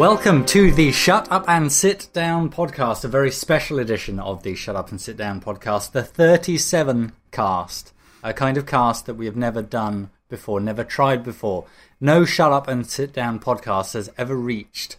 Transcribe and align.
Welcome 0.00 0.46
to 0.46 0.72
the 0.72 0.92
Shut 0.92 1.30
Up 1.30 1.44
and 1.46 1.70
Sit 1.70 2.08
Down 2.14 2.48
podcast, 2.48 3.04
a 3.04 3.08
very 3.08 3.30
special 3.30 3.78
edition 3.78 4.18
of 4.18 4.42
the 4.42 4.54
Shut 4.54 4.74
Up 4.74 4.90
and 4.90 4.98
Sit 4.98 5.18
Down 5.18 5.42
podcast, 5.42 5.92
the 5.92 6.02
37 6.02 7.12
cast, 7.32 7.92
a 8.22 8.32
kind 8.32 8.56
of 8.56 8.64
cast 8.64 9.04
that 9.04 9.16
we 9.16 9.26
have 9.26 9.36
never 9.36 9.60
done 9.60 10.08
before, 10.30 10.58
never 10.58 10.84
tried 10.84 11.22
before. 11.22 11.66
No 12.00 12.24
Shut 12.24 12.50
Up 12.50 12.66
and 12.66 12.86
Sit 12.86 13.12
Down 13.12 13.38
podcast 13.40 13.92
has 13.92 14.10
ever 14.16 14.34
reached 14.34 14.96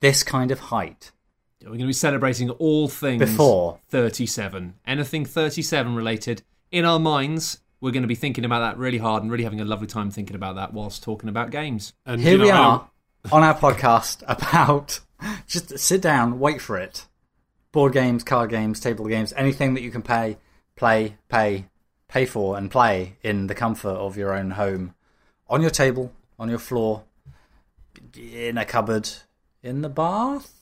this 0.00 0.24
kind 0.24 0.50
of 0.50 0.58
height. 0.58 1.12
We're 1.62 1.68
going 1.68 1.78
to 1.78 1.86
be 1.86 1.92
celebrating 1.92 2.50
all 2.50 2.88
things 2.88 3.20
Before. 3.20 3.78
37. 3.90 4.74
Anything 4.84 5.26
37 5.26 5.94
related 5.94 6.42
in 6.72 6.84
our 6.84 6.98
minds. 6.98 7.60
We're 7.80 7.92
going 7.92 8.02
to 8.02 8.08
be 8.08 8.16
thinking 8.16 8.44
about 8.44 8.68
that 8.68 8.78
really 8.78 8.98
hard 8.98 9.22
and 9.22 9.30
really 9.30 9.44
having 9.44 9.60
a 9.60 9.64
lovely 9.64 9.86
time 9.86 10.10
thinking 10.10 10.34
about 10.34 10.56
that 10.56 10.72
whilst 10.72 11.04
talking 11.04 11.28
about 11.28 11.52
games. 11.52 11.92
And 12.04 12.20
Here 12.20 12.32
you 12.32 12.38
know, 12.38 12.44
we 12.44 12.50
I 12.50 12.58
are 12.58 12.90
on 13.30 13.42
our 13.42 13.54
podcast 13.54 14.22
about 14.26 15.00
just 15.46 15.78
sit 15.78 16.00
down, 16.00 16.38
wait 16.38 16.60
for 16.60 16.78
it. 16.78 17.06
Board 17.72 17.92
games, 17.92 18.24
card 18.24 18.50
games, 18.50 18.80
table 18.80 19.06
games, 19.06 19.32
anything 19.36 19.74
that 19.74 19.82
you 19.82 19.90
can 19.90 20.02
pay, 20.02 20.38
play, 20.76 21.16
pay, 21.28 21.66
pay 22.08 22.24
for, 22.24 22.56
and 22.56 22.70
play 22.70 23.16
in 23.22 23.46
the 23.46 23.54
comfort 23.54 23.90
of 23.90 24.16
your 24.16 24.32
own 24.32 24.52
home. 24.52 24.94
On 25.48 25.60
your 25.60 25.70
table, 25.70 26.12
on 26.38 26.48
your 26.48 26.58
floor, 26.58 27.04
in 28.16 28.56
a 28.56 28.64
cupboard, 28.64 29.08
in 29.62 29.82
the 29.82 29.88
bath. 29.88 30.57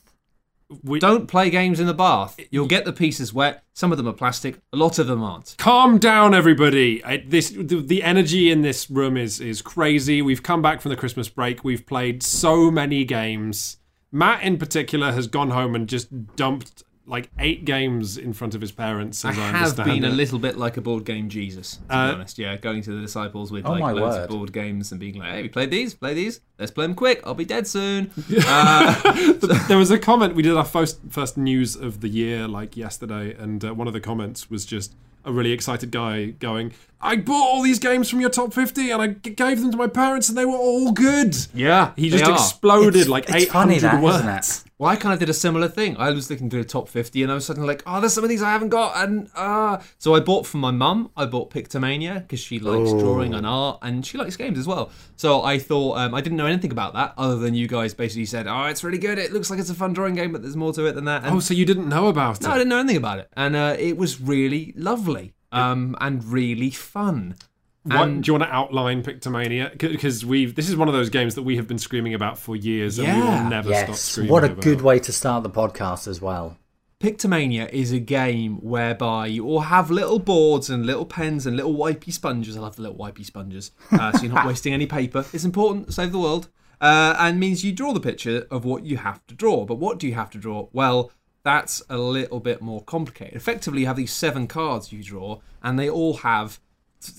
We, 0.82 0.98
Don't 0.98 1.26
play 1.26 1.50
games 1.50 1.78
in 1.78 1.86
the 1.86 1.94
bath. 1.94 2.38
You'll 2.50 2.66
get 2.66 2.84
the 2.84 2.92
pieces 2.92 3.32
wet. 3.32 3.62
Some 3.74 3.92
of 3.92 3.98
them 3.98 4.08
are 4.08 4.12
plastic, 4.12 4.58
a 4.72 4.76
lot 4.76 4.98
of 4.98 5.06
them 5.06 5.22
aren't. 5.22 5.54
calm 5.58 5.98
down, 5.98 6.34
everybody. 6.34 7.04
I, 7.04 7.18
this 7.18 7.50
the, 7.50 7.80
the 7.80 8.02
energy 8.02 8.50
in 8.50 8.62
this 8.62 8.90
room 8.90 9.16
is 9.16 9.40
is 9.40 9.62
crazy. 9.62 10.22
We've 10.22 10.42
come 10.42 10.62
back 10.62 10.80
from 10.80 10.90
the 10.90 10.96
Christmas 10.96 11.28
break. 11.28 11.62
We've 11.62 11.86
played 11.86 12.22
so 12.22 12.70
many 12.70 13.04
games. 13.04 13.78
Matt, 14.12 14.42
in 14.42 14.56
particular, 14.56 15.12
has 15.12 15.26
gone 15.26 15.50
home 15.50 15.74
and 15.74 15.88
just 15.88 16.36
dumped 16.36 16.82
like 17.08 17.30
eight 17.38 17.64
games 17.64 18.16
in 18.18 18.32
front 18.32 18.54
of 18.54 18.60
his 18.60 18.72
parents. 18.72 19.24
I 19.24 19.30
As 19.30 19.38
I, 19.38 19.40
have 19.42 19.54
understand 19.54 19.90
been 20.02 20.04
a 20.04 20.14
little 20.14 20.38
bit 20.40 20.58
like 20.58 20.76
a 20.76 20.80
board 20.80 21.04
game 21.04 21.28
Jesus, 21.28 21.76
to 21.76 21.82
be 21.82 21.94
Uh, 21.94 22.12
honest. 22.14 22.38
Yeah, 22.38 22.56
going 22.56 22.82
to 22.82 22.92
the 22.94 23.00
disciples 23.00 23.52
with 23.52 23.64
Oh 23.64 23.70
like 23.72 23.80
my 23.80 23.92
loads 23.92 24.16
word. 24.16 24.22
of 24.24 24.28
board 24.30 24.52
games 24.52 24.90
and 24.90 24.98
being 25.00 25.14
like, 25.18 25.30
"Hey, 25.30 25.42
we 25.42 25.48
played 25.48 25.70
these, 25.70 25.94
play 25.94 26.14
these. 26.14 26.40
Let's 26.58 26.72
play 26.72 26.84
them 26.86 26.94
quick. 26.96 27.20
I'll 27.24 27.34
be 27.34 27.44
dead 27.44 27.66
soon." 27.66 28.10
Uh, 28.48 29.32
there 29.68 29.78
was 29.78 29.90
a 29.90 29.98
comment. 29.98 30.34
We 30.34 30.42
did 30.42 30.56
our 30.56 30.64
first 30.64 30.98
first 31.08 31.36
news 31.36 31.76
of 31.76 32.00
the 32.00 32.08
year 32.08 32.48
like 32.48 32.76
yesterday, 32.76 33.34
and 33.34 33.64
uh, 33.64 33.74
one 33.74 33.86
of 33.86 33.92
the 33.92 34.00
comments 34.00 34.50
was 34.50 34.64
just 34.64 34.94
a 35.24 35.32
really 35.32 35.52
excited 35.52 35.90
guy 35.90 36.26
going, 36.26 36.72
"I 37.00 37.16
bought 37.16 37.48
all 37.50 37.62
these 37.62 37.78
games 37.78 38.08
from 38.10 38.20
your 38.20 38.30
top 38.30 38.52
50 38.52 38.90
and 38.90 39.02
I 39.02 39.06
g- 39.08 39.30
gave 39.30 39.60
them 39.60 39.70
to 39.70 39.76
my 39.76 39.86
parents, 39.86 40.28
and 40.28 40.36
they 40.36 40.44
were 40.44 40.56
all 40.56 40.92
good." 40.92 41.36
yeah, 41.54 41.92
He 41.96 42.08
they 42.08 42.18
just 42.18 42.30
are. 42.30 42.34
exploded 42.34 42.94
It's- 42.96 43.08
like 43.08 43.24
it's 43.24 43.34
eight 43.44 43.50
funny 43.50 43.78
that, 43.80 44.02
words. 44.02 44.18
isn't 44.18 44.28
it? 44.28 44.62
Well, 44.78 44.90
I 44.90 44.96
kind 44.96 45.14
of 45.14 45.18
did 45.18 45.30
a 45.30 45.34
similar 45.34 45.68
thing. 45.68 45.96
I 45.96 46.10
was 46.10 46.28
looking 46.28 46.50
through 46.50 46.62
the 46.62 46.68
top 46.68 46.90
50 46.90 47.22
and 47.22 47.32
I 47.32 47.34
was 47.34 47.46
suddenly 47.46 47.66
like, 47.66 47.82
oh, 47.86 47.98
there's 47.98 48.12
some 48.12 48.24
of 48.24 48.28
these 48.28 48.42
I 48.42 48.50
haven't 48.50 48.68
got. 48.68 48.94
And 49.02 49.30
uh, 49.34 49.78
so 49.96 50.14
I 50.14 50.20
bought 50.20 50.46
for 50.46 50.58
my 50.58 50.70
mum, 50.70 51.10
I 51.16 51.24
bought 51.24 51.48
Pictomania 51.50 52.16
because 52.20 52.40
she 52.40 52.58
likes 52.58 52.90
drawing 52.92 53.32
and 53.32 53.46
art 53.46 53.78
and 53.80 54.04
she 54.04 54.18
likes 54.18 54.36
games 54.36 54.58
as 54.58 54.66
well. 54.66 54.90
So 55.16 55.42
I 55.42 55.58
thought, 55.58 55.96
um, 55.96 56.14
I 56.14 56.20
didn't 56.20 56.36
know 56.36 56.44
anything 56.44 56.72
about 56.72 56.92
that 56.92 57.14
other 57.16 57.36
than 57.36 57.54
you 57.54 57.66
guys 57.68 57.94
basically 57.94 58.26
said, 58.26 58.46
oh, 58.46 58.64
it's 58.64 58.84
really 58.84 58.98
good. 58.98 59.16
It 59.18 59.32
looks 59.32 59.48
like 59.48 59.58
it's 59.58 59.70
a 59.70 59.74
fun 59.74 59.94
drawing 59.94 60.14
game, 60.14 60.30
but 60.32 60.42
there's 60.42 60.56
more 60.56 60.74
to 60.74 60.84
it 60.84 60.92
than 60.94 61.06
that. 61.06 61.24
And 61.24 61.36
Oh, 61.36 61.40
so 61.40 61.54
you 61.54 61.64
didn't 61.64 61.88
know 61.88 62.08
about 62.08 62.36
it? 62.36 62.42
no, 62.42 62.50
I 62.50 62.56
it? 62.56 62.58
didn't 62.58 62.68
know 62.68 62.78
anything 62.80 62.98
about 62.98 63.18
it. 63.18 63.30
And 63.34 63.56
uh, 63.56 63.76
it 63.78 63.96
was 63.96 64.20
really 64.20 64.74
lovely 64.76 65.32
um, 65.56 65.96
and 66.00 66.24
really 66.24 66.70
fun. 66.70 67.36
What, 67.84 67.96
And- 68.08 68.22
do 68.24 68.28
you 68.28 68.32
want 68.38 68.44
to 68.50 68.54
outline 68.54 69.02
Pictomania? 69.02 69.70
Because 69.78 70.24
we've 70.26 70.54
this 70.54 70.68
is 70.68 70.76
one 70.76 70.88
of 70.88 70.94
those 70.94 71.08
games 71.10 71.34
that 71.36 71.42
we 71.42 71.56
have 71.56 71.68
been 71.68 71.78
screaming 71.78 72.14
about 72.14 72.36
for 72.38 72.56
years, 72.56 72.98
and 72.98 73.06
we 73.06 73.14
Yeah. 73.14 73.42
will 73.44 73.50
never 73.50 73.68
stop 73.74 73.88
Yes, 73.88 74.00
screaming. 74.00 74.32
what 74.32 74.42
a 74.42 74.46
about. 74.46 74.60
good 74.64 74.80
way 74.82 74.98
to 74.98 75.12
start 75.12 75.42
the 75.44 75.50
podcast 75.50 76.08
as 76.08 76.20
well. 76.20 76.56
Pictomania 76.98 77.68
is 77.72 77.92
a 77.92 78.00
game 78.00 78.56
whereby 78.62 79.26
you 79.26 79.44
all 79.44 79.60
have 79.60 79.90
little 79.90 80.18
boards 80.18 80.70
and 80.70 80.86
little 80.86 81.04
pens 81.04 81.46
and 81.46 81.54
little 81.54 81.74
wipey 81.76 82.10
sponges. 82.12 82.56
I 82.56 82.60
love 82.60 82.76
the 82.76 82.82
little 82.82 82.96
wipey 82.96 83.24
sponges. 83.24 83.70
Uh, 83.92 84.12
so 84.12 84.22
you're 84.24 84.32
not 84.34 84.46
wasting 84.52 84.72
any 84.72 84.86
paper. 84.86 85.24
It's 85.32 85.44
important, 85.44 85.92
save 85.92 86.10
the 86.10 86.18
world. 86.18 86.48
Uh, 86.80 87.14
and 87.18 87.38
means 87.38 87.62
you 87.64 87.72
draw 87.72 87.92
the 87.92 88.00
picture 88.00 88.46
of 88.50 88.64
what 88.64 88.84
you 88.84 88.96
have 88.96 89.24
to 89.26 89.34
draw. 89.34 89.64
But 89.66 89.76
what 89.78 89.98
do 89.98 90.06
you 90.06 90.14
have 90.14 90.30
to 90.30 90.38
draw? 90.38 90.68
Well, 90.72 91.10
that's 91.46 91.80
a 91.88 91.96
little 91.96 92.40
bit 92.40 92.60
more 92.60 92.82
complicated. 92.82 93.36
Effectively, 93.36 93.82
you 93.82 93.86
have 93.86 93.94
these 93.94 94.12
seven 94.12 94.48
cards 94.48 94.92
you 94.92 95.00
draw, 95.00 95.38
and 95.62 95.78
they 95.78 95.88
all 95.88 96.14
have 96.14 96.58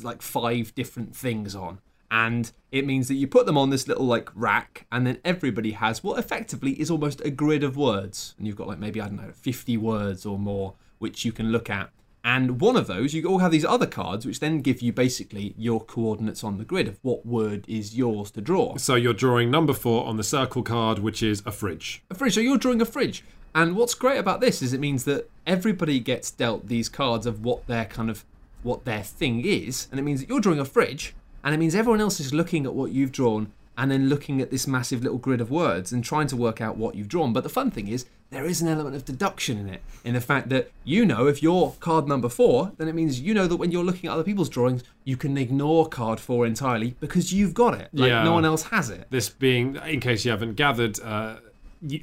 like 0.03 0.21
five 0.21 0.75
different 0.75 1.15
things 1.15 1.55
on. 1.55 1.79
And 2.11 2.51
it 2.69 2.85
means 2.85 3.07
that 3.07 3.13
you 3.13 3.25
put 3.25 3.45
them 3.45 3.57
on 3.57 3.69
this 3.69 3.87
little 3.87 4.03
like 4.03 4.29
rack, 4.35 4.85
and 4.91 5.07
then 5.07 5.19
everybody 5.23 5.71
has 5.71 6.03
what 6.03 6.19
effectively 6.19 6.73
is 6.73 6.91
almost 6.91 7.21
a 7.21 7.29
grid 7.29 7.63
of 7.63 7.77
words. 7.77 8.35
And 8.37 8.45
you've 8.45 8.57
got 8.57 8.67
like 8.67 8.79
maybe, 8.79 8.99
I 8.99 9.07
don't 9.07 9.15
know, 9.15 9.31
50 9.31 9.77
words 9.77 10.25
or 10.25 10.37
more, 10.37 10.73
which 10.97 11.23
you 11.23 11.31
can 11.31 11.53
look 11.53 11.69
at. 11.69 11.89
And 12.21 12.59
one 12.59 12.75
of 12.75 12.87
those, 12.87 13.13
you 13.13 13.25
all 13.29 13.39
have 13.39 13.51
these 13.51 13.63
other 13.63 13.87
cards, 13.87 14.25
which 14.25 14.41
then 14.41 14.59
give 14.59 14.81
you 14.81 14.91
basically 14.91 15.53
your 15.57 15.79
coordinates 15.79 16.43
on 16.43 16.57
the 16.57 16.65
grid 16.65 16.89
of 16.89 16.99
what 17.01 17.25
word 17.25 17.63
is 17.69 17.95
yours 17.95 18.31
to 18.31 18.41
draw. 18.41 18.75
So 18.75 18.95
you're 18.95 19.13
drawing 19.13 19.49
number 19.49 19.71
four 19.71 20.05
on 20.05 20.17
the 20.17 20.23
circle 20.25 20.63
card, 20.63 20.99
which 20.99 21.23
is 21.23 21.41
a 21.45 21.53
fridge. 21.53 22.03
A 22.11 22.15
fridge. 22.15 22.33
So 22.33 22.41
you're 22.41 22.57
drawing 22.57 22.81
a 22.81 22.85
fridge. 22.85 23.23
And 23.57 23.75
what's 23.75 23.95
great 23.95 24.19
about 24.19 24.39
this 24.39 24.61
is 24.61 24.71
it 24.71 24.79
means 24.79 25.03
that 25.05 25.29
everybody 25.47 25.99
gets 25.99 26.29
dealt 26.29 26.67
these 26.67 26.89
cards 26.89 27.25
of 27.25 27.43
what 27.43 27.65
their 27.65 27.85
kind 27.85 28.07
of 28.11 28.23
what 28.61 28.85
their 28.85 29.01
thing 29.01 29.43
is, 29.43 29.87
and 29.89 29.99
it 29.99 30.03
means 30.03 30.19
that 30.21 30.29
you're 30.29 30.39
drawing 30.39 30.59
a 30.59 30.65
fridge, 30.65 31.15
and 31.43 31.55
it 31.55 31.57
means 31.57 31.73
everyone 31.73 31.99
else 31.99 32.19
is 32.19 32.33
looking 32.35 32.67
at 32.67 32.75
what 32.75 32.91
you've 32.91 33.11
drawn 33.11 33.51
and 33.75 33.89
then 33.91 34.09
looking 34.09 34.41
at 34.41 34.51
this 34.51 34.67
massive 34.67 35.01
little 35.03 35.17
grid 35.19 35.41
of 35.41 35.49
words 35.51 35.91
and 35.91 36.03
trying 36.03 36.27
to 36.27 36.35
work 36.35 36.61
out 36.61 36.77
what 36.77 36.93
you've 36.95 37.07
drawn. 37.07 37.31
But 37.33 37.43
the 37.43 37.49
fun 37.49 37.69
thing 37.71 37.87
is 37.87 38.05
there 38.31 38.45
is 38.45 38.61
an 38.61 38.67
element 38.67 38.95
of 38.95 39.05
deduction 39.05 39.57
in 39.57 39.69
it, 39.69 39.81
in 40.03 40.13
the 40.13 40.21
fact 40.21 40.49
that 40.49 40.69
you 40.83 41.03
know 41.05 41.25
if 41.25 41.41
you're 41.41 41.73
card 41.79 42.07
number 42.07 42.29
four, 42.29 42.73
then 42.77 42.87
it 42.87 42.93
means 42.93 43.21
you 43.21 43.33
know 43.33 43.47
that 43.47 43.57
when 43.57 43.71
you're 43.71 43.83
looking 43.83 44.07
at 44.09 44.13
other 44.13 44.23
people's 44.23 44.49
drawings, 44.49 44.83
you 45.03 45.17
can 45.17 45.35
ignore 45.35 45.87
card 45.87 46.19
four 46.19 46.45
entirely 46.45 46.95
because 46.99 47.33
you've 47.33 47.55
got 47.55 47.73
it. 47.73 47.89
Like 47.93 48.09
Yeah. 48.09 48.23
no 48.23 48.33
one 48.33 48.45
else 48.45 48.63
has 48.63 48.91
it. 48.91 49.07
This 49.09 49.29
being, 49.29 49.77
in 49.87 49.99
case 49.99 50.25
you 50.25 50.31
haven't 50.31 50.55
gathered, 50.55 50.99
uh, 50.99 51.37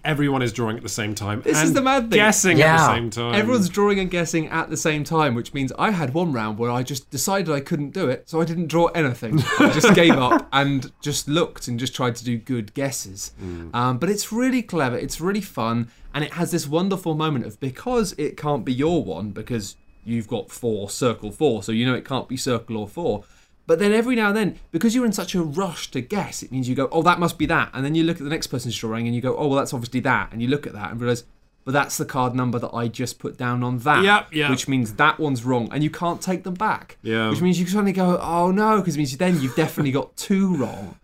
everyone 0.05 0.43
is 0.43 0.53
drawing 0.53 0.77
at 0.77 0.83
the 0.83 0.89
same 0.89 1.15
time. 1.15 1.43
This 1.43 1.63
is 1.63 1.73
the 1.73 1.83
mad 1.83 2.11
thing. 2.11 2.19
Guessing 2.19 2.61
at 2.63 2.77
the 2.77 2.95
same 2.95 3.11
time. 3.11 3.35
Everyone's 3.35 3.69
drawing 3.69 3.99
and 3.99 4.11
guessing 4.11 4.49
at 4.49 4.71
the 4.71 4.77
same 4.77 5.05
time, 5.05 5.35
which 5.35 5.55
means 5.55 5.73
I 5.79 5.91
had 5.91 6.15
one 6.15 6.33
round 6.33 6.59
where 6.59 6.71
I 6.71 6.83
just 6.83 7.11
decided 7.11 7.53
I 7.53 7.61
couldn't 7.61 7.91
do 7.91 8.09
it, 8.09 8.29
so 8.29 8.41
I 8.41 8.45
didn't 8.45 8.69
draw 8.69 8.87
anything. 8.89 9.41
I 9.59 9.71
just 9.73 9.95
gave 9.95 10.13
up 10.13 10.49
and 10.53 10.93
just 11.01 11.29
looked 11.29 11.69
and 11.69 11.79
just 11.79 11.95
tried 11.95 12.17
to 12.17 12.25
do 12.25 12.37
good 12.37 12.75
guesses. 12.75 13.33
Um, 13.73 13.99
but 13.99 14.09
it's 14.09 14.33
really 14.33 14.63
clever, 14.63 14.97
it's 14.97 15.21
really 15.21 15.41
fun, 15.41 15.89
and 16.13 16.25
it 16.25 16.35
has 16.35 16.51
this 16.51 16.67
wonderful 16.67 17.15
moment 17.15 17.45
of 17.47 17.59
because 17.61 18.15
it 18.19 18.37
can't 18.37 18.65
be 18.65 18.73
your 18.73 19.05
one 19.05 19.31
because 19.31 19.77
you've 20.05 20.29
got 20.29 20.51
four, 20.51 20.91
circle 20.91 21.31
four, 21.31 21.63
so 21.63 21.73
you 21.73 21.87
know 21.87 21.95
it 21.95 22.05
can't 22.05 22.29
be 22.29 22.37
circle 22.37 22.77
or 22.77 22.89
four. 22.89 23.25
But 23.67 23.79
then 23.79 23.93
every 23.93 24.15
now 24.15 24.29
and 24.29 24.37
then, 24.37 24.59
because 24.73 24.95
you're 24.95 25.07
in 25.07 25.13
such 25.13 25.35
a 25.35 25.43
rush 25.43 25.91
to 25.93 26.01
guess, 26.01 26.43
it 26.43 26.53
means 26.53 26.69
you 26.69 26.75
go, 26.75 26.89
oh, 26.93 27.03
that 27.03 27.19
must 27.19 27.39
be 27.39 27.47
that. 27.47 27.71
And 27.73 27.85
then 27.85 27.95
you 27.95 28.05
look 28.05 28.19
at 28.19 28.25
the 28.25 28.31
next 28.31 28.49
person's 28.49 28.77
drawing 28.77 29.07
and 29.07 29.15
you 29.15 29.23
go, 29.23 29.37
oh, 29.37 29.49
well, 29.49 29.59
that's 29.59 29.73
obviously 29.73 30.01
that. 30.01 30.33
And 30.33 30.43
you 30.43 30.49
look 30.49 30.67
at 30.67 30.75
that 30.75 30.91
and 30.91 31.01
realize, 31.01 31.25
but 31.65 31.73
that's 31.73 31.97
the 31.97 32.05
card 32.05 32.35
number 32.35 32.59
that 32.59 32.75
I 32.75 32.89
just 32.89 33.19
put 33.19 33.39
down 33.39 33.63
on 33.63 33.79
that. 33.79 34.05
Yep, 34.05 34.35
yep. 34.35 34.51
Which 34.51 34.69
means 34.69 34.95
that 34.95 35.19
one's 35.19 35.45
wrong 35.45 35.71
and 35.73 35.83
you 35.83 35.89
can't 35.89 36.21
take 36.21 36.45
them 36.45 36.55
back. 36.55 36.99
Yeah. 37.03 37.31
Which 37.31 37.41
means 37.41 37.59
you 37.59 37.67
suddenly 37.67 37.93
go, 37.93 38.19
oh 38.21 38.51
no, 38.51 38.79
because 38.79 38.97
it 38.97 38.99
means 38.99 39.17
then 39.17 39.41
you've 39.41 39.57
definitely 39.57 39.93
got 39.93 40.15
two 40.17 40.57
wrong. 40.57 40.99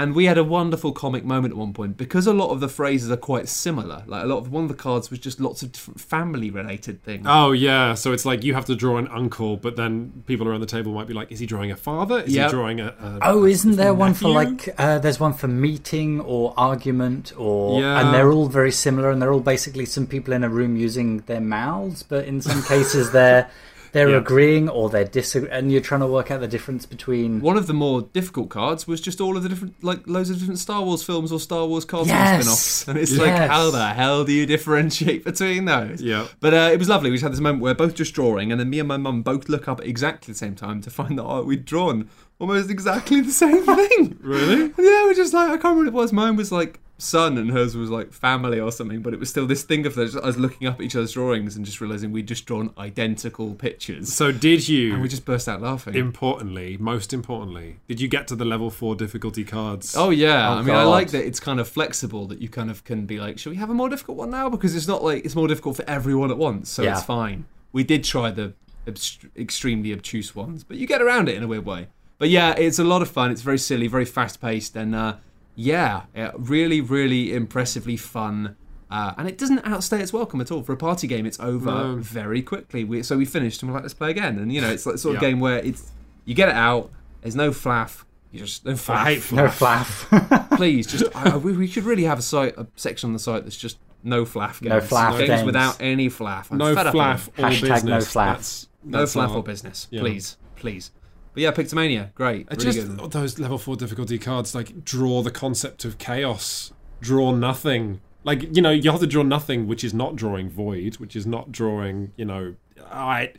And 0.00 0.14
we 0.14 0.24
had 0.24 0.38
a 0.38 0.44
wonderful 0.44 0.92
comic 0.92 1.24
moment 1.26 1.52
at 1.52 1.58
one 1.58 1.74
point 1.74 1.98
because 1.98 2.26
a 2.26 2.32
lot 2.32 2.50
of 2.50 2.60
the 2.60 2.68
phrases 2.68 3.10
are 3.10 3.18
quite 3.18 3.48
similar. 3.48 4.02
Like 4.06 4.24
a 4.24 4.26
lot 4.26 4.38
of 4.38 4.50
one 4.50 4.62
of 4.64 4.68
the 4.68 4.74
cards 4.74 5.10
was 5.10 5.18
just 5.18 5.40
lots 5.40 5.62
of 5.62 5.72
different 5.72 6.00
family 6.00 6.50
related 6.50 7.02
things. 7.02 7.26
Oh 7.28 7.52
yeah, 7.52 7.92
so 7.94 8.12
it's 8.12 8.24
like 8.24 8.42
you 8.42 8.54
have 8.54 8.64
to 8.64 8.74
draw 8.74 8.96
an 8.96 9.08
uncle, 9.08 9.58
but 9.58 9.76
then 9.76 10.22
people 10.26 10.48
around 10.48 10.60
the 10.60 10.66
table 10.66 10.92
might 10.94 11.06
be 11.06 11.12
like, 11.12 11.30
"Is 11.30 11.38
he 11.38 11.44
drawing 11.46 11.70
a 11.70 11.76
father? 11.76 12.20
Is 12.20 12.34
Yep. 12.34 12.46
he 12.46 12.50
drawing 12.50 12.80
a?" 12.80 12.86
a 12.98 13.18
Oh, 13.22 13.44
isn't 13.44 13.76
there 13.76 13.92
one 13.92 14.14
for 14.14 14.30
like? 14.30 14.74
Uh, 14.78 14.98
there's 14.98 15.20
one 15.20 15.34
for 15.34 15.48
meeting 15.48 16.20
or 16.20 16.54
argument, 16.56 17.32
or 17.36 17.80
Yeah. 17.82 18.00
and 18.00 18.14
they're 18.14 18.32
all 18.32 18.46
very 18.48 18.72
similar, 18.72 19.10
and 19.10 19.20
they're 19.20 19.32
all 19.32 19.40
basically 19.40 19.84
some 19.84 20.06
people 20.06 20.32
in 20.32 20.42
a 20.44 20.48
room 20.48 20.76
using 20.76 21.18
their 21.26 21.40
mouths, 21.42 22.02
but 22.02 22.24
in 22.24 22.40
some 22.40 22.62
cases 22.62 23.10
they're 23.12 23.48
they're 23.92 24.10
Yeah. 24.10 24.16
agreeing 24.18 24.68
or 24.68 24.88
they're 24.90 25.04
disagreeing, 25.04 25.52
and 25.52 25.72
you're 25.72 25.80
trying 25.80 26.00
to 26.00 26.06
work 26.06 26.30
out 26.30 26.40
the 26.40 26.48
difference 26.48 26.86
between. 26.86 27.40
One 27.40 27.56
of 27.56 27.66
the 27.66 27.72
more 27.74 28.02
difficult 28.12 28.48
cards 28.48 28.86
was 28.86 29.00
just 29.00 29.20
all 29.20 29.36
of 29.36 29.42
the 29.42 29.48
different, 29.48 29.74
like 29.82 30.00
loads 30.06 30.30
of 30.30 30.38
different 30.38 30.58
Star 30.60 30.82
Wars 30.82 31.02
films 31.02 31.32
or 31.32 31.40
Star 31.40 31.66
Wars 31.66 31.84
cartoon 31.84 32.08
Yes! 32.08 32.42
spin-offs, 32.42 32.88
and 32.88 32.98
it's 32.98 33.16
like, 33.16 33.34
how 33.48 33.70
the 33.70 33.88
hell 33.88 34.24
do 34.24 34.32
you 34.32 34.46
differentiate 34.46 35.24
between 35.24 35.64
those? 35.64 36.02
Yeah. 36.02 36.26
But 36.40 36.54
uh, 36.54 36.70
it 36.72 36.78
was 36.78 36.88
lovely. 36.88 37.10
We 37.10 37.16
just 37.16 37.22
had 37.24 37.32
this 37.32 37.40
moment 37.40 37.62
where 37.62 37.74
both 37.74 37.94
just 37.94 38.14
drawing, 38.14 38.50
and 38.52 38.60
then 38.60 38.70
me 38.70 38.78
and 38.78 38.88
my 38.88 38.96
mum 38.96 39.22
both 39.22 39.48
look 39.48 39.68
up 39.68 39.80
at 39.80 39.86
exactly 39.86 40.32
the 40.32 40.38
same 40.38 40.54
time 40.54 40.80
to 40.82 40.90
find 40.90 41.18
that 41.18 41.24
oh, 41.24 41.42
we'd 41.42 41.64
drawn 41.64 42.08
almost 42.38 42.70
exactly 42.70 43.20
the 43.20 43.32
same 43.32 43.62
thing. 43.76 44.16
Really? 44.20 44.72
Yeah, 44.78 45.04
we're 45.04 45.14
just 45.14 45.34
like 45.34 45.48
I 45.48 45.52
can't 45.58 45.76
remember 45.76 45.92
what 45.92 46.00
it 46.00 46.02
was. 46.04 46.12
Mine 46.12 46.36
was 46.36 46.50
like 46.52 46.80
son 47.00 47.38
and 47.38 47.50
hers 47.50 47.76
was 47.76 47.90
like 47.90 48.12
family 48.12 48.60
or 48.60 48.70
something, 48.70 49.00
but 49.02 49.12
it 49.14 49.18
was 49.20 49.28
still 49.30 49.46
this 49.46 49.62
thing 49.62 49.86
of 49.86 49.94
those. 49.94 50.14
Was 50.14 50.36
looking 50.38 50.66
up 50.68 50.74
at 50.76 50.82
each 50.82 50.94
other's 50.94 51.12
drawings 51.12 51.56
and 51.56 51.64
just 51.64 51.80
realizing 51.80 52.12
we'd 52.12 52.28
just 52.28 52.46
drawn 52.46 52.72
identical 52.78 53.54
pictures. 53.54 54.12
So 54.12 54.32
did 54.32 54.68
you? 54.68 54.92
And 54.92 55.02
we 55.02 55.08
just 55.08 55.24
burst 55.24 55.48
out 55.48 55.60
laughing. 55.62 55.94
importantly, 55.94 56.76
most 56.78 57.12
importantly, 57.12 57.76
did 57.88 58.00
you 58.00 58.08
get 58.08 58.28
to 58.28 58.36
the 58.36 58.44
level 58.44 58.70
four 58.70 58.94
difficulty 58.94 59.44
cards? 59.44 59.94
Oh 59.96 60.10
yeah, 60.10 60.48
Oh, 60.50 60.58
I 60.58 60.62
mean, 60.62 60.74
I 60.74 60.84
like 60.84 61.10
that 61.10 61.24
it's 61.26 61.40
kind 61.40 61.58
of 61.60 61.68
flexible. 61.68 62.26
That 62.26 62.40
you 62.40 62.48
kind 62.48 62.70
of 62.70 62.84
can 62.84 63.06
be 63.06 63.18
like, 63.18 63.38
should 63.38 63.50
we 63.50 63.56
have 63.56 63.70
a 63.70 63.74
more 63.74 63.88
difficult 63.88 64.18
one 64.18 64.30
now? 64.30 64.48
Because 64.48 64.74
it's 64.76 64.88
not 64.88 65.02
like 65.02 65.24
it's 65.24 65.34
more 65.36 65.48
difficult 65.48 65.76
for 65.76 65.88
everyone 65.88 66.30
at 66.30 66.38
once, 66.38 66.68
so 66.70 66.82
Yeah. 66.82 66.92
it's 66.96 67.04
fine. 67.04 67.46
We 67.72 67.84
did 67.84 68.04
try 68.04 68.30
the 68.30 68.54
obst- 68.86 69.28
extremely 69.36 69.92
obtuse 69.92 70.34
ones, 70.34 70.64
but 70.64 70.76
you 70.76 70.86
get 70.86 71.00
around 71.00 71.28
it 71.28 71.36
in 71.36 71.42
a 71.42 71.46
weird 71.48 71.64
way. 71.64 71.88
But 72.18 72.28
yeah, 72.28 72.52
it's 72.52 72.78
a 72.78 72.84
lot 72.84 73.00
of 73.00 73.08
fun. 73.10 73.30
It's 73.30 73.40
very 73.40 73.58
silly, 73.58 73.86
very 73.86 74.04
fast 74.04 74.40
paced, 74.42 74.76
and 74.76 74.94
uh, 74.94 75.14
yeah, 75.60 76.02
yeah, 76.14 76.32
really, 76.36 76.80
really 76.80 77.34
impressively 77.34 77.96
fun. 77.96 78.56
Uh, 78.90 79.12
and 79.18 79.28
it 79.28 79.38
doesn't 79.38 79.60
outstay 79.64 80.00
its 80.00 80.12
welcome 80.12 80.40
at 80.40 80.50
all. 80.50 80.62
For 80.62 80.72
a 80.72 80.76
party 80.76 81.06
game, 81.06 81.24
it's 81.26 81.38
over 81.38 81.70
No. 81.70 81.96
very 81.96 82.42
quickly. 82.42 82.82
We, 82.84 83.02
so 83.04 83.16
we 83.16 83.24
finished 83.24 83.62
and 83.62 83.70
we're 83.70 83.74
like, 83.74 83.82
let's 83.84 83.94
play 83.94 84.10
again. 84.10 84.38
And 84.38 84.52
you 84.52 84.60
know, 84.60 84.68
it's 84.70 84.84
like 84.86 84.94
the 84.94 84.98
sort 84.98 85.16
of 85.16 85.22
Yeah. 85.22 85.28
game 85.30 85.38
where 85.40 85.58
it's 85.58 85.92
you 86.24 86.34
get 86.34 86.48
it 86.48 86.54
out. 86.56 86.90
There's 87.20 87.36
no 87.36 87.50
flaff. 87.52 88.04
You 88.32 88.40
just 88.40 88.64
no 88.64 88.72
flaff. 88.72 88.96
I 89.06 89.14
hate 89.14 89.32
No 89.32 89.44
flaff. 89.46 90.08
flaff. 90.08 90.50
Please, 90.56 90.86
just 90.88 91.04
I, 91.14 91.30
I- 91.34 91.36
we, 91.36 91.52
we 91.56 91.66
should 91.68 91.84
really 91.84 92.04
have 92.04 92.18
a 92.18 92.22
site, 92.22 92.56
a 92.56 92.66
section 92.76 93.08
on 93.08 93.12
the 93.12 93.18
site 93.20 93.44
that's 93.44 93.56
just 93.56 93.78
no 94.02 94.24
flaff 94.24 94.60
games. 94.60 94.70
No 94.70 94.80
flaff 94.80 95.18
games, 95.18 95.28
games. 95.28 95.44
without 95.44 95.76
any 95.80 96.08
flaff. 96.08 96.50
I'm 96.50 96.58
No 96.58 96.74
fed 96.74 96.86
flaff 96.86 97.28
of 97.28 97.38
or 97.38 97.42
Hashtag 97.48 97.60
business. 97.60 97.84
no 97.84 97.98
flaff. 97.98 98.36
That's, 98.36 98.62
them. 98.82 98.90
No 98.90 98.98
that's 99.00 99.12
flaff 99.14 99.34
or 99.36 99.42
business. 99.44 99.86
Yeah. 99.90 100.00
Please, 100.00 100.36
please. 100.56 100.90
But 101.32 101.42
yeah, 101.42 101.52
Pictomania, 101.52 102.12
great. 102.14 102.48
Really 102.50 102.64
just 102.64 102.96
good. 102.96 103.12
those 103.12 103.38
level 103.38 103.58
four 103.58 103.76
difficulty 103.76 104.18
cards 104.18 104.54
like 104.54 104.84
draw 104.84 105.22
the 105.22 105.30
concept 105.30 105.84
of 105.84 105.98
chaos, 105.98 106.72
draw 107.00 107.32
nothing. 107.32 108.00
Like 108.24 108.54
you 108.54 108.62
know, 108.62 108.70
you 108.70 108.90
have 108.90 109.00
to 109.00 109.06
draw 109.06 109.22
nothing, 109.22 109.66
which 109.66 109.84
is 109.84 109.94
not 109.94 110.16
drawing 110.16 110.50
void, 110.50 110.96
which 110.96 111.14
is 111.14 111.26
not 111.26 111.52
drawing. 111.52 112.12
You 112.16 112.24
know, 112.24 112.54
I. 112.90 113.32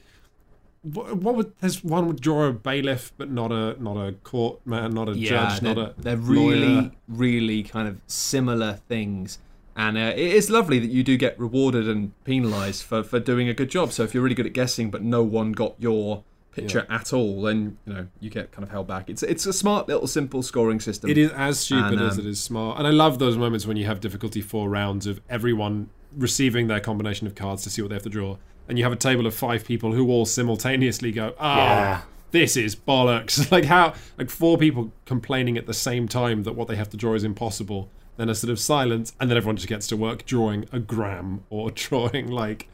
What, 0.84 1.18
what 1.18 1.36
would 1.36 1.54
there's 1.60 1.84
one 1.84 2.08
would 2.08 2.20
draw 2.20 2.46
a 2.46 2.54
bailiff, 2.54 3.12
but 3.16 3.30
not 3.30 3.52
a 3.52 3.82
not 3.82 3.98
a 3.98 4.14
court 4.14 4.66
man, 4.66 4.96
not 4.96 5.10
a 5.10 5.16
yeah, 5.16 5.30
judge, 5.30 5.62
not 5.62 5.78
a 5.78 5.94
they're 5.96 6.18
really, 6.18 6.68
lawyer. 6.68 6.92
really 7.08 7.62
kind 7.62 7.88
of 7.88 8.02
similar 8.08 8.74
things. 8.88 9.38
And 9.76 9.98
uh, 9.98 10.14
it 10.16 10.20
is 10.20 10.50
lovely 10.50 10.80
that 10.80 10.90
you 10.90 11.04
do 11.04 11.18
get 11.18 11.40
rewarded 11.40 11.88
and 11.88 12.12
penalised 12.24 12.84
for, 12.84 13.04
for 13.04 13.20
doing 13.20 13.48
a 13.48 13.54
good 13.54 13.70
job. 13.70 13.92
So 13.92 14.04
if 14.04 14.14
you're 14.14 14.24
really 14.24 14.36
good 14.36 14.46
at 14.46 14.54
guessing, 14.54 14.92
but 14.92 15.02
no 15.02 15.24
one 15.24 15.54
got 15.54 15.76
your 15.80 16.24
picture 16.52 16.86
at 16.90 17.14
all, 17.14 17.42
then 17.44 17.78
you 17.86 17.94
know 17.94 18.08
you 18.20 18.30
get 18.30 18.52
kind 18.52 18.64
of 18.64 18.70
held 18.72 18.88
back. 18.88 19.10
It's 19.10 19.24
it's 19.24 19.46
a 19.46 19.54
smart 19.54 19.88
little 19.88 20.08
simple 20.08 20.44
scoring 20.44 20.80
system. 20.80 21.10
It 21.10 21.18
is 21.18 21.32
as 21.32 21.60
stupid 21.60 21.94
And, 21.94 22.02
as 22.02 22.18
um, 22.20 22.26
it 22.26 22.30
is 22.30 22.42
smart, 22.42 22.78
and 22.78 22.88
I 22.88 22.92
love 22.92 23.20
those 23.20 23.38
moments 23.38 23.66
when 23.66 23.78
you 23.78 23.86
have 23.86 24.00
difficulty 24.00 24.42
four 24.42 24.70
rounds 24.70 25.08
of 25.08 25.22
everyone 25.30 25.90
receiving 26.18 26.68
their 26.68 26.80
combination 26.80 27.26
of 27.28 27.36
cards 27.36 27.64
to 27.64 27.70
see 27.70 27.82
what 27.82 27.90
they 27.90 27.96
have 27.96 28.04
to 28.04 28.10
draw, 28.10 28.38
and 28.68 28.78
you 28.78 28.84
have 28.84 28.94
a 28.94 28.98
table 28.98 29.26
of 29.26 29.34
five 29.34 29.64
people 29.66 29.94
who 29.94 30.10
all 30.10 30.26
simultaneously 30.26 31.12
go, 31.12 31.34
"Ah, 31.40 31.58
Yeah. 31.58 32.02
this 32.32 32.58
is 32.58 32.76
bollocks!" 32.76 33.52
like 33.56 33.66
how 33.66 33.94
like 34.18 34.30
four 34.30 34.58
people 34.58 34.92
complaining 35.06 35.58
at 35.58 35.68
the 35.68 35.74
same 35.74 36.08
time 36.08 36.44
that 36.44 36.54
what 36.54 36.68
they 36.68 36.76
have 36.76 36.90
to 36.90 36.98
draw 36.98 37.14
is 37.14 37.24
impossible, 37.24 37.90
then 38.18 38.28
a 38.30 38.36
sort 38.36 38.52
of 38.52 38.60
silence, 38.60 39.14
and 39.20 39.30
then 39.30 39.38
everyone 39.38 39.56
just 39.56 39.70
gets 39.70 39.88
to 39.88 39.96
work 39.98 40.26
drawing 40.26 40.66
a 40.74 40.80
gram 40.80 41.44
or 41.50 41.72
drawing 41.76 42.28
like, 42.30 42.68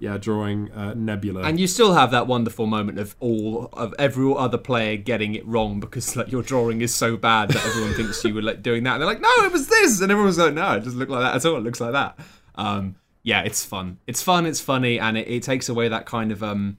yeah, 0.00 0.16
drawing 0.18 0.72
uh, 0.72 0.94
nebula. 0.94 1.42
And 1.42 1.60
you 1.60 1.66
still 1.66 1.92
have 1.92 2.10
that 2.10 2.26
wonderful 2.26 2.66
moment 2.66 2.98
of 2.98 3.14
all 3.20 3.68
of 3.74 3.94
every 3.98 4.34
other 4.36 4.58
player 4.58 4.96
getting 4.96 5.34
it 5.34 5.46
wrong 5.46 5.78
because 5.78 6.16
like 6.16 6.32
your 6.32 6.42
drawing 6.42 6.80
is 6.80 6.94
so 6.94 7.16
bad 7.16 7.50
that 7.50 7.64
everyone 7.64 7.94
thinks 7.94 8.24
you 8.24 8.34
were 8.34 8.42
like 8.42 8.62
doing 8.62 8.82
that. 8.84 8.94
And 8.94 9.02
they're 9.02 9.08
like, 9.08 9.20
no, 9.20 9.44
it 9.44 9.52
was 9.52 9.68
this, 9.68 10.00
and 10.00 10.10
everyone's 10.10 10.38
like, 10.38 10.54
no, 10.54 10.72
it 10.72 10.84
doesn't 10.84 10.98
look 10.98 11.10
like 11.10 11.20
that 11.20 11.36
at 11.36 11.44
all. 11.44 11.58
It 11.58 11.62
looks 11.62 11.80
like 11.80 11.92
that. 11.92 12.18
Um, 12.54 12.96
yeah, 13.22 13.42
it's 13.42 13.64
fun. 13.64 13.98
It's 14.06 14.22
fun. 14.22 14.46
It's 14.46 14.60
funny, 14.60 14.98
and 14.98 15.18
it, 15.18 15.28
it 15.28 15.42
takes 15.42 15.68
away 15.68 15.88
that 15.88 16.06
kind 16.06 16.32
of 16.32 16.42
um, 16.42 16.78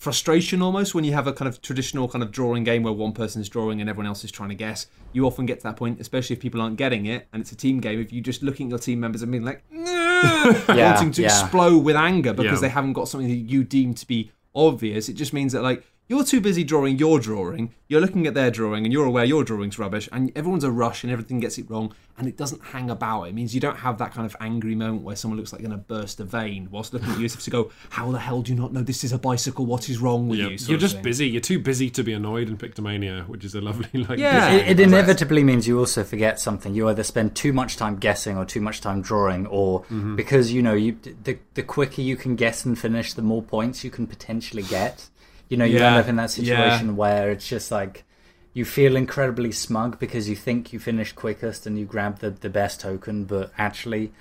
frustration 0.00 0.62
almost 0.62 0.94
when 0.94 1.04
you 1.04 1.12
have 1.12 1.26
a 1.26 1.32
kind 1.32 1.46
of 1.46 1.60
traditional 1.60 2.08
kind 2.08 2.24
of 2.24 2.30
drawing 2.32 2.64
game 2.64 2.82
where 2.82 2.92
one 2.92 3.12
person 3.12 3.42
is 3.42 3.50
drawing 3.50 3.82
and 3.82 3.90
everyone 3.90 4.06
else 4.06 4.24
is 4.24 4.30
trying 4.32 4.48
to 4.48 4.54
guess. 4.54 4.86
You 5.12 5.26
often 5.26 5.44
get 5.44 5.58
to 5.58 5.64
that 5.64 5.76
point, 5.76 6.00
especially 6.00 6.34
if 6.34 6.40
people 6.40 6.62
aren't 6.62 6.78
getting 6.78 7.04
it, 7.04 7.28
and 7.34 7.42
it's 7.42 7.52
a 7.52 7.56
team 7.56 7.80
game. 7.80 8.00
If 8.00 8.10
you're 8.10 8.22
just 8.24 8.42
looking 8.42 8.68
at 8.68 8.70
your 8.70 8.78
team 8.78 8.98
members 8.98 9.20
and 9.20 9.30
being 9.30 9.44
like, 9.44 9.62
Yeah, 9.72 10.94
wanting 10.94 11.12
to 11.12 11.22
yeah. 11.22 11.28
explode 11.28 11.78
with 11.84 11.96
anger 11.96 12.32
because 12.32 12.62
Yeah. 12.62 12.68
they 12.68 12.68
haven't 12.70 12.94
got 12.94 13.08
something 13.08 13.28
that 13.28 13.34
you 13.52 13.62
deem 13.62 13.92
to 13.92 14.06
be 14.06 14.32
obvious. 14.54 15.10
It 15.10 15.14
just 15.14 15.34
means 15.34 15.52
that 15.52 15.62
like 15.62 15.84
you're 16.08 16.24
too 16.24 16.40
busy 16.40 16.64
drawing 16.64 16.96
your 16.98 17.20
drawing, 17.20 17.72
you're 17.86 18.00
looking 18.00 18.26
at 18.26 18.32
their 18.34 18.50
drawing, 18.50 18.84
and 18.84 18.92
you're 18.92 19.04
aware 19.06 19.24
your 19.26 19.44
drawing's 19.44 19.78
rubbish, 19.78 20.08
and 20.12 20.32
everyone's 20.34 20.64
a 20.64 20.70
rush 20.70 21.04
and 21.04 21.12
everything 21.12 21.40
gets 21.40 21.58
it 21.58 21.68
wrong, 21.70 21.94
and 22.20 22.28
it 22.28 22.36
doesn't 22.36 22.62
hang 22.62 22.88
about. 22.90 23.24
It 23.24 23.34
means 23.34 23.52
you 23.54 23.60
don't 23.60 23.78
have 23.78 23.98
that 23.98 24.12
kind 24.12 24.24
of 24.26 24.36
angry 24.40 24.76
moment 24.76 25.02
where 25.02 25.16
someone 25.16 25.36
looks 25.38 25.52
like 25.52 25.60
going 25.62 25.72
to 25.72 25.76
burst 25.78 26.20
a 26.20 26.24
vein 26.24 26.68
whilst 26.70 26.92
looking 26.94 27.10
at 27.10 27.18
you 27.18 27.24
as 27.24 27.34
if 27.34 27.42
to 27.44 27.50
go, 27.50 27.72
"How 27.88 28.12
the 28.12 28.20
hell 28.20 28.42
do 28.42 28.52
you 28.52 28.58
not 28.60 28.72
know 28.72 28.82
this 28.82 29.02
is 29.02 29.12
a 29.12 29.18
bicycle? 29.18 29.66
What 29.66 29.88
is 29.88 29.98
wrong 29.98 30.28
with 30.28 30.38
Yeah, 30.38 30.48
you?" 30.50 30.58
you're 30.68 30.78
just 30.78 30.94
thing. 30.96 31.02
busy. 31.02 31.28
You're 31.28 31.40
too 31.40 31.58
busy 31.58 31.90
to 31.90 32.04
be 32.04 32.12
annoyed 32.12 32.48
in 32.48 32.56
Pictomania, 32.56 33.26
which 33.26 33.44
is 33.44 33.56
a 33.56 33.60
lovely 33.60 33.88
like. 34.04 34.18
Yeah. 34.20 34.52
It, 34.52 34.78
it 34.78 34.80
inevitably 34.80 35.42
means 35.42 35.66
you 35.66 35.78
also 35.80 36.04
forget 36.04 36.38
something. 36.38 36.74
You 36.74 36.88
either 36.88 37.02
spend 37.02 37.34
too 37.34 37.52
much 37.52 37.76
time 37.76 37.96
guessing 37.96 38.36
or 38.36 38.44
too 38.44 38.60
much 38.60 38.80
time 38.80 39.02
drawing, 39.02 39.46
or 39.48 39.80
Mm-hmm. 39.80 40.14
because 40.16 40.52
you 40.52 40.62
know 40.62 40.74
you 40.74 40.96
the 41.24 41.38
the 41.54 41.62
quicker 41.62 42.02
you 42.02 42.14
can 42.16 42.36
guess 42.36 42.64
and 42.64 42.78
finish, 42.78 43.14
the 43.14 43.22
more 43.22 43.42
points 43.42 43.82
you 43.82 43.90
can 43.90 44.06
potentially 44.06 44.62
get. 44.62 45.08
You 45.48 45.56
know, 45.56 45.64
you 45.64 45.78
Yeah, 45.78 45.86
end 45.88 45.96
up 45.96 46.08
in 46.08 46.16
that 46.16 46.38
yeah. 46.38 46.68
situation 46.70 46.96
where 46.96 47.30
it's 47.30 47.48
just 47.48 47.70
like 47.72 48.04
you 48.52 48.64
feel 48.64 48.96
incredibly 48.96 49.52
smug 49.52 49.98
because 49.98 50.28
you 50.28 50.36
think 50.36 50.72
you 50.72 50.78
finished 50.78 51.14
quickest 51.16 51.66
and 51.66 51.78
you 51.78 51.84
grab 51.84 52.18
the 52.18 52.30
the 52.30 52.50
best 52.50 52.80
token, 52.80 53.24
but 53.24 53.52
actually 53.58 54.12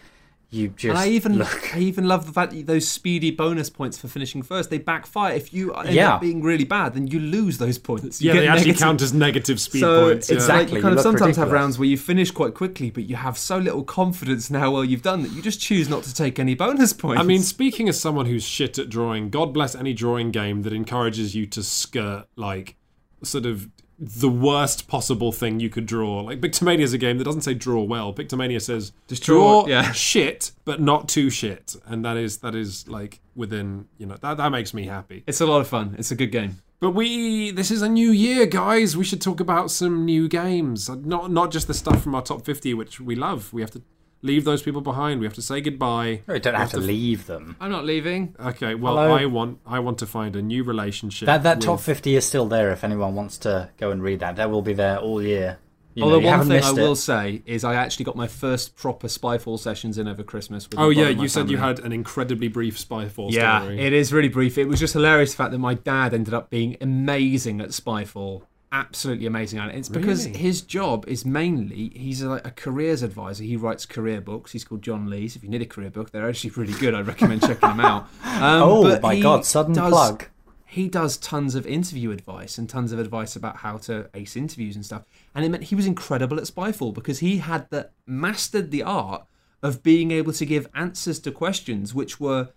you 0.52 0.68
just 0.70 0.90
And 0.90 0.98
I 0.98 1.08
even 1.10 1.38
look. 1.38 1.76
I 1.76 1.80
even 1.80 2.08
love 2.08 2.26
the 2.26 2.32
fact 2.32 2.52
that 2.54 2.66
those 2.66 2.88
speedy 2.88 3.30
bonus 3.30 3.70
points 3.70 4.00
for 4.00 4.08
finishing 4.08 4.42
first 4.42 4.72
they 4.72 4.80
backfire. 4.80 5.34
If 5.36 5.54
you 5.54 5.74
end 5.74 5.94
Yeah. 5.94 6.16
up 6.16 6.22
being 6.22 6.42
really 6.42 6.64
bad, 6.64 6.96
then 6.96 7.06
you 7.06 7.20
lose 7.20 7.60
those 7.60 7.78
points. 7.78 8.20
You 8.20 8.30
Yeah, 8.30 8.34
get 8.34 8.40
they 8.42 8.48
actually 8.48 8.74
count 8.74 9.02
as 9.04 9.14
negative 9.14 9.60
speed 9.60 9.82
so 9.82 10.06
points. 10.10 10.30
it's 10.32 10.48
yeah. 10.48 10.54
like 10.56 10.62
Exactly, 10.64 10.78
you 10.78 10.82
kind 10.82 10.94
you 10.94 11.00
of 11.00 11.06
look 11.06 11.18
sometimes 11.20 11.38
have 11.38 11.52
rounds 11.52 11.78
where 11.78 11.88
you 11.88 11.98
finish 11.98 12.32
quite 12.32 12.56
quickly, 12.56 12.90
but 12.90 13.04
you 13.04 13.16
have 13.16 13.38
so 13.38 13.60
little 13.60 13.84
confidence 13.84 14.50
in 14.50 14.56
how 14.56 14.72
well 14.72 14.84
you've 14.84 15.04
done 15.04 15.22
that 15.22 15.32
you 15.34 15.42
just 15.44 15.60
choose 15.62 15.88
not 15.88 16.02
to 16.04 16.14
take 16.14 16.40
any 16.40 16.56
bonus 16.56 16.94
points. 16.94 17.20
I 17.20 17.24
mean, 17.24 17.42
speaking 17.44 17.88
as 17.88 18.00
someone 18.00 18.26
who's 18.26 18.44
shit 18.44 18.80
at 18.80 18.90
drawing, 18.90 19.30
God 19.30 19.54
bless 19.54 19.76
any 19.76 19.94
drawing 19.94 20.32
game 20.32 20.64
that 20.64 20.74
encourages 20.74 21.36
you 21.36 21.46
to 21.48 21.62
skirt 21.62 22.26
like 22.36 22.76
sort 23.22 23.46
of 23.46 23.70
the 24.00 24.30
worst 24.30 24.88
possible 24.88 25.32
thing 25.32 25.60
you 25.60 25.70
could 25.70 25.86
draw. 25.86 26.22
Like 26.22 26.40
Pictomania 26.40 26.82
is 26.82 26.94
a 26.94 26.98
game 26.98 27.18
that 27.18 27.26
doesn't 27.26 27.42
say 27.42 27.54
draw 27.54 27.84
well. 27.84 28.14
Pictomania 28.14 28.62
says 28.62 28.94
Just 29.08 29.24
draw, 29.24 29.64
draw, 29.64 29.70
yeah. 29.70 29.92
shit, 29.94 30.52
but 30.64 30.82
not 30.82 31.10
too 31.10 31.30
shit, 31.30 31.76
and 31.86 32.06
that 32.06 32.16
is 32.18 32.38
that 32.38 32.56
is 32.56 32.88
like 32.88 33.20
within 33.36 33.88
you 33.98 34.06
know 34.06 34.16
that 34.22 34.38
that 34.38 34.50
makes 34.52 34.74
me 34.74 34.86
happy. 34.86 35.24
it's 35.28 35.42
a 35.42 35.46
lot 35.46 35.60
of 35.60 35.68
fun. 35.68 35.96
It's 35.98 36.12
a 36.12 36.16
good 36.16 36.32
game. 36.32 36.62
But 36.80 36.92
we 36.92 37.52
this 37.52 37.72
is 37.72 37.82
a 37.82 37.90
new 37.90 38.12
year, 38.12 38.46
guys. 38.46 38.96
We 38.96 39.04
should 39.04 39.22
talk 39.22 39.42
about 39.42 39.70
some 39.70 40.06
new 40.06 40.30
games, 40.30 40.90
not 40.90 41.30
not 41.30 41.52
just 41.52 41.68
the 41.68 41.74
stuff 41.74 42.02
from 42.02 42.16
our 42.16 42.22
top 42.22 42.46
fifty, 42.46 42.74
which 42.74 43.02
we 43.02 43.16
love. 43.16 43.52
We 43.52 43.62
have 43.62 43.72
to 43.72 43.82
leave 44.22 44.44
those 44.46 44.62
people 44.62 44.82
behind. 44.82 45.20
We 45.20 45.26
have 45.26 45.34
to 45.36 45.42
say 45.42 45.62
goodbye. 45.62 46.22
You 46.28 46.40
don't 46.40 46.54
We 46.54 46.60
have 46.60 46.72
to 46.72 46.78
leave 46.80 47.26
them. 47.26 47.56
I'm 47.60 47.72
not 47.72 47.86
leaving. 47.86 48.36
Okay, 48.40 48.76
well, 48.76 48.98
Hello? 48.98 49.14
I 49.16 49.26
want 49.26 49.60
I 49.66 49.80
want 49.80 49.98
to 50.00 50.06
find 50.08 50.36
a 50.36 50.42
new 50.42 50.64
relationship. 50.64 51.26
That 51.28 51.44
that 51.44 51.58
with- 51.58 51.66
top 51.66 51.80
fifty 51.80 52.16
is 52.16 52.26
still 52.26 52.48
there. 52.48 52.72
If 52.72 52.84
anyone 52.84 53.16
wants 53.16 53.38
to 53.40 53.70
go 53.78 53.92
and 53.92 54.02
read 54.04 54.20
that, 54.20 54.36
that 54.38 54.50
will 54.52 54.62
be 54.62 54.74
there 54.74 54.98
all 54.98 55.22
year. 55.22 55.60
You 55.96 56.02
know, 56.02 56.12
Although 56.12 56.20
you 56.20 56.28
one 56.28 56.42
thing 56.42 56.52
I 56.52 56.56
missed 56.56 56.76
will 56.76 56.92
it. 56.94 56.96
say 56.98 57.42
is 57.48 57.64
I 57.64 57.74
actually 57.74 58.06
got 58.06 58.16
my 58.16 58.28
first 58.28 58.76
proper 58.78 59.08
Spyfall 59.08 59.58
sessions 59.60 59.98
in 59.98 60.08
over 60.08 60.24
Christmas. 60.24 60.70
With 60.70 60.80
Oh 60.80 60.90
yeah, 60.92 61.10
you 61.10 61.28
said 61.28 61.50
you 61.50 61.58
had 61.58 61.80
an 61.80 61.92
incredibly 61.92 62.48
brief 62.48 62.78
Spyfall 62.78 63.32
Yeah, 63.32 63.62
story. 63.62 63.80
it 63.80 63.92
is 63.92 64.14
really 64.14 64.30
brief. 64.30 64.58
It 64.58 64.66
was 64.66 64.80
just 64.80 64.94
hilarious 64.94 65.32
the 65.32 65.38
fact 65.38 65.52
that 65.52 65.58
my 65.58 65.74
dad 65.74 66.14
ended 66.14 66.34
up 66.34 66.50
being 66.52 66.78
amazing 66.80 67.60
at 67.60 67.70
Spyfall. 67.70 68.44
Absolutely 68.72 69.26
amazing 69.26 69.58
at 69.60 69.70
it. 69.70 69.76
It's 69.76 69.90
because 69.90 70.26
Really? 70.28 70.38
his 70.38 70.62
job 70.62 71.06
is 71.08 71.26
mainly 71.26 71.90
he's 71.96 72.22
a, 72.22 72.34
a 72.34 72.52
careers 72.52 73.02
advisor. 73.02 73.44
He 73.44 73.58
writes 73.58 73.86
career 73.86 74.22
books. 74.22 74.52
He's 74.52 74.64
called 74.64 74.84
John 74.84 75.10
Lees. 75.10 75.36
If 75.36 75.44
you 75.44 75.50
need 75.50 75.62
a 75.64 75.66
career 75.66 75.90
book, 75.90 76.12
they're 76.12 76.30
actually 76.30 76.52
really 76.52 76.74
good. 76.74 76.94
I'd 76.94 77.08
recommend 77.08 77.42
checking 77.42 77.68
them 77.70 77.80
out. 77.80 78.08
Um, 78.24 78.62
Oh 78.64 79.00
my 79.02 79.20
god! 79.20 79.44
Sudden 79.46 79.74
does- 79.74 79.92
plug. 79.92 80.26
he 80.68 80.88
does 80.88 81.18
tons 81.18 81.56
of 81.56 81.66
interview 81.66 82.12
advice 82.12 82.58
and 82.60 82.70
tons 82.70 82.92
of 82.92 83.00
advice 83.00 83.36
about 83.36 83.58
how 83.58 83.78
to 83.78 84.08
ace 84.14 84.36
interviews 84.38 84.76
and 84.76 84.86
stuff. 84.86 85.04
And 85.34 85.44
it 85.44 85.50
meant 85.50 85.64
he 85.64 85.76
was 85.76 85.88
incredible 85.88 86.38
at 86.38 86.44
Spyfall 86.44 86.94
because 86.94 87.20
he 87.20 87.40
had 87.40 87.70
the 87.72 87.90
mastered 88.06 88.70
the 88.70 88.84
art 88.84 89.26
of 89.64 89.82
being 89.82 90.12
able 90.12 90.32
to 90.34 90.46
give 90.46 90.68
answers 90.76 91.20
to 91.22 91.32
questions 91.32 91.94
which 91.96 92.20
were 92.20 92.50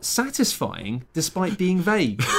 satisfying 0.00 1.04
despite 1.12 1.58
being 1.58 1.78
vague. 1.78 2.22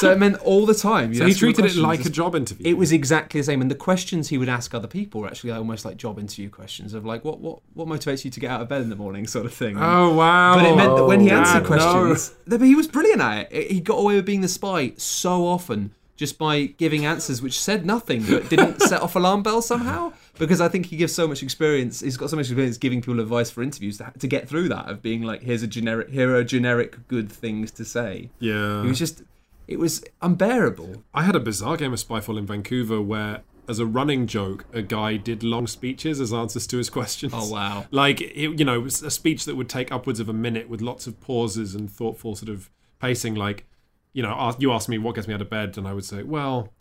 so 0.00 0.10
it 0.12 0.18
meant 0.18 0.36
all 0.38 0.66
the 0.66 0.74
time. 0.74 1.14
so 1.14 1.26
he 1.26 1.34
treated 1.34 1.64
it 1.64 1.76
like 1.76 2.04
a 2.04 2.10
job 2.10 2.34
interview. 2.34 2.66
It 2.66 2.76
was 2.76 2.92
exactly 2.92 3.40
the 3.40 3.44
same, 3.44 3.60
and 3.60 3.70
the 3.70 3.74
questions 3.74 4.28
he 4.28 4.38
would 4.38 4.48
ask 4.48 4.74
other 4.74 4.88
people 4.88 5.20
were 5.20 5.26
actually 5.28 5.50
almost 5.52 5.84
like 5.84 5.96
job 5.96 6.18
interview 6.18 6.48
questions 6.50 6.94
of 6.94 7.04
like, 7.04 7.24
what 7.24 7.40
what 7.40 7.60
what 7.74 7.88
motivates 7.88 8.24
you 8.24 8.30
to 8.30 8.40
get 8.40 8.50
out 8.50 8.60
of 8.60 8.68
bed 8.68 8.82
in 8.82 8.90
the 8.90 8.96
morning, 8.96 9.26
sort 9.26 9.46
of 9.46 9.52
thing. 9.54 9.76
Oh 9.78 10.14
wow! 10.14 10.54
But 10.56 10.66
it 10.66 10.76
meant 10.76 10.96
that 10.96 11.04
when 11.04 11.20
he 11.20 11.30
Oh, 11.30 11.36
answered 11.38 11.62
no. 11.62 11.66
questions, 11.66 12.34
but 12.46 12.60
he 12.60 12.74
was 12.74 12.86
brilliant 12.88 13.20
at 13.20 13.52
it. 13.52 13.70
He 13.70 13.80
got 13.80 13.96
away 13.98 14.16
with 14.16 14.26
being 14.26 14.40
the 14.40 14.48
spy 14.48 14.92
so 14.96 15.46
often 15.46 15.92
just 16.16 16.38
by 16.38 16.64
giving 16.64 17.04
answers 17.04 17.42
which 17.42 17.60
said 17.60 17.84
nothing 17.84 18.22
but 18.24 18.48
didn't 18.48 18.80
set 18.88 19.02
off 19.02 19.14
alarm 19.16 19.42
bells 19.42 19.66
somehow. 19.66 20.10
Because 20.38 20.62
I 20.62 20.68
think 20.68 20.86
he 20.86 20.96
gives 20.96 21.14
so 21.14 21.28
much 21.28 21.42
experience. 21.42 22.00
He's 22.00 22.16
got 22.16 22.30
so 22.30 22.36
much 22.36 22.46
experience 22.46 22.78
giving 22.78 23.02
people 23.02 23.20
advice 23.20 23.50
for 23.50 23.62
interviews 23.62 23.98
to, 23.98 24.10
to 24.18 24.26
get 24.26 24.48
through 24.48 24.70
that 24.70 24.88
of 24.88 25.02
being 25.02 25.20
like, 25.22 25.42
here's 25.42 25.62
a 25.62 25.66
generic, 25.66 26.08
here 26.08 26.34
are 26.34 26.42
generic 26.42 27.06
good 27.08 27.30
things 27.30 27.70
to 27.72 27.84
say. 27.84 28.30
Yeah. 28.38 28.82
It 28.82 28.86
was 28.86 28.98
just, 28.98 29.24
it 29.68 29.78
was 29.78 30.04
unbearable. 30.22 31.02
I 31.12 31.22
had 31.22 31.36
a 31.36 31.40
bizarre 31.40 31.76
game 31.76 31.92
of 31.92 31.98
Spyfall 31.98 32.38
in 32.38 32.46
Vancouver 32.46 33.00
where, 33.00 33.42
as 33.68 33.78
a 33.78 33.86
running 33.86 34.26
joke, 34.26 34.64
a 34.72 34.82
guy 34.82 35.16
did 35.16 35.42
long 35.42 35.66
speeches 35.66 36.20
as 36.20 36.32
answers 36.32 36.66
to 36.68 36.78
his 36.78 36.88
questions. 36.90 37.32
Oh, 37.34 37.50
wow. 37.50 37.86
Like, 37.90 38.20
it, 38.20 38.58
you 38.58 38.64
know, 38.64 38.76
it 38.76 38.82
was 38.82 39.02
a 39.02 39.10
speech 39.10 39.44
that 39.44 39.56
would 39.56 39.68
take 39.68 39.90
upwards 39.90 40.20
of 40.20 40.28
a 40.28 40.32
minute 40.32 40.68
with 40.68 40.80
lots 40.80 41.06
of 41.06 41.20
pauses 41.20 41.74
and 41.74 41.90
thoughtful 41.90 42.36
sort 42.36 42.48
of 42.48 42.70
pacing. 43.00 43.34
Like, 43.34 43.66
you 44.12 44.22
know, 44.22 44.34
ask- 44.38 44.60
you 44.60 44.72
asked 44.72 44.88
me 44.88 44.98
what 44.98 45.14
gets 45.16 45.26
me 45.26 45.34
out 45.34 45.42
of 45.42 45.50
bed, 45.50 45.76
and 45.76 45.86
I 45.86 45.92
would 45.94 46.04
say, 46.04 46.22
well, 46.22 46.72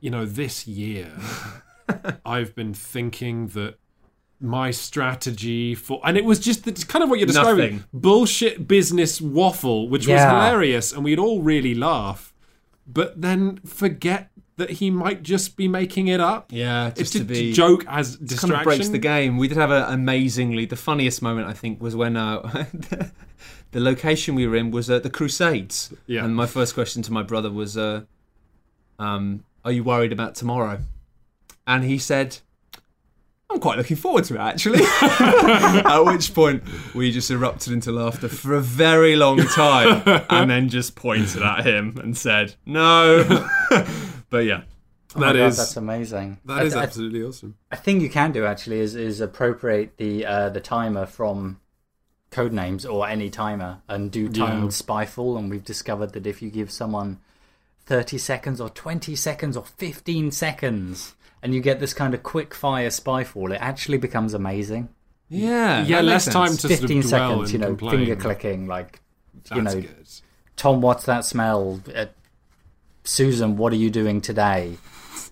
you 0.00 0.10
know, 0.10 0.24
this 0.24 0.66
year 0.66 1.12
I've 2.26 2.54
been 2.54 2.74
thinking 2.74 3.48
that 3.48 3.78
my 4.44 4.70
strategy 4.70 5.74
for 5.74 6.00
and 6.04 6.16
it 6.16 6.24
was 6.24 6.38
just 6.38 6.66
it's 6.66 6.84
kind 6.84 7.02
of 7.02 7.08
what 7.10 7.18
you're 7.18 7.26
describing 7.26 7.76
Nothing. 7.76 7.84
bullshit 7.92 8.68
business 8.68 9.20
waffle 9.20 9.88
which 9.88 10.06
was 10.06 10.20
hilarious 10.20 10.92
and 10.92 11.02
we'd 11.04 11.18
all 11.18 11.42
really 11.42 11.74
laugh 11.74 12.32
but 12.86 13.20
then 13.20 13.58
forget 13.64 14.30
that 14.56 14.70
he 14.70 14.90
might 14.90 15.22
just 15.22 15.56
be 15.56 15.66
making 15.66 16.08
it 16.08 16.20
up 16.20 16.52
Yeah, 16.52 16.88
it's 16.88 16.98
just 17.00 17.12
just 17.14 17.28
to 17.28 17.34
be 17.34 17.52
joke 17.52 17.84
as 17.88 18.16
distraction 18.16 18.50
kind 18.50 18.60
of 18.60 18.64
breaks 18.64 18.88
the 18.88 18.98
game. 18.98 19.36
We 19.36 19.48
did 19.48 19.56
have 19.56 19.70
an 19.72 19.92
amazingly 19.92 20.64
the 20.66 20.76
funniest 20.76 21.22
moment 21.22 21.48
I 21.48 21.52
think 21.52 21.82
was 21.82 21.96
when 21.96 22.16
uh, 22.16 22.40
the 23.72 23.80
location 23.80 24.36
we 24.36 24.46
were 24.46 24.54
in 24.54 24.70
was 24.70 24.88
uh, 24.88 25.00
the 25.00 25.10
Crusades. 25.10 25.92
Yeah. 26.06 26.24
And 26.24 26.36
my 26.36 26.46
first 26.46 26.74
question 26.74 27.02
to 27.02 27.12
my 27.12 27.24
brother 27.24 27.50
was, 27.50 27.76
uh, 27.76 28.02
um, 29.00 29.42
"Are 29.64 29.72
you 29.72 29.82
worried 29.82 30.12
about 30.12 30.36
tomorrow?" 30.36 30.82
And 31.66 31.82
he 31.82 31.98
said, 31.98 32.38
"I'm 33.50 33.60
quite 33.60 33.78
looking 33.78 33.96
forward 33.96 34.24
to 34.24 34.34
it 34.34 34.40
actually." 34.40 34.80
At 35.00 36.00
which 36.00 36.34
point 36.34 36.62
we 36.94 37.10
just 37.12 37.30
erupted 37.30 37.72
into 37.72 37.92
laughter 37.92 38.28
for 38.28 38.54
a 38.54 38.60
very 38.60 39.16
long 39.16 39.38
time, 39.38 40.02
and 40.30 40.50
then 40.50 40.68
just 40.68 40.94
pointed 40.96 41.42
at 41.42 41.64
him 41.66 41.98
and 42.02 42.16
said, 42.16 42.54
"No." 42.66 43.24
but 44.30 44.44
yeah. 44.44 44.62
Oh 45.16 45.20
my 45.20 45.26
That 45.32 45.38
God, 45.38 45.46
is- 45.46 45.56
that's 45.58 45.76
amazing. 45.76 46.38
that 46.44 46.58
I- 46.58 46.64
is 46.64 46.74
I- 46.74 46.82
absolutely 46.82 47.22
awesome 47.22 47.54
A 47.70 47.76
thing 47.76 48.00
you 48.00 48.10
can 48.10 48.32
do 48.32 48.44
actually 48.44 48.80
is 48.80 48.96
is 48.96 49.20
appropriate 49.20 49.96
the 49.96 50.26
uh, 50.26 50.48
the 50.48 50.60
timer 50.60 51.06
from 51.06 51.60
Codenames 52.32 52.84
or 52.90 53.06
any 53.06 53.30
timer 53.30 53.80
and 53.88 54.10
do 54.10 54.28
timed 54.28 54.62
Yeah. 54.64 54.68
spyfall 54.70 55.38
and 55.38 55.48
we've 55.50 55.64
discovered 55.64 56.14
that 56.14 56.26
if 56.26 56.42
you 56.42 56.50
give 56.50 56.72
someone 56.72 57.20
30 57.86 58.18
seconds 58.18 58.60
or 58.60 58.68
20 58.70 59.14
seconds 59.14 59.56
or 59.56 59.64
15 59.64 60.32
seconds 60.32 61.14
and 61.44 61.54
you 61.54 61.60
get 61.60 61.78
this 61.78 61.94
kind 61.94 62.14
of 62.14 62.22
quick 62.24 62.54
fire 62.54 62.88
spyfall 62.88 63.54
it 63.54 63.60
actually 63.60 63.98
becomes 63.98 64.34
amazing 64.34 64.88
Yeah. 65.28 65.84
yeah 65.84 66.00
less 66.00 66.26
makes 66.26 66.34
time 66.34 66.48
sense. 66.48 66.62
to 66.62 66.68
sort 66.68 66.80
15 66.80 66.98
of 66.98 67.04
dwell 67.04 67.30
seconds 67.30 67.42
and 67.42 67.52
you 67.52 67.58
know 67.60 67.66
complain. 67.76 67.90
finger 67.98 68.16
clicking 68.16 68.66
like 68.66 69.00
you 69.54 69.62
know 69.62 69.74
good. 69.74 69.94
tom 70.56 70.80
what's 70.80 71.04
that 71.06 71.24
smell 71.24 71.80
uh, 71.94 72.06
susan 73.04 73.56
what 73.56 73.72
are 73.72 73.76
you 73.76 73.90
doing 73.90 74.20
today 74.20 74.76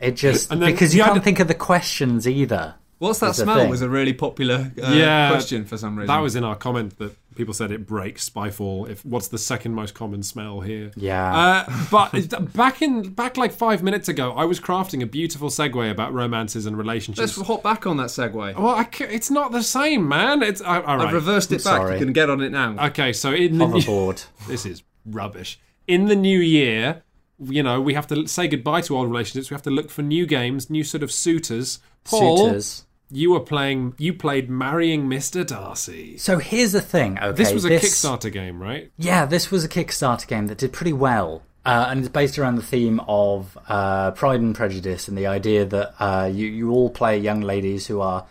it 0.01 0.13
just 0.17 0.51
then 0.51 0.61
because 0.61 0.95
you 0.95 1.01
the 1.01 1.05
can't 1.05 1.13
idea- 1.17 1.23
think 1.25 1.41
of 1.41 1.49
the 1.49 1.55
questions 1.55 2.29
either 2.29 2.75
What's 2.99 3.19
that 3.19 3.35
smell? 3.35 3.69
Was 3.69 3.83
a 3.83 3.89
really 3.89 4.13
popular 4.13 4.71
uh, 4.81 4.93
Yeah, 4.93 5.29
question 5.31 5.65
for 5.65 5.77
some 5.77 5.97
reason. 5.97 6.07
That 6.07 6.21
was 6.21 6.37
in 6.37 6.45
our 6.45 6.55
comment 6.55 6.97
that 6.99 7.17
people 7.35 7.55
said 7.55 7.71
it 7.71 7.87
breaks 7.87 8.29
Spyfall. 8.29 8.89
If 8.89 9.05
what's 9.05 9.29
the 9.29 9.39
second 9.39 9.75
most 9.75 9.95
common 9.95 10.23
smell 10.23 10.61
here? 10.61 10.91
yeah 10.97 11.65
Uh, 11.69 11.87
but 11.91 12.53
back 12.55 12.83
in 12.83 13.11
back 13.11 13.37
like 13.37 13.53
five 13.53 13.83
minutes 13.83 14.09
ago, 14.09 14.33
I 14.33 14.45
was 14.45 14.61
crafting 14.61 15.03
a 15.03 15.07
beautiful 15.07 15.49
segue 15.49 15.91
about 15.91 16.13
romances 16.13 16.67
and 16.67 16.77
relationships. 16.77 17.37
Let's 17.37 17.49
hop 17.49 17.63
back 17.63 17.87
on 17.87 17.97
that 17.99 18.09
segue. 18.09 18.35
well, 18.35 18.75
I 18.75 18.89
it's 19.01 19.31
not 19.31 19.53
the 19.53 19.63
same, 19.63 20.09
man. 20.09 20.43
It's 20.43 20.61
uh, 20.61 20.83
all 20.87 21.01
I've 21.01 21.05
right. 21.07 21.15
reversed 21.15 21.53
it 21.53 21.65
back. 21.65 21.77
sorry. 21.77 21.99
You 21.99 22.05
can 22.05 22.13
get 22.13 22.31
on 22.31 22.41
it 22.41 22.51
now. 22.51 22.87
Okay, 22.87 23.13
so 23.13 23.33
in 23.33 23.59
the 23.59 23.67
new, 23.67 23.75
hoverboard 23.75 24.25
this 24.49 24.67
is 24.67 24.83
rubbish. 25.07 25.59
In 25.87 26.07
the 26.07 26.17
new 26.17 26.39
year, 26.39 27.03
you 27.39 27.63
know, 27.63 27.81
we 27.81 27.95
have 27.95 28.07
to 28.09 28.27
say 28.27 28.49
goodbye 28.49 28.83
to 28.83 28.97
old 28.97 29.09
relationships. 29.09 29.51
We 29.51 29.55
have 29.55 29.63
to 29.63 29.71
look 29.71 29.91
for 29.91 30.03
new 30.03 30.27
games, 30.27 30.71
new 30.71 30.85
sort 30.85 31.03
of 31.03 31.11
suitors. 31.11 31.81
Paul, 32.05 32.39
suitors 32.47 32.85
you 33.13 33.31
were 33.33 33.41
playing. 33.41 33.95
You 33.99 34.15
played 34.15 34.49
marrying 34.51 35.05
Mr. 35.09 35.47
Darcy. 35.47 36.17
So 36.19 36.39
here's 36.39 36.73
the 36.73 36.81
thing. 36.81 37.19
Okay, 37.19 37.33
This 37.33 37.53
was 37.53 37.65
a 37.65 37.71
Kickstarter 37.71 38.33
game, 38.33 38.61
right? 38.61 38.91
Yeah, 38.97 39.27
this 39.27 39.51
was 39.51 39.65
a 39.65 39.69
Kickstarter 39.69 40.27
game 40.27 40.47
that 40.47 40.59
did 40.59 40.73
pretty 40.73 40.93
well, 40.93 41.43
uh, 41.65 41.87
and 41.89 42.01
it's 42.01 42.09
based 42.09 42.39
around 42.39 42.57
the 42.57 42.63
theme 42.63 43.01
of 43.07 43.57
uh, 43.69 44.11
Pride 44.13 44.41
and 44.41 44.55
Prejudice 44.55 45.09
and 45.09 45.17
the 45.17 45.27
idea 45.27 45.65
that 45.65 45.95
uh, 46.01 46.27
you 46.33 46.47
you 46.47 46.71
all 46.71 46.91
play 46.91 47.19
young 47.19 47.41
ladies 47.43 47.87
who 47.87 48.01
are 48.01 48.27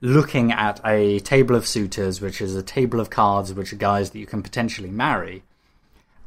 looking 0.00 0.50
at 0.52 0.80
a 0.84 1.20
table 1.20 1.54
of 1.56 1.66
suitors, 1.66 2.20
which 2.20 2.40
is 2.40 2.54
a 2.56 2.62
table 2.62 3.00
of 3.00 3.10
cards, 3.10 3.52
which 3.52 3.72
are 3.72 3.76
guys 3.76 4.10
that 4.10 4.18
you 4.18 4.26
can 4.26 4.42
potentially 4.42 4.90
marry, 4.90 5.42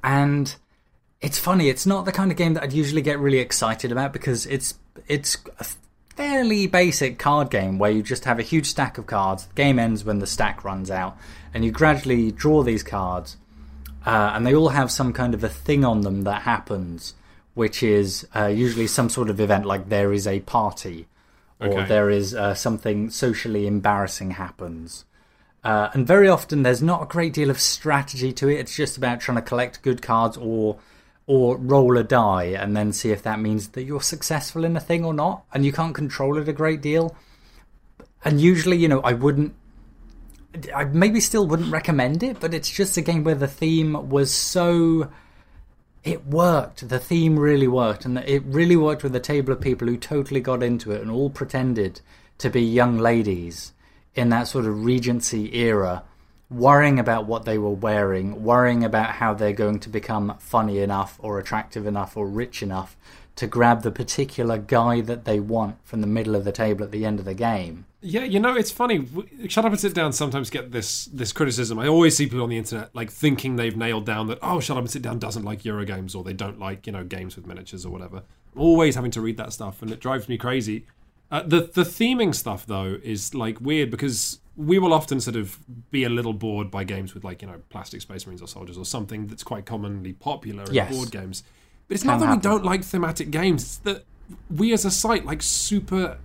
and 0.03 0.55
it's 1.21 1.39
funny. 1.39 1.69
It's 1.69 1.85
not 1.85 2.03
the 2.05 2.11
kind 2.11 2.31
of 2.31 2.37
game 2.37 2.53
that 2.55 2.63
I'd 2.63 2.73
usually 2.73 3.01
get 3.01 3.17
really 3.17 3.39
excited 3.39 3.91
about 3.91 4.11
because 4.11 4.45
it's 4.45 4.75
it's 5.07 5.37
a 5.59 5.65
fairly 6.15 6.67
basic 6.67 7.17
card 7.17 7.49
game 7.49 7.79
where 7.79 7.91
you 7.91 8.03
just 8.03 8.25
have 8.25 8.39
a 8.39 8.43
huge 8.43 8.67
stack 8.67 8.97
of 8.97 9.05
cards. 9.07 9.45
The 9.47 9.53
game 9.55 9.79
ends 9.79 10.03
when 10.03 10.19
the 10.19 10.27
stack 10.27 10.63
runs 10.63 10.91
out, 10.91 11.17
and 11.53 11.65
you 11.65 11.71
gradually 11.71 12.31
draw 12.31 12.63
these 12.63 12.83
cards, 12.83 13.37
uh, 14.05 14.31
and 14.33 14.45
they 14.45 14.53
all 14.55 14.69
have 14.69 14.91
some 14.91 15.13
kind 15.13 15.33
of 15.33 15.43
a 15.43 15.49
thing 15.49 15.83
on 15.83 16.01
them 16.01 16.23
that 16.23 16.43
happens, 16.43 17.13
which 17.53 17.81
is 17.83 18.27
uh, 18.35 18.47
usually 18.47 18.87
some 18.87 19.09
sort 19.09 19.29
of 19.29 19.39
event, 19.39 19.65
like 19.65 19.89
there 19.89 20.13
is 20.13 20.27
a 20.27 20.39
party, 20.41 21.07
or 21.59 21.67
Okay. 21.67 21.87
there 21.87 22.09
is 22.09 22.33
uh, 22.35 22.53
something 22.53 23.09
socially 23.09 23.67
embarrassing 23.67 24.31
happens. 24.31 25.05
Uh, 25.63 25.89
and 25.93 26.05
very 26.05 26.27
often 26.27 26.63
there's 26.63 26.81
not 26.81 27.03
a 27.03 27.05
great 27.05 27.31
deal 27.33 27.49
of 27.49 27.57
strategy 27.59 28.33
to 28.33 28.49
it. 28.49 28.59
It's 28.59 28.75
just 28.75 28.97
about 28.97 29.21
trying 29.21 29.37
to 29.37 29.41
collect 29.41 29.81
good 29.81 30.01
cards 30.01 30.35
or 30.35 30.77
or 31.25 31.57
roll 31.57 31.97
a 31.97 32.03
die 32.03 32.45
and 32.45 32.75
then 32.75 32.91
see 32.91 33.11
if 33.11 33.23
that 33.23 33.39
means 33.39 33.69
that 33.69 33.83
you're 33.83 34.01
successful 34.01 34.65
in 34.65 34.75
a 34.75 34.81
thing 34.81 35.05
or 35.05 35.13
not. 35.13 35.43
And 35.53 35.65
you 35.65 35.71
can't 35.71 35.95
control 35.95 36.37
it 36.37 36.49
a 36.49 36.53
great 36.53 36.81
deal. 36.81 37.15
And 38.25 38.39
usually, 38.39 38.77
you 38.77 38.87
know, 38.87 39.01
I 39.01 39.13
wouldn't. 39.13 39.55
I 40.75 40.83
maybe 40.83 41.19
still 41.19 41.47
wouldn't 41.47 41.71
recommend 41.71 42.21
it, 42.21 42.39
but 42.39 42.53
it's 42.53 42.69
just 42.69 42.95
a 42.95 43.01
game 43.01 43.23
where 43.23 43.35
the 43.35 43.47
theme 43.47 44.09
was 44.09 44.31
so. 44.31 45.09
It 46.03 46.25
worked. 46.25 46.87
The 46.89 46.99
theme 46.99 47.39
really 47.39 47.67
worked, 47.67 48.05
and 48.05 48.17
it 48.19 48.43
really 48.45 48.75
worked 48.75 49.03
with 49.03 49.15
a 49.15 49.21
table 49.21 49.53
of 49.53 49.61
people 49.61 49.87
who 49.87 49.97
totally 49.97 50.41
got 50.41 50.61
into 50.61 50.91
it 50.91 51.01
and 51.01 51.09
all 51.09 51.29
pretended 51.29 52.01
to 52.39 52.49
be 52.49 52.61
young 52.61 52.97
ladies 52.97 53.73
in 54.13 54.29
that 54.29 54.47
sort 54.47 54.65
of 54.65 54.83
Regency 54.83 55.55
era, 55.55 56.03
worrying 56.53 56.99
about 56.99 57.25
what 57.25 57.45
they 57.45 57.57
were 57.57 57.71
wearing, 57.71 58.43
worrying 58.43 58.83
about 58.83 59.11
how 59.11 59.33
they're 59.33 59.53
going 59.53 59.79
to 59.79 59.89
become 59.89 60.35
funny 60.39 60.79
enough 60.79 61.17
or 61.19 61.39
attractive 61.39 61.85
enough 61.85 62.15
or 62.15 62.27
rich 62.27 62.61
enough 62.61 62.95
to 63.35 63.47
grab 63.47 63.81
the 63.81 63.91
particular 63.91 64.57
guy 64.57 65.01
that 65.01 65.25
they 65.25 65.39
want 65.39 65.75
from 65.83 66.01
the 66.01 66.07
middle 66.07 66.35
of 66.35 66.43
the 66.43 66.51
table 66.51 66.83
at 66.83 66.91
the 66.91 67.03
end 67.03 67.19
of 67.19 67.25
the 67.25 67.33
game. 67.33 67.85
Yeah, 68.01 68.23
you 68.25 68.39
know, 68.39 68.55
it's 68.55 68.69
funny. 68.69 69.07
Shut 69.47 69.65
up 69.65 69.71
and 69.71 69.79
sit 69.79 69.93
down. 69.93 70.13
Sometimes 70.13 70.49
get 70.49 70.71
this 70.71 71.05
this 71.05 71.31
criticism. 71.31 71.79
I 71.79 71.87
always 71.87 72.17
see 72.17 72.25
people 72.25 72.43
on 72.43 72.49
the 72.49 72.57
internet 72.57 72.93
like 72.93 73.09
thinking 73.09 73.55
they've 73.55 73.77
nailed 73.77 74.05
down 74.05 74.27
that 74.27 74.39
oh, 74.41 74.59
shut 74.59 74.77
up 74.77 74.81
and 74.83 74.91
sit 74.91 75.01
down 75.01 75.19
doesn't 75.19 75.43
like 75.43 75.63
Eurogames 75.63 76.15
or 76.15 76.23
they 76.23 76.33
don't 76.33 76.59
like 76.59 76.85
you 76.85 76.93
know 76.93 77.03
games 77.03 77.35
with 77.35 77.47
miniatures 77.47 77.85
or 77.85 77.89
whatever. 77.89 78.23
Always 78.55 78.95
having 78.95 79.11
to 79.11 79.21
read 79.21 79.37
that 79.37 79.53
stuff 79.53 79.81
and 79.81 79.89
it 79.89 79.99
drives 79.99 80.27
me 80.27 80.37
crazy. 80.37 80.85
Uh, 81.31 81.41
the 81.43 81.61
the 81.61 81.83
theming 81.83 82.35
stuff 82.35 82.65
though 82.65 82.99
is 83.01 83.33
like 83.33 83.59
weird 83.61 83.89
because 83.89 84.39
we 84.55 84.77
will 84.79 84.93
often 84.93 85.19
sort 85.19 85.35
of 85.35 85.57
be 85.91 86.03
a 86.03 86.09
little 86.09 86.33
bored 86.33 86.69
by 86.69 86.83
games 86.83 87.13
with 87.13 87.23
like 87.23 87.41
you 87.41 87.47
know 87.47 87.59
plastic 87.69 88.01
space 88.01 88.25
marines 88.25 88.41
or 88.41 88.47
soldiers 88.47 88.77
or 88.77 88.85
something 88.85 89.27
that's 89.27 89.43
quite 89.43 89.65
commonly 89.65 90.13
popular 90.13 90.63
in 90.65 90.73
Yes. 90.73 90.93
board 90.93 91.11
games. 91.11 91.43
But 91.87 91.95
it's 91.95 92.03
not 92.03 92.19
Can 92.19 92.29
that 92.29 92.35
we 92.37 92.41
don't 92.41 92.63
like 92.63 92.83
thematic 92.83 93.31
games. 93.31 93.63
It's 93.63 93.77
that 93.77 94.05
we 94.49 94.71
as 94.73 94.85
a 94.85 94.91
site 94.91 95.25
like 95.25 95.41
super 95.41 96.17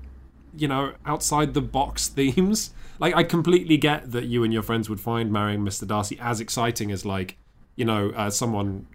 you 0.57 0.67
know, 0.67 0.93
outside 1.07 1.55
the 1.55 1.61
box 1.61 2.09
themes. 2.19 2.73
Like, 2.99 3.15
I 3.15 3.23
completely 3.23 3.77
get 3.77 4.11
that 4.13 4.25
you 4.25 4.43
and 4.43 4.53
your 4.53 4.63
friends 4.63 4.89
would 4.89 4.99
find 4.99 5.31
marrying 5.31 5.61
Mr. 5.61 5.87
Darcy 5.87 6.19
as 6.21 6.41
exciting 6.41 6.91
as, 6.91 7.05
like, 7.05 7.37
you 7.77 7.85
know, 7.85 8.11
uh, 8.17 8.29
someone 8.31 8.87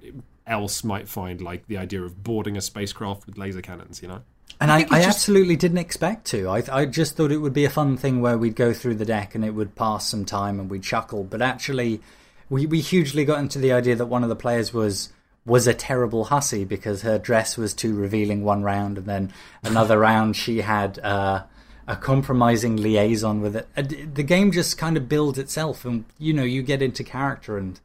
else 0.45 0.83
might 0.83 1.07
find, 1.07 1.39
like, 1.41 1.67
the 1.67 1.77
idea 1.77 2.01
of 2.01 2.21
boarding 2.23 2.57
a 2.57 2.61
spacecraft 2.61 3.25
with 3.25 3.37
laser 3.37 3.61
cannons, 3.61 4.01
you 4.01 4.09
know? 4.09 4.23
And 4.61 4.71
I, 4.71 4.77
I, 4.77 4.79
it's 4.79 4.89
just- 4.89 5.07
absolutely 5.07 5.55
didn't 5.55 5.79
expect 5.79 6.25
to. 6.27 6.47
I, 6.47 6.63
I 6.71 6.85
just 6.85 7.17
thought 7.17 7.31
it 7.31 7.37
would 7.37 7.53
be 7.53 7.65
a 7.65 7.69
fun 7.69 7.97
thing 7.97 8.21
where 8.21 8.37
we'd 8.37 8.55
go 8.55 8.73
through 8.73 8.95
the 8.95 9.05
deck 9.05 9.35
and 9.35 9.43
it 9.43 9.51
would 9.51 9.75
pass 9.75 10.07
some 10.07 10.25
time 10.25 10.59
and 10.59 10.69
we'd 10.69 10.83
chuckle. 10.83 11.23
But 11.23 11.41
actually, 11.41 12.01
we, 12.49 12.65
we 12.65 12.79
hugely 12.79 13.25
got 13.25 13.39
into 13.39 13.59
the 13.59 13.73
idea 13.73 13.95
that 13.95 14.05
one 14.05 14.23
of 14.23 14.29
the 14.29 14.35
players 14.35 14.73
was 14.73 15.09
was 15.45 15.67
a 15.67 15.73
terrible 15.73 16.25
hussy 16.25 16.63
because 16.63 17.01
her 17.01 17.19
dress 17.19 17.57
was 17.57 17.73
too 17.73 17.93
revealing 17.93 18.45
one 18.45 18.63
round, 18.63 18.97
and 18.97 19.07
then 19.07 19.33
another 19.61 19.99
round 20.09 20.37
she 20.37 20.61
had 20.61 20.97
uh, 20.99 21.43
a 21.85 21.95
compromising 21.97 22.77
liaison 22.77 23.41
with 23.41 23.57
it. 23.57 24.15
The 24.15 24.23
game 24.23 24.53
just 24.53 24.77
kind 24.77 24.95
of 24.95 25.09
builds 25.09 25.37
itself, 25.37 25.83
and 25.83 26.05
you 26.17 26.31
know 26.31 26.43
you 26.43 26.63
get 26.63 26.81
into 26.81 27.03
character. 27.03 27.57
And 27.57 27.77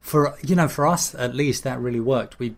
for 0.00 0.36
you 0.42 0.56
know 0.56 0.66
for 0.66 0.86
us 0.86 1.14
at 1.14 1.36
least, 1.36 1.62
that 1.62 1.78
really 1.78 2.00
worked. 2.00 2.40
We 2.40 2.56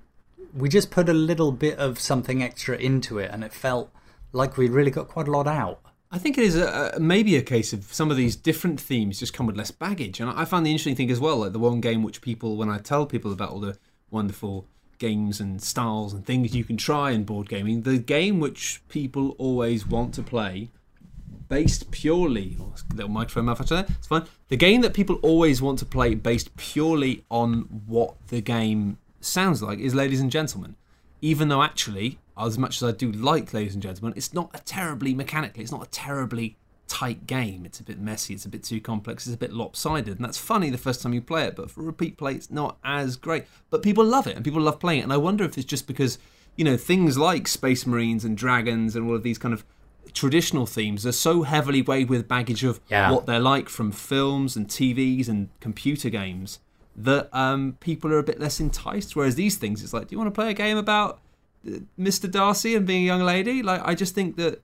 we 0.54 0.68
just 0.68 0.90
put 0.90 1.08
a 1.08 1.14
little 1.14 1.52
bit 1.52 1.78
of 1.78 1.98
something 1.98 2.42
extra 2.42 2.76
into 2.76 3.18
it, 3.18 3.30
and 3.32 3.44
it 3.44 3.52
felt 3.52 3.90
like 4.32 4.56
we 4.56 4.68
really 4.68 4.90
got 4.90 5.08
quite 5.08 5.28
a 5.28 5.30
lot 5.30 5.46
out. 5.46 5.80
I 6.10 6.18
think 6.18 6.38
it 6.38 6.44
is 6.44 6.56
a, 6.56 6.92
a, 6.94 7.00
maybe 7.00 7.36
a 7.36 7.42
case 7.42 7.72
of 7.72 7.92
some 7.92 8.10
of 8.10 8.16
these 8.16 8.36
different 8.36 8.80
themes 8.80 9.18
just 9.18 9.32
come 9.32 9.46
with 9.46 9.56
less 9.56 9.70
baggage. 9.70 10.20
And 10.20 10.30
I 10.30 10.44
found 10.44 10.64
the 10.64 10.70
interesting 10.70 10.94
thing 10.94 11.10
as 11.10 11.18
well, 11.18 11.38
like 11.38 11.52
the 11.52 11.58
one 11.58 11.80
game 11.80 12.02
which 12.02 12.22
people, 12.22 12.56
when 12.56 12.70
I 12.70 12.78
tell 12.78 13.06
people 13.06 13.32
about 13.32 13.50
all 13.50 13.60
the 13.60 13.76
wonderful 14.10 14.68
games 14.98 15.40
and 15.40 15.60
styles 15.60 16.14
and 16.14 16.24
things 16.24 16.54
you 16.54 16.64
can 16.64 16.76
try 16.76 17.10
in 17.10 17.24
board 17.24 17.48
gaming, 17.48 17.82
the 17.82 17.98
game 17.98 18.40
which 18.40 18.80
people 18.88 19.34
always 19.38 19.86
want 19.86 20.14
to 20.14 20.22
play, 20.22 20.70
based 21.48 21.90
purely, 21.90 22.56
oh, 22.60 22.74
little 22.94 23.10
microphone 23.10 23.46
malfunction 23.46 23.76
there, 23.76 23.86
it's 23.98 24.06
fine. 24.06 24.24
The 24.48 24.56
game 24.56 24.80
that 24.82 24.94
people 24.94 25.16
always 25.22 25.60
want 25.60 25.78
to 25.80 25.84
play 25.84 26.14
based 26.14 26.56
purely 26.56 27.24
on 27.30 27.62
what 27.86 28.14
the 28.28 28.40
game 28.40 28.98
sounds 29.26 29.62
like 29.62 29.78
is 29.78 29.94
Ladies 29.94 30.20
and 30.20 30.30
Gentlemen. 30.30 30.76
Even 31.22 31.48
though 31.48 31.62
actually 31.62 32.18
as 32.38 32.58
much 32.58 32.76
as 32.82 32.88
I 32.88 32.92
do 32.92 33.10
like, 33.10 33.54
ladies 33.54 33.74
and 33.74 33.82
gentlemen, 33.82 34.12
it's 34.16 34.34
not 34.34 34.50
a 34.54 34.58
terribly 34.58 35.14
mechanically, 35.14 35.62
it's 35.62 35.72
not 35.72 35.86
a 35.86 35.90
terribly 35.90 36.56
tight 36.86 37.26
game. 37.26 37.64
It's 37.64 37.80
a 37.80 37.82
bit 37.82 37.98
messy, 37.98 38.34
it's 38.34 38.44
a 38.44 38.48
bit 38.48 38.62
too 38.62 38.80
complex, 38.80 39.26
it's 39.26 39.34
a 39.34 39.38
bit 39.38 39.52
lopsided, 39.52 40.16
and 40.16 40.24
that's 40.24 40.38
funny 40.38 40.68
the 40.70 40.78
first 40.78 41.02
time 41.02 41.14
you 41.14 41.22
play 41.22 41.44
it, 41.44 41.56
but 41.56 41.70
for 41.70 41.82
repeat 41.82 42.16
play, 42.18 42.34
it's 42.34 42.50
not 42.50 42.76
as 42.84 43.16
great. 43.16 43.44
But 43.70 43.82
people 43.82 44.04
love 44.04 44.26
it, 44.26 44.36
and 44.36 44.44
people 44.44 44.60
love 44.60 44.78
playing 44.78 45.00
it, 45.00 45.04
and 45.04 45.12
I 45.12 45.16
wonder 45.16 45.44
if 45.44 45.56
it's 45.56 45.66
just 45.66 45.86
because, 45.86 46.18
you 46.56 46.64
know, 46.64 46.76
things 46.76 47.16
like 47.16 47.48
Space 47.48 47.86
Marines 47.86 48.24
and 48.24 48.36
Dragons 48.36 48.94
and 48.94 49.08
all 49.08 49.16
of 49.16 49.22
these 49.22 49.38
kind 49.38 49.54
of 49.54 49.64
traditional 50.12 50.66
themes 50.66 51.04
are 51.06 51.12
so 51.12 51.42
heavily 51.42 51.82
weighed 51.82 52.08
with 52.08 52.28
baggage 52.28 52.62
of 52.64 52.80
Yeah. 52.88 53.10
what 53.10 53.26
they're 53.26 53.40
like 53.40 53.68
from 53.68 53.90
films 53.90 54.56
and 54.56 54.68
TVs 54.68 55.28
and 55.28 55.48
computer 55.60 56.08
games 56.10 56.60
that 56.96 57.28
um, 57.36 57.76
people 57.80 58.12
are 58.12 58.18
a 58.18 58.22
bit 58.22 58.40
less 58.40 58.58
enticed. 58.58 59.14
Whereas 59.14 59.34
these 59.34 59.56
things, 59.56 59.82
it's 59.82 59.92
like, 59.92 60.08
do 60.08 60.14
you 60.14 60.18
want 60.18 60.28
to 60.28 60.38
play 60.38 60.50
a 60.50 60.54
game 60.54 60.76
about 60.76 61.20
uh, 61.66 61.78
Mr. 61.98 62.30
Darcy 62.30 62.74
and 62.74 62.86
being 62.86 63.02
a 63.02 63.06
young 63.06 63.22
lady? 63.22 63.62
Like, 63.62 63.82
I 63.84 63.94
just 63.94 64.14
think 64.14 64.36
that 64.36 64.62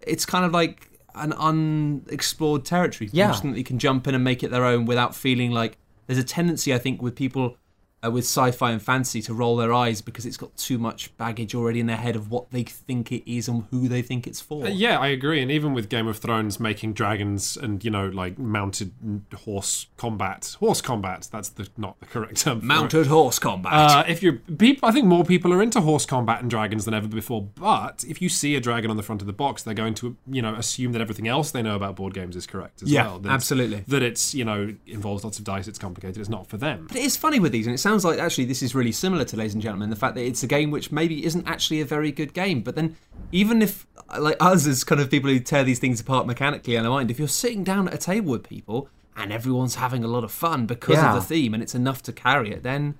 it's 0.00 0.26
kind 0.26 0.44
of 0.44 0.52
like 0.52 0.90
an 1.14 1.32
unexplored 1.32 2.64
territory. 2.64 3.10
Yeah. 3.12 3.26
Constantly 3.26 3.62
can 3.62 3.78
jump 3.78 4.06
in 4.06 4.14
and 4.14 4.24
make 4.24 4.42
it 4.42 4.50
their 4.50 4.64
own 4.64 4.86
without 4.86 5.14
feeling 5.14 5.52
like 5.52 5.78
there's 6.06 6.18
a 6.18 6.24
tendency, 6.24 6.74
I 6.74 6.78
think, 6.78 7.00
with 7.00 7.14
people 7.14 7.56
uh, 8.04 8.10
with 8.10 8.24
sci-fi 8.24 8.70
and 8.70 8.80
fantasy 8.82 9.20
to 9.22 9.34
roll 9.34 9.56
their 9.56 9.72
eyes 9.72 10.00
because 10.00 10.24
it's 10.24 10.36
got 10.36 10.56
too 10.56 10.78
much 10.78 11.16
baggage 11.16 11.54
already 11.54 11.80
in 11.80 11.86
their 11.86 11.96
head 11.96 12.14
of 12.16 12.30
what 12.30 12.50
they 12.50 12.62
think 12.62 13.10
it 13.10 13.28
is 13.30 13.48
and 13.48 13.64
who 13.70 13.88
they 13.88 14.02
think 14.02 14.26
it's 14.26 14.40
for. 14.40 14.66
Uh, 14.66 14.68
Yeah, 14.68 14.98
I 14.98 15.08
agree. 15.08 15.42
And 15.42 15.50
even 15.50 15.74
with 15.74 15.88
Game 15.88 16.06
of 16.06 16.18
Thrones 16.18 16.60
making 16.60 16.92
dragons 16.92 17.56
and 17.56 17.84
you 17.84 17.90
know 17.90 18.06
like 18.08 18.38
mounted 18.38 18.92
horse 19.34 19.86
combat, 19.96 20.56
horse 20.60 20.80
combat. 20.80 21.28
That's 21.30 21.48
the 21.50 21.68
not 21.76 21.98
the 22.00 22.06
correct 22.06 22.36
term. 22.42 22.66
Mounted 22.66 23.06
horse 23.08 23.38
combat. 23.38 23.72
Uh, 23.72 24.04
if 24.08 24.22
you're 24.22 24.34
people, 24.34 24.88
I 24.88 24.92
think 24.92 25.06
more 25.06 25.24
people 25.24 25.52
are 25.52 25.62
into 25.62 25.80
horse 25.80 26.06
combat 26.06 26.40
and 26.40 26.50
dragons 26.50 26.84
than 26.84 26.94
ever 26.94 27.08
before. 27.08 27.42
But 27.42 28.04
if 28.06 28.22
you 28.22 28.28
see 28.28 28.54
a 28.54 28.60
dragon 28.60 28.90
on 28.90 28.96
the 28.96 29.02
front 29.02 29.20
of 29.22 29.26
the 29.26 29.32
box, 29.32 29.62
they're 29.62 29.74
going 29.74 29.94
to 29.94 30.16
you 30.30 30.42
know 30.42 30.54
assume 30.54 30.92
that 30.92 31.00
everything 31.00 31.28
else 31.28 31.50
they 31.50 31.62
know 31.62 31.74
about 31.76 31.96
board 31.96 32.14
games 32.14 32.36
is 32.36 32.46
correct 32.46 32.82
as 32.82 32.90
Yeah, 32.90 33.06
well. 33.06 33.18
That 33.18 33.32
absolutely. 33.32 33.84
That 33.88 34.02
it's 34.02 34.34
you 34.34 34.44
know 34.44 34.74
involves 34.86 35.24
lots 35.24 35.38
of 35.38 35.44
dice. 35.44 35.66
It's 35.68 35.78
complicated. 35.78 36.18
It's 36.18 36.28
not 36.28 36.46
for 36.46 36.56
them. 36.56 36.86
But 36.88 36.96
it 36.96 37.02
is 37.04 37.16
funny 37.16 37.40
with 37.40 37.52
these, 37.52 37.66
and 37.66 37.74
it 37.74 37.78
sounds 37.88 38.04
like 38.04 38.18
actually 38.18 38.44
this 38.44 38.62
is 38.62 38.74
really 38.74 38.92
similar 38.92 39.24
to 39.24 39.36
Ladies 39.36 39.54
and 39.54 39.62
Gentlemen. 39.62 39.88
The 39.90 39.96
fact 39.96 40.14
that 40.16 40.24
it's 40.24 40.42
a 40.42 40.46
game 40.46 40.70
which 40.70 40.92
maybe 40.92 41.24
isn't 41.24 41.46
actually 41.48 41.80
a 41.80 41.84
very 41.84 42.12
good 42.12 42.34
game, 42.34 42.60
but 42.60 42.74
then 42.74 42.96
even 43.32 43.62
if, 43.62 43.86
like 44.18 44.36
us 44.40 44.66
as 44.66 44.84
kind 44.84 45.00
of 45.00 45.10
people 45.10 45.30
who 45.30 45.40
tear 45.40 45.64
these 45.64 45.78
things 45.78 46.00
apart 46.00 46.26
mechanically 46.26 46.76
in 46.76 46.84
our 46.84 46.90
mind, 46.90 47.10
if 47.10 47.18
you're 47.18 47.28
sitting 47.28 47.64
down 47.64 47.88
at 47.88 47.94
a 47.94 47.98
table 47.98 48.32
with 48.32 48.42
people 48.48 48.88
and 49.16 49.32
everyone's 49.32 49.76
having 49.76 50.04
a 50.04 50.08
lot 50.08 50.22
of 50.24 50.30
fun 50.30 50.66
because 50.66 50.96
Yeah. 50.96 51.14
of 51.14 51.22
the 51.22 51.26
theme 51.26 51.54
and 51.54 51.62
it's 51.62 51.74
enough 51.74 52.02
to 52.04 52.12
carry 52.12 52.50
it, 52.52 52.62
then 52.62 52.96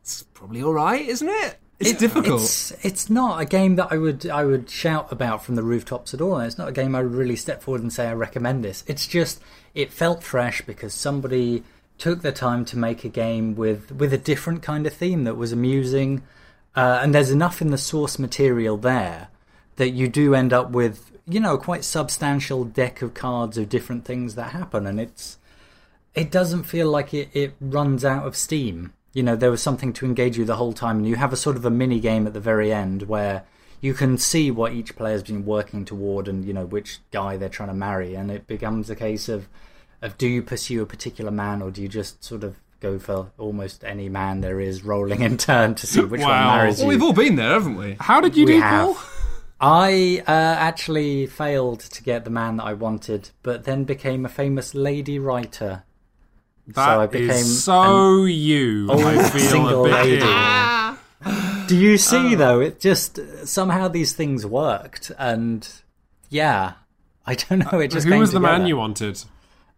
it's 0.00 0.24
probably 0.34 0.62
all 0.62 0.74
right, 0.74 1.06
isn't 1.06 1.28
it? 1.28 1.58
It's 1.78 1.90
It- 1.90 1.98
difficult. 1.98 2.42
It's 2.42 2.72
it's 2.84 3.08
not 3.10 3.40
a 3.40 3.44
game 3.44 3.76
that 3.76 3.88
I 3.90 3.96
would 3.98 4.28
I 4.28 4.44
would 4.44 4.68
shout 4.70 5.10
about 5.10 5.44
from 5.44 5.54
the 5.56 5.62
rooftops 5.62 6.12
at 6.14 6.20
all. 6.20 6.38
It's 6.38 6.58
not 6.58 6.68
a 6.68 6.72
game 6.72 6.94
I 6.94 7.02
would 7.02 7.14
really 7.14 7.36
step 7.36 7.62
forward 7.62 7.82
and 7.82 7.92
say 7.92 8.06
I 8.08 8.12
recommend 8.14 8.64
this. 8.64 8.84
It's 8.86 9.06
just 9.06 9.40
it 9.74 9.92
felt 9.92 10.22
fresh 10.22 10.60
because 10.62 10.92
somebody 10.94 11.62
took 11.98 12.22
the 12.22 12.32
time 12.32 12.64
to 12.66 12.78
make 12.78 13.04
a 13.04 13.08
game 13.08 13.54
with 13.54 13.92
with 13.92 14.12
a 14.12 14.18
different 14.18 14.62
kind 14.62 14.86
of 14.86 14.92
theme 14.92 15.24
that 15.24 15.36
was 15.36 15.52
amusing. 15.52 16.22
Uh, 16.74 17.00
and 17.02 17.14
there's 17.14 17.30
enough 17.30 17.60
in 17.60 17.70
the 17.70 17.78
source 17.78 18.18
material 18.18 18.76
there 18.76 19.28
that 19.76 19.90
you 19.90 20.08
do 20.08 20.34
end 20.34 20.52
up 20.52 20.70
with 20.70 21.12
you 21.26 21.38
know 21.38 21.54
a 21.54 21.58
quite 21.58 21.84
substantial 21.84 22.64
deck 22.64 23.02
of 23.02 23.14
cards 23.14 23.58
of 23.58 23.68
different 23.68 24.04
things 24.04 24.34
that 24.34 24.52
happen, 24.52 24.86
and 24.86 25.00
it's 25.00 25.38
it 26.14 26.30
doesn't 26.30 26.64
feel 26.64 26.90
like 26.90 27.14
it, 27.14 27.30
it 27.32 27.54
runs 27.60 28.04
out 28.04 28.26
of 28.26 28.36
steam. 28.36 28.92
You 29.14 29.22
know, 29.22 29.36
there 29.36 29.50
was 29.50 29.62
something 29.62 29.92
to 29.94 30.06
engage 30.06 30.38
you 30.38 30.44
the 30.44 30.56
whole 30.56 30.72
time, 30.72 30.98
and 30.98 31.06
you 31.06 31.16
have 31.16 31.32
a 31.32 31.36
sort 31.36 31.56
of 31.56 31.64
a 31.64 31.70
mini 31.70 32.00
game 32.00 32.26
at 32.26 32.32
the 32.32 32.40
very 32.40 32.72
end 32.72 33.02
where 33.02 33.44
you 33.80 33.94
can 33.94 34.16
see 34.16 34.50
what 34.50 34.72
each 34.72 34.96
player's 34.96 35.22
been 35.22 35.44
working 35.44 35.84
toward 35.84 36.28
and, 36.28 36.44
you 36.44 36.52
know, 36.52 36.64
which 36.64 37.00
guy 37.10 37.36
they're 37.36 37.48
trying 37.48 37.68
to 37.68 37.74
marry, 37.74 38.14
and 38.14 38.30
it 38.30 38.46
becomes 38.46 38.88
a 38.88 38.96
case 38.96 39.28
of, 39.28 39.48
of 40.02 40.18
do 40.18 40.28
you 40.28 40.42
pursue 40.42 40.82
a 40.82 40.86
particular 40.86 41.30
man 41.30 41.62
or 41.62 41.70
do 41.70 41.80
you 41.80 41.88
just 41.88 42.22
sort 42.22 42.44
of 42.44 42.56
go 42.80 42.98
for 42.98 43.30
almost 43.38 43.84
any 43.84 44.08
man 44.08 44.40
there 44.40 44.60
is 44.60 44.82
rolling 44.82 45.22
in 45.22 45.38
turn 45.38 45.74
to 45.76 45.86
see 45.86 46.00
which 46.00 46.20
one 46.20 46.30
marries 46.30 46.80
you? 46.80 46.86
well, 46.86 46.94
we've 46.94 47.02
all 47.02 47.12
been 47.12 47.36
there, 47.36 47.50
haven't 47.50 47.76
we? 47.76 47.96
How 48.00 48.20
did 48.20 48.36
you 48.36 48.44
We 48.44 48.54
do, 48.54 48.60
have. 48.60 48.86
Paul? 48.86 48.96
I 49.60 50.24
uh, 50.26 50.30
actually 50.58 51.26
failed 51.26 51.80
to 51.80 52.02
get 52.02 52.24
the 52.24 52.30
man 52.30 52.56
that 52.56 52.64
I 52.64 52.72
wanted, 52.72 53.30
but 53.44 53.62
then 53.62 53.84
became 53.84 54.26
a 54.26 54.28
famous 54.28 54.74
lady 54.74 55.20
writer. 55.20 55.84
That 56.66 56.84
so 56.84 57.00
I 57.00 57.04
is 57.04 57.10
became 57.10 57.44
so 57.44 58.24
you. 58.24 58.90
I 58.90 59.28
feel 59.28 59.40
single 59.40 59.84
a 59.86 59.88
bit 59.88 59.94
lady. 59.94 60.22
Ah. 60.24 60.98
Do 61.68 61.76
you 61.76 61.96
see 61.96 62.34
uh. 62.34 62.38
though? 62.38 62.60
It 62.60 62.80
just 62.80 63.20
uh, 63.20 63.46
somehow 63.46 63.86
these 63.86 64.12
things 64.12 64.44
worked, 64.44 65.12
and 65.16 65.68
yeah, 66.28 66.72
I 67.24 67.36
don't 67.36 67.72
know. 67.72 67.78
It 67.78 67.92
just 67.92 68.04
Who 68.04 68.12
came 68.12 68.20
was 68.20 68.32
the 68.32 68.40
man 68.40 68.66
you 68.66 68.76
wanted? 68.76 69.22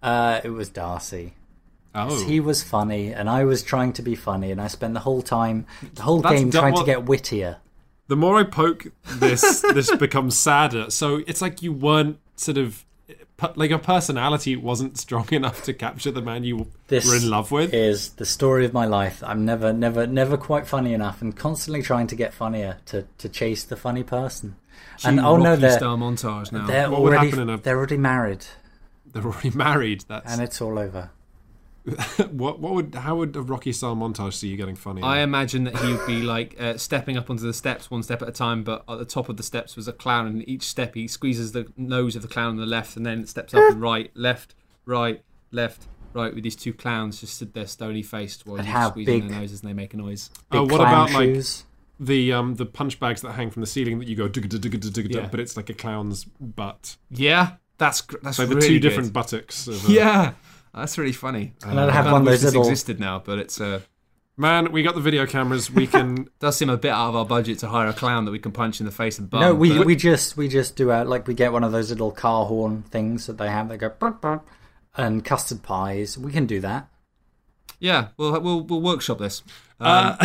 Uh, 0.05 0.41
it 0.45 0.51
was 0.51 0.69
Darcy. 0.69 1.35
Oh, 1.95 2.25
He 2.25 2.41
was 2.41 2.63
funny, 2.63 3.13
and 3.13 3.31
I 3.31 3.45
was 3.45 3.63
trying 3.63 3.93
to 3.95 4.03
be 4.03 4.15
funny, 4.17 4.51
and 4.51 4.61
I 4.61 4.67
spent 4.67 4.95
the 4.95 5.01
whole 5.01 5.23
time, 5.23 5.67
the 5.95 6.03
whole 6.03 6.21
That's 6.21 6.35
game, 6.41 6.51
du- 6.51 6.59
trying 6.59 6.75
well- 6.75 6.83
to 6.83 6.87
get 6.87 7.05
wittier. 7.05 7.57
the 8.09 8.17
more 8.17 8.37
I 8.37 8.43
poke 8.45 8.87
this, 9.07 9.61
this 9.63 9.95
becomes 10.07 10.37
sadder. 10.37 10.91
So 10.91 11.23
it's 11.27 11.41
like 11.41 11.63
you 11.63 11.73
weren't 11.73 12.19
sort 12.37 12.59
of 12.59 12.85
like 13.57 13.71
your 13.71 13.79
personality 13.79 14.57
wasn't 14.57 14.97
strong 14.99 15.29
enough 15.33 15.63
to 15.65 15.73
capture 15.73 16.11
the 16.11 16.23
man 16.23 16.45
you 16.45 16.67
This 16.89 17.07
were 17.09 17.17
in 17.17 17.29
love 17.31 17.51
with. 17.51 17.73
is 17.75 18.11
the 18.11 18.25
story 18.27 18.65
of 18.65 18.73
my 18.73 18.87
life. 18.87 19.23
I'm 19.25 19.45
never, 19.45 19.73
never, 19.73 20.07
never 20.07 20.37
quite 20.37 20.67
funny 20.67 20.93
enough, 20.95 21.23
and 21.23 21.37
constantly 21.37 21.83
trying 21.83 22.07
to 22.09 22.17
get 22.17 22.35
funnier 22.35 22.79
to 22.87 23.07
to 23.19 23.29
chase 23.29 23.63
the 23.65 23.77
funny 23.77 24.03
person. 24.03 24.57
and 25.05 25.21
oh 25.21 25.37
no, 25.37 25.55
they're 25.57 25.79
montage 25.81 26.51
now. 26.53 26.67
they're 26.67 26.91
What 26.91 27.01
already 27.01 27.27
happen 27.31 27.43
in 27.49 27.51
a- 27.51 27.59
they're 27.59 27.77
already 27.79 27.97
married, 27.99 28.45
They're 29.15 29.25
already 29.25 29.51
married. 29.55 30.05
That's 30.09 30.31
and 30.31 30.43
it's 30.43 30.61
all 30.61 30.79
over. 30.79 31.11
what. 32.31 32.61
What 32.61 32.75
would? 32.75 32.95
How 32.95 33.17
would 33.17 33.37
a 33.37 33.43
Rocky 33.43 33.73
style 33.73 33.95
montage 33.95 34.35
see 34.35 34.49
you 34.49 34.57
getting 34.57 34.75
funny? 34.75 35.03
I 35.03 35.21
imagine 35.21 35.65
that 35.65 35.77
he 35.79 35.93
would 35.93 36.07
be 36.07 36.23
like 36.23 36.57
uh, 36.61 36.77
stepping 36.79 37.17
up 37.17 37.31
onto 37.31 37.45
the 37.45 37.53
steps 37.53 37.91
one 37.91 38.03
step 38.03 38.23
at 38.23 38.29
a 38.29 38.33
time, 38.33 38.65
but 38.65 38.85
at 38.89 38.99
the 38.99 39.05
top 39.05 39.29
of 39.29 39.37
the 39.37 39.43
steps 39.43 39.77
was 39.77 39.87
a 39.87 39.93
clown, 39.93 40.27
and 40.27 40.49
each 40.49 40.63
step 40.63 40.95
he 40.95 41.07
squeezes 41.07 41.53
the 41.53 41.71
nose 41.77 42.17
of 42.17 42.23
the 42.23 42.29
clown 42.29 42.49
on 42.49 42.57
the 42.57 42.67
left, 42.67 42.97
and 42.97 43.05
then 43.07 43.27
steps 43.27 43.55
up 43.55 43.71
and 43.71 43.81
right, 43.83 44.11
left, 44.15 44.55
right, 44.87 45.23
left, 45.53 45.87
right, 46.15 46.35
with 46.35 46.43
these 46.43 46.57
two 46.57 46.73
clowns 46.73 47.21
just 47.21 47.37
stood 47.37 47.53
there 47.53 47.67
stony 47.67 48.03
faced 48.03 48.47
while 48.47 48.57
And 48.57 48.67
he's 48.67 48.87
squeezing 48.87 49.21
big- 49.21 49.29
their 49.31 49.41
noses 49.41 49.61
and 49.61 49.69
they 49.69 49.75
make 49.75 49.93
a 49.93 49.99
noise. 49.99 50.31
Oh, 50.53 50.63
what 50.63 50.81
clown 50.81 51.09
about, 51.09 51.13
like, 51.13 51.45
the 52.01 52.33
um 52.33 52.55
the 52.57 52.67
punch 52.67 52.99
bags 52.99 53.21
that 53.23 53.33
hang 53.33 53.51
from 53.51 53.61
the 53.61 53.67
ceiling 53.67 53.99
that 54.01 54.09
you 54.09 54.17
go 54.17 54.29
digga 54.29 54.49
digga 54.49 54.81
digga 54.81 55.09
digga, 55.09 55.31
but 55.31 55.39
it's 55.39 55.57
like 55.57 55.69
a 55.71 55.75
clown's 55.75 56.25
butt. 56.25 56.97
Yeah, 57.11 57.53
that's 57.79 58.01
gr- 58.03 58.17
that's 58.23 58.37
So 58.37 58.47
the 58.47 58.55
really 58.57 58.69
two 58.69 58.75
good. 58.75 58.81
different 58.89 59.13
buttocks. 59.13 59.67
Of, 59.67 59.85
uh, 59.87 59.89
Yeah, 59.93 60.33
that's 60.75 60.97
really 60.99 61.13
funny. 61.13 61.55
And 61.65 61.79
I'd 61.81 61.89
I 61.89 61.93
have 61.93 62.05
kind 62.05 62.13
one 62.13 62.23
of 62.23 62.27
of 62.29 62.33
those 62.33 62.43
this 62.43 62.53
little. 62.55 62.69
existed 62.69 63.01
now, 63.01 63.19
but 63.25 63.39
it's 63.39 63.61
uh, 63.61 63.81
Man, 64.37 64.73
we 64.73 64.83
got 64.83 64.97
the 64.97 65.01
video 65.01 65.27
cameras. 65.27 65.71
We 65.71 65.87
can. 65.87 66.29
does 66.41 66.57
seem 66.57 66.69
a 66.69 66.77
bit 66.77 66.91
out 66.91 67.11
of 67.11 67.15
our 67.17 67.25
budget 67.25 67.61
to 67.61 67.69
hire 67.69 67.87
a 67.87 67.93
clown 67.93 68.25
that 68.25 68.33
we 68.33 68.41
can 68.41 68.51
punch 68.51 68.81
in 68.81 68.87
the 68.87 68.91
face 68.91 69.17
and 69.21 69.31
bum. 69.31 69.41
No, 69.41 69.55
we 69.55 69.77
but- 69.79 69.87
we 69.87 69.95
just 69.95 70.37
we 70.37 70.49
just 70.49 70.75
do 70.75 70.91
out 70.91 71.07
like 71.07 71.29
we 71.29 71.35
get 71.35 71.53
one 71.53 71.63
of 71.63 71.71
those 71.71 71.91
little 71.91 72.11
car 72.11 72.45
horn 72.47 72.83
things 72.83 73.27
that 73.27 73.39
they 73.39 73.49
have 73.49 73.69
that 73.69 73.79
go 73.79 73.91
burp, 73.91 74.21
burp, 74.21 74.45
and 74.97 75.25
custard 75.25 75.63
pies. 75.63 76.19
We 76.19 76.33
can 76.33 76.47
do 76.47 76.61
that. 76.63 76.89
yeah, 77.79 78.09
we'll 78.17 78.41
we'll 78.41 78.63
we'll 78.63 78.81
workshop 78.83 79.19
this. 79.19 79.43
Uh, 79.81 80.17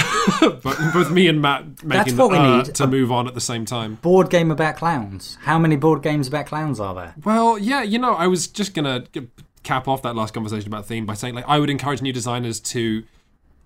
but 0.42 0.78
both 0.94 1.12
me 1.12 1.28
and 1.28 1.42
Matt 1.42 1.84
making 1.84 2.18
what 2.18 2.32
we 2.32 2.38
the, 2.38 2.44
uh, 2.44 2.64
to 2.64 2.88
move 2.88 3.12
on 3.12 3.28
at 3.28 3.34
the 3.34 3.42
same 3.42 3.66
time. 3.66 3.96
Board 3.96 4.30
game 4.30 4.52
about 4.52 4.76
clowns. 4.78 5.38
How 5.42 5.58
many 5.58 5.76
board 5.76 6.04
games 6.04 6.28
about 6.28 6.46
clowns 6.46 6.80
are 6.80 6.94
there? 6.94 7.16
Well, 7.24 7.58
yeah, 7.58 7.82
you 7.82 7.98
know, 7.98 8.14
I 8.14 8.28
was 8.28 8.48
just 8.48 8.74
gonna 8.74 9.06
cap 9.64 9.88
off 9.88 10.02
that 10.04 10.16
last 10.16 10.34
conversation 10.34 10.68
about 10.68 10.86
theme 10.86 11.06
by 11.06 11.16
saying, 11.16 11.36
like, 11.36 11.46
I 11.48 11.60
would 11.60 11.70
encourage 11.70 12.02
new 12.02 12.14
designers 12.14 12.60
to, 12.60 13.04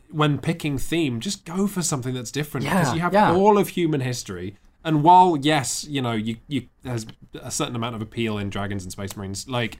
when 0.09 0.37
picking 0.37 0.77
theme, 0.77 1.19
just 1.19 1.45
go 1.45 1.67
for 1.67 1.81
something 1.81 2.13
that's 2.13 2.31
different 2.31 2.65
yeah, 2.65 2.79
because 2.79 2.95
you 2.95 3.01
have 3.01 3.13
yeah. 3.13 3.33
all 3.33 3.57
of 3.57 3.69
human 3.69 4.01
history. 4.01 4.55
And 4.85 5.03
while 5.03 5.37
yes, 5.37 5.85
you 5.85 6.01
know, 6.01 6.11
you 6.11 6.37
you 6.47 6.67
there's 6.83 7.05
a 7.41 7.51
certain 7.51 7.75
amount 7.75 7.95
of 7.95 8.01
appeal 8.01 8.37
in 8.37 8.49
Dragons 8.49 8.83
and 8.83 8.91
Space 8.91 9.15
Marines, 9.15 9.47
like, 9.47 9.79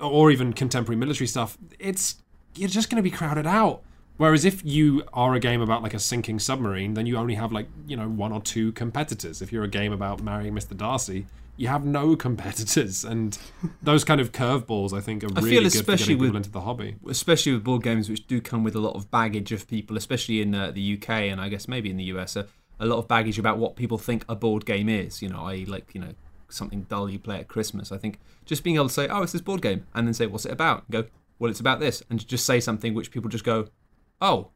or 0.00 0.30
even 0.30 0.52
contemporary 0.52 0.96
military 0.96 1.28
stuff, 1.28 1.56
it's 1.78 2.16
you're 2.56 2.68
just 2.68 2.90
going 2.90 2.96
to 2.96 3.08
be 3.08 3.10
crowded 3.10 3.46
out 3.46 3.82
Whereas 4.16 4.44
if 4.44 4.64
you 4.64 5.02
are 5.12 5.34
a 5.34 5.40
game 5.40 5.60
about 5.60 5.82
like 5.82 5.94
a 5.94 5.98
sinking 5.98 6.38
submarine, 6.38 6.94
then 6.94 7.06
you 7.06 7.16
only 7.16 7.34
have 7.34 7.52
like 7.52 7.68
you 7.86 7.96
know 7.96 8.08
one 8.08 8.32
or 8.32 8.40
two 8.40 8.72
competitors. 8.72 9.42
If 9.42 9.52
you're 9.52 9.64
a 9.64 9.68
game 9.68 9.92
about 9.92 10.22
marrying 10.22 10.54
Mr. 10.54 10.76
Darcy, 10.76 11.26
you 11.58 11.68
have 11.68 11.84
no 11.84 12.16
competitors, 12.26 13.04
and 13.04 13.36
those 13.82 14.04
kind 14.04 14.20
of 14.20 14.32
curveballs 14.32 14.92
I 14.96 15.00
think 15.00 15.22
are 15.24 15.28
really 15.28 15.50
feel 15.50 15.62
good 15.64 15.72
for 15.72 15.78
especially 15.78 15.96
getting 16.14 16.16
people 16.18 16.26
with- 16.28 16.36
into 16.36 16.50
the 16.50 16.60
hobby. 16.62 16.96
especially 17.08 17.52
with 17.52 17.64
board 17.64 17.82
games 17.82 18.08
which 18.08 18.26
do 18.26 18.40
come 18.40 18.64
with 18.64 18.74
a 18.74 18.80
lot 18.80 18.94
of 18.94 19.10
baggage 19.10 19.52
of 19.52 19.68
people, 19.68 19.96
especially 19.96 20.40
in 20.40 20.54
uh, 20.54 20.70
the 20.70 20.94
UK 20.98 21.10
and 21.10 21.40
I 21.40 21.48
guess 21.48 21.68
maybe 21.68 21.90
in 21.90 21.96
the 21.98 22.04
US, 22.04 22.36
uh, 22.36 22.44
a 22.80 22.86
lot 22.86 22.98
of 22.98 23.08
baggage 23.08 23.38
about 23.38 23.58
what 23.58 23.76
people 23.76 23.98
think 23.98 24.24
a 24.28 24.34
board 24.34 24.64
game 24.66 24.88
is. 24.88 25.20
You 25.20 25.28
know, 25.28 25.40
i.e., 25.44 25.64
like 25.66 25.94
you 25.94 26.00
know 26.00 26.14
something 26.48 26.86
dull 26.88 27.10
you 27.10 27.18
play 27.18 27.38
at 27.40 27.48
Christmas. 27.48 27.90
I 27.92 27.98
think 27.98 28.18
just 28.46 28.64
being 28.64 28.76
able 28.76 28.88
to 28.88 28.94
say, 28.94 29.08
"Oh, 29.08 29.22
it's 29.22 29.32
this 29.32 29.42
board 29.42 29.60
game," 29.60 29.86
and 29.94 30.06
then 30.06 30.14
say, 30.14 30.26
"What's 30.26 30.46
it 30.46 30.52
about?" 30.52 30.84
And 30.88 30.90
go, 31.04 31.08
"Well, 31.38 31.50
it's 31.50 31.60
about 31.60 31.80
this," 31.80 32.02
and 32.08 32.26
just 32.26 32.46
say 32.46 32.60
something 32.60 32.94
which 32.94 33.10
people 33.10 33.28
just 33.28 33.44
go, 33.44 33.68
"Oh." 34.20 34.50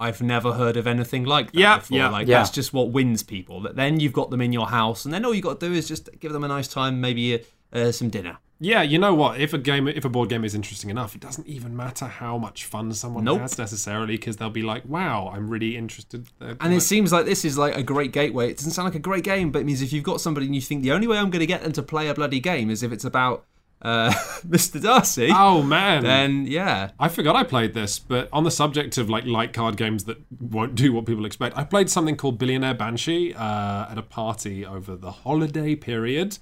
I've 0.00 0.22
never 0.22 0.52
heard 0.52 0.76
of 0.76 0.86
anything 0.86 1.24
like 1.24 1.50
that 1.50 1.58
Yeah, 1.58 1.78
before. 1.78 1.98
yeah. 1.98 2.08
like 2.08 2.28
Yeah. 2.28 2.38
that's 2.38 2.50
just 2.50 2.72
what 2.72 2.90
wins 2.92 3.24
people. 3.24 3.60
That 3.62 3.74
then 3.74 3.98
you've 3.98 4.12
got 4.12 4.30
them 4.30 4.40
in 4.40 4.52
your 4.52 4.68
house, 4.68 5.04
and 5.04 5.12
then 5.12 5.24
all 5.24 5.34
you 5.34 5.42
got 5.42 5.58
to 5.58 5.68
do 5.68 5.74
is 5.74 5.88
just 5.88 6.08
give 6.20 6.32
them 6.32 6.44
a 6.44 6.48
nice 6.48 6.68
time, 6.68 7.00
maybe 7.00 7.34
uh, 7.34 7.38
uh, 7.72 7.90
some 7.90 8.08
dinner. 8.08 8.38
Yeah, 8.60 8.82
you 8.82 8.96
know 8.98 9.12
what? 9.14 9.40
If 9.40 9.52
a 9.52 9.58
game, 9.58 9.88
if 9.88 10.04
a 10.04 10.08
board 10.08 10.28
game 10.28 10.44
is 10.44 10.54
interesting 10.54 10.88
enough, 10.90 11.16
it 11.16 11.20
doesn't 11.20 11.48
even 11.48 11.76
matter 11.76 12.06
how 12.06 12.38
much 12.38 12.64
fun 12.64 12.92
someone 12.92 13.24
Nope. 13.24 13.40
has 13.40 13.58
necessarily, 13.58 14.14
because 14.14 14.36
they'll 14.36 14.50
be 14.50 14.62
like, 14.62 14.84
"Wow, 14.86 15.32
I'm 15.34 15.48
really 15.48 15.76
interested." 15.76 16.28
Uh, 16.40 16.54
And 16.60 16.72
it 16.72 16.82
seems 16.82 17.12
like 17.12 17.24
this 17.26 17.44
is 17.44 17.58
like 17.58 17.76
a 17.76 17.82
great 17.82 18.12
gateway. 18.12 18.50
It 18.50 18.56
doesn't 18.58 18.72
sound 18.72 18.86
like 18.86 18.94
a 18.94 19.00
great 19.00 19.24
game, 19.24 19.50
but 19.50 19.60
it 19.60 19.64
means 19.66 19.82
if 19.82 19.92
you've 19.92 20.04
got 20.04 20.20
somebody 20.20 20.46
and 20.46 20.54
you 20.54 20.60
think 20.60 20.82
the 20.84 20.92
only 20.92 21.08
way 21.08 21.18
I'm 21.18 21.30
going 21.30 21.40
to 21.40 21.46
get 21.46 21.62
them 21.64 21.72
to 21.72 21.82
play 21.82 22.06
a 22.08 22.14
bloody 22.14 22.38
game 22.38 22.70
is 22.70 22.84
if 22.84 22.92
it's 22.92 23.04
about 23.04 23.46
uh, 23.80 24.10
Mr. 24.46 24.80
Darcy, 24.80 25.30
oh 25.32 25.62
man, 25.62 26.02
then 26.02 26.46
yeah. 26.46 26.90
I 26.98 27.08
forgot 27.08 27.36
I 27.36 27.44
played 27.44 27.74
this, 27.74 27.98
but 27.98 28.28
on 28.32 28.44
the 28.44 28.50
subject 28.50 28.98
of 28.98 29.08
like 29.08 29.24
light 29.24 29.52
card 29.52 29.76
games 29.76 30.04
that 30.04 30.18
won't 30.40 30.74
do 30.74 30.92
what 30.92 31.06
people 31.06 31.24
expect, 31.24 31.56
I 31.56 31.64
played 31.64 31.88
something 31.90 32.16
called 32.16 32.38
Billionaire 32.38 32.74
Banshee 32.74 33.34
uh, 33.34 33.90
at 33.90 33.98
a 33.98 34.02
party 34.02 34.64
over 34.66 34.96
the 34.96 35.10
holiday 35.10 35.74
period. 35.74 36.38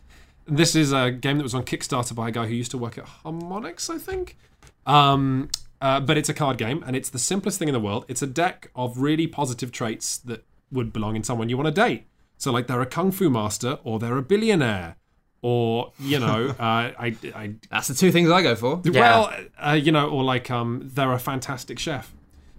This 0.47 0.77
is 0.77 0.93
a 0.93 1.11
game 1.11 1.39
that 1.39 1.43
was 1.43 1.55
on 1.55 1.65
Kickstarter 1.65 2.15
by 2.15 2.29
a 2.29 2.31
guy 2.31 2.47
who 2.47 2.55
used 2.55 2.71
to 2.71 2.79
work 2.79 2.97
at 2.99 3.05
Harmonix, 3.05 3.91
I 3.91 3.99
think. 3.99 4.37
Um, 4.87 5.51
uh, 5.81 6.01
but 6.01 6.17
it's 6.17 6.29
a 6.29 6.35
card 6.35 6.57
game, 6.57 6.83
and 6.87 6.97
it's 6.97 7.11
the 7.11 7.19
simplest 7.19 7.59
thing 7.59 7.69
in 7.69 7.75
the 7.75 7.81
world. 7.81 8.05
It's 8.09 8.23
a 8.23 8.27
deck 8.27 8.71
of 8.75 8.99
really 8.99 9.27
positive 9.27 9.73
traits 9.73 10.19
that 10.19 10.45
would 10.71 10.93
belong 10.93 11.17
in 11.17 11.25
someone 11.25 11.49
you 11.49 11.57
want 11.57 11.67
to 11.67 11.73
date. 11.73 12.07
So, 12.39 12.53
like, 12.53 12.67
they're 12.67 12.81
a 12.81 12.87
kung 12.87 13.11
fu 13.11 13.29
master, 13.29 13.79
or 13.85 13.99
they're 13.99 14.17
a 14.17 14.23
billionaire, 14.23 14.97
or 15.47 15.93
you 16.01 16.19
know, 16.19 16.49
uh, 16.59 16.91
I, 16.99 17.17
I 17.37 17.55
That's 17.71 17.87
the 17.87 17.95
two 17.95 18.11
things 18.11 18.29
I 18.31 18.43
go 18.43 18.57
for. 18.57 18.81
well, 19.01 19.33
uh, 19.65 19.79
you 19.81 19.93
know, 19.93 20.09
or 20.11 20.25
like 20.25 20.51
um, 20.51 20.91
they're 20.93 21.13
a 21.13 21.21
fantastic 21.21 21.79
chef. 21.79 22.13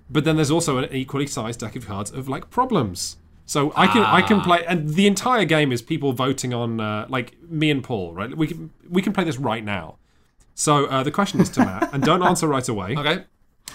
But 0.10 0.24
then 0.24 0.38
there's 0.38 0.50
also 0.50 0.78
an 0.78 0.88
equally 0.94 1.28
sized 1.28 1.60
deck 1.60 1.76
of 1.76 1.86
cards 1.86 2.12
of 2.12 2.30
like 2.30 2.50
problems. 2.50 3.18
So 3.46 3.74
I 3.76 3.88
can 3.88 4.04
I 4.04 4.22
can 4.22 4.40
play, 4.40 4.66
and 4.66 4.88
the 4.88 5.06
entire 5.06 5.44
game 5.44 5.74
is 5.74 5.82
people 5.82 6.14
voting 6.14 6.54
on 6.54 6.80
uh, 6.80 7.08
like 7.10 7.42
me 7.44 7.70
and 7.72 7.84
Paul, 7.84 8.14
right? 8.14 8.36
We 8.38 8.48
can 8.48 8.72
we 8.90 9.02
can 9.02 9.12
play 9.12 9.26
this 9.26 9.38
right 9.38 9.66
now. 9.66 9.98
So 10.56 10.86
uh, 10.86 11.04
the 11.04 11.12
question 11.12 11.42
is 11.42 11.50
to 11.52 11.60
Matt, 11.66 11.94
and 11.94 12.02
don't 12.02 12.24
answer 12.32 12.48
right 12.48 12.68
away. 12.70 12.96
Okay. 12.96 13.26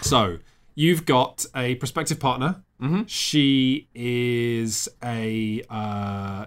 So 0.01 0.39
you've 0.75 1.05
got 1.05 1.45
a 1.55 1.75
prospective 1.75 2.19
partner. 2.19 2.63
She 3.07 3.89
is 3.95 4.89
a 5.05 5.63
uh, 5.69 6.47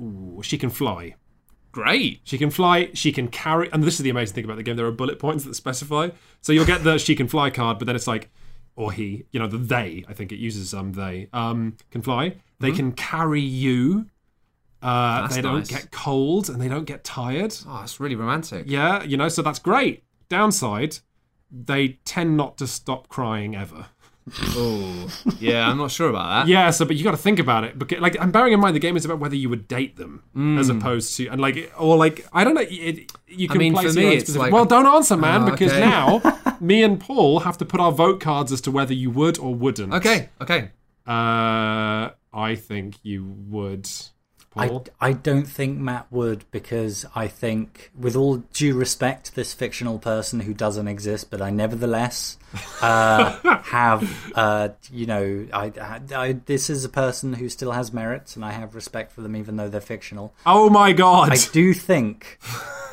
ooh, 0.00 0.40
she 0.44 0.58
can 0.58 0.70
fly. 0.70 1.16
Great. 1.78 2.22
She 2.24 2.38
can 2.38 2.50
fly, 2.50 2.90
she 2.92 3.12
can 3.12 3.28
carry, 3.28 3.70
and 3.72 3.84
this 3.84 4.00
is 4.00 4.00
the 4.00 4.10
amazing 4.10 4.34
thing 4.34 4.44
about 4.44 4.56
the 4.56 4.64
game. 4.64 4.74
There 4.74 4.86
are 4.86 4.90
bullet 4.90 5.20
points 5.20 5.44
that 5.44 5.54
specify. 5.54 6.10
So 6.40 6.52
you'll 6.52 6.64
get 6.66 6.82
the 6.82 6.98
she 6.98 7.14
can 7.14 7.28
fly 7.28 7.50
card, 7.50 7.78
but 7.78 7.86
then 7.86 7.94
it's 7.94 8.08
like, 8.08 8.30
or 8.74 8.90
he, 8.90 9.26
you 9.30 9.38
know, 9.38 9.46
the 9.46 9.58
they, 9.58 10.04
I 10.08 10.12
think 10.12 10.32
it 10.32 10.38
uses 10.38 10.74
um 10.74 10.94
they, 10.94 11.28
um, 11.32 11.76
can 11.92 12.02
fly. 12.02 12.34
They 12.58 12.72
can 12.72 12.90
carry 12.90 13.40
you. 13.40 14.06
Uh, 14.82 15.22
That's 15.22 15.36
they 15.36 15.42
don't 15.42 15.58
nice. 15.58 15.68
get 15.68 15.92
cold 15.92 16.50
and 16.50 16.60
they 16.60 16.66
don't 16.66 16.84
get 16.84 17.04
tired. 17.04 17.54
Oh, 17.68 17.82
it's 17.84 18.00
really 18.00 18.16
romantic. 18.16 18.64
Yeah, 18.66 19.04
you 19.04 19.16
know, 19.16 19.28
so 19.28 19.42
that's 19.42 19.60
great. 19.60 20.02
Downside, 20.28 20.98
they 21.52 22.00
tend 22.04 22.36
not 22.36 22.58
to 22.58 22.66
stop 22.66 23.08
crying 23.08 23.54
ever. 23.54 23.86
Oh, 24.40 25.08
yeah. 25.40 25.68
I'm 25.68 25.78
not 25.78 25.90
sure 25.90 26.08
about 26.08 26.28
that. 26.46 26.48
Yeah, 26.48 26.70
so 26.70 26.84
but 26.84 26.96
you 26.96 27.04
got 27.04 27.10
to 27.12 27.16
think 27.16 27.38
about 27.38 27.64
it 27.64 27.78
because, 27.78 28.00
like, 28.00 28.16
I'm 28.20 28.30
bearing 28.30 28.52
in 28.52 28.60
mind 28.60 28.74
the 28.76 28.80
game 28.80 28.96
is 28.96 29.04
about 29.04 29.18
whether 29.18 29.36
you 29.36 29.48
would 29.48 29.68
date 29.68 29.96
them 29.96 30.22
as 30.58 30.68
opposed 30.68 31.16
to, 31.16 31.28
and 31.28 31.40
like, 31.40 31.72
or 31.78 31.96
like, 31.96 32.26
I 32.32 32.44
don't 32.44 32.54
know. 32.54 32.64
It, 32.68 33.12
you 33.26 33.48
can 33.48 33.58
mean, 33.58 33.72
place 33.74 33.94
me, 33.94 34.14
it's 34.14 34.24
specific- 34.24 34.40
like- 34.40 34.52
well, 34.52 34.64
don't 34.64 34.86
answer, 34.86 35.16
man, 35.16 35.42
Oh, 35.42 35.50
because 35.50 35.72
okay. 35.72 35.80
now 35.80 36.56
me 36.60 36.82
and 36.82 36.98
Paul 37.00 37.40
have 37.40 37.58
to 37.58 37.64
put 37.64 37.80
our 37.80 37.92
vote 37.92 38.20
cards 38.20 38.52
as 38.52 38.60
to 38.62 38.70
whether 38.70 38.94
you 38.94 39.10
would 39.10 39.38
or 39.38 39.54
wouldn't. 39.54 39.92
Okay. 39.94 40.28
Okay. 40.40 40.70
Uh, 41.06 42.10
I 42.32 42.54
think 42.56 42.96
you 43.02 43.24
would. 43.48 43.88
I, 44.58 44.80
I 45.00 45.12
don't 45.12 45.46
think 45.46 45.78
Matt 45.78 46.06
would 46.10 46.44
because 46.50 47.06
I 47.14 47.28
think, 47.28 47.90
with 47.98 48.16
all 48.16 48.38
due 48.52 48.74
respect, 48.74 49.34
this 49.34 49.52
fictional 49.54 49.98
person 49.98 50.40
who 50.40 50.54
doesn't 50.54 50.88
exist, 50.88 51.30
but 51.30 51.40
I 51.40 51.50
nevertheless 51.50 52.38
uh, 52.82 53.60
have, 53.64 54.32
uh, 54.34 54.70
you 54.92 55.06
know, 55.06 55.46
I, 55.52 55.72
I, 55.80 56.00
I, 56.14 56.32
this 56.32 56.70
is 56.70 56.84
a 56.84 56.88
person 56.88 57.34
who 57.34 57.48
still 57.48 57.72
has 57.72 57.92
merits, 57.92 58.36
and 58.36 58.44
I 58.44 58.52
have 58.52 58.74
respect 58.74 59.12
for 59.12 59.20
them, 59.20 59.36
even 59.36 59.56
though 59.56 59.68
they're 59.68 59.80
fictional. 59.80 60.34
oh 60.46 60.70
my 60.70 60.92
god! 60.92 61.32
I 61.32 61.36
do 61.52 61.72
think 61.74 62.38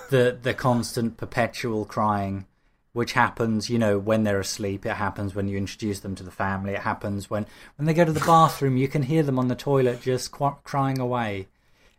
that 0.10 0.44
the 0.44 0.54
constant, 0.54 1.18
perpetual 1.18 1.86
crying, 1.86 2.46
which 2.94 3.14
happens, 3.14 3.70
you 3.70 3.78
know, 3.78 4.00
when 4.00 4.24
they're 4.24 4.40
asleep, 4.40 4.86
it 4.86 4.96
happens 4.96 5.36
when 5.36 5.48
you 5.48 5.58
introduce 5.58 6.00
them 6.00 6.16
to 6.16 6.24
the 6.24 6.32
family, 6.32 6.74
it 6.74 6.80
happens 6.80 7.30
when 7.30 7.46
when 7.76 7.86
they 7.86 7.94
go 7.94 8.06
to 8.06 8.12
the 8.12 8.20
bathroom, 8.22 8.78
you 8.78 8.88
can 8.88 9.04
hear 9.04 9.24
them 9.24 9.38
on 9.38 9.48
the 9.48 9.56
toilet 9.56 10.02
just 10.02 10.32
qu- 10.32 10.56
crying 10.64 11.00
away. 11.00 11.48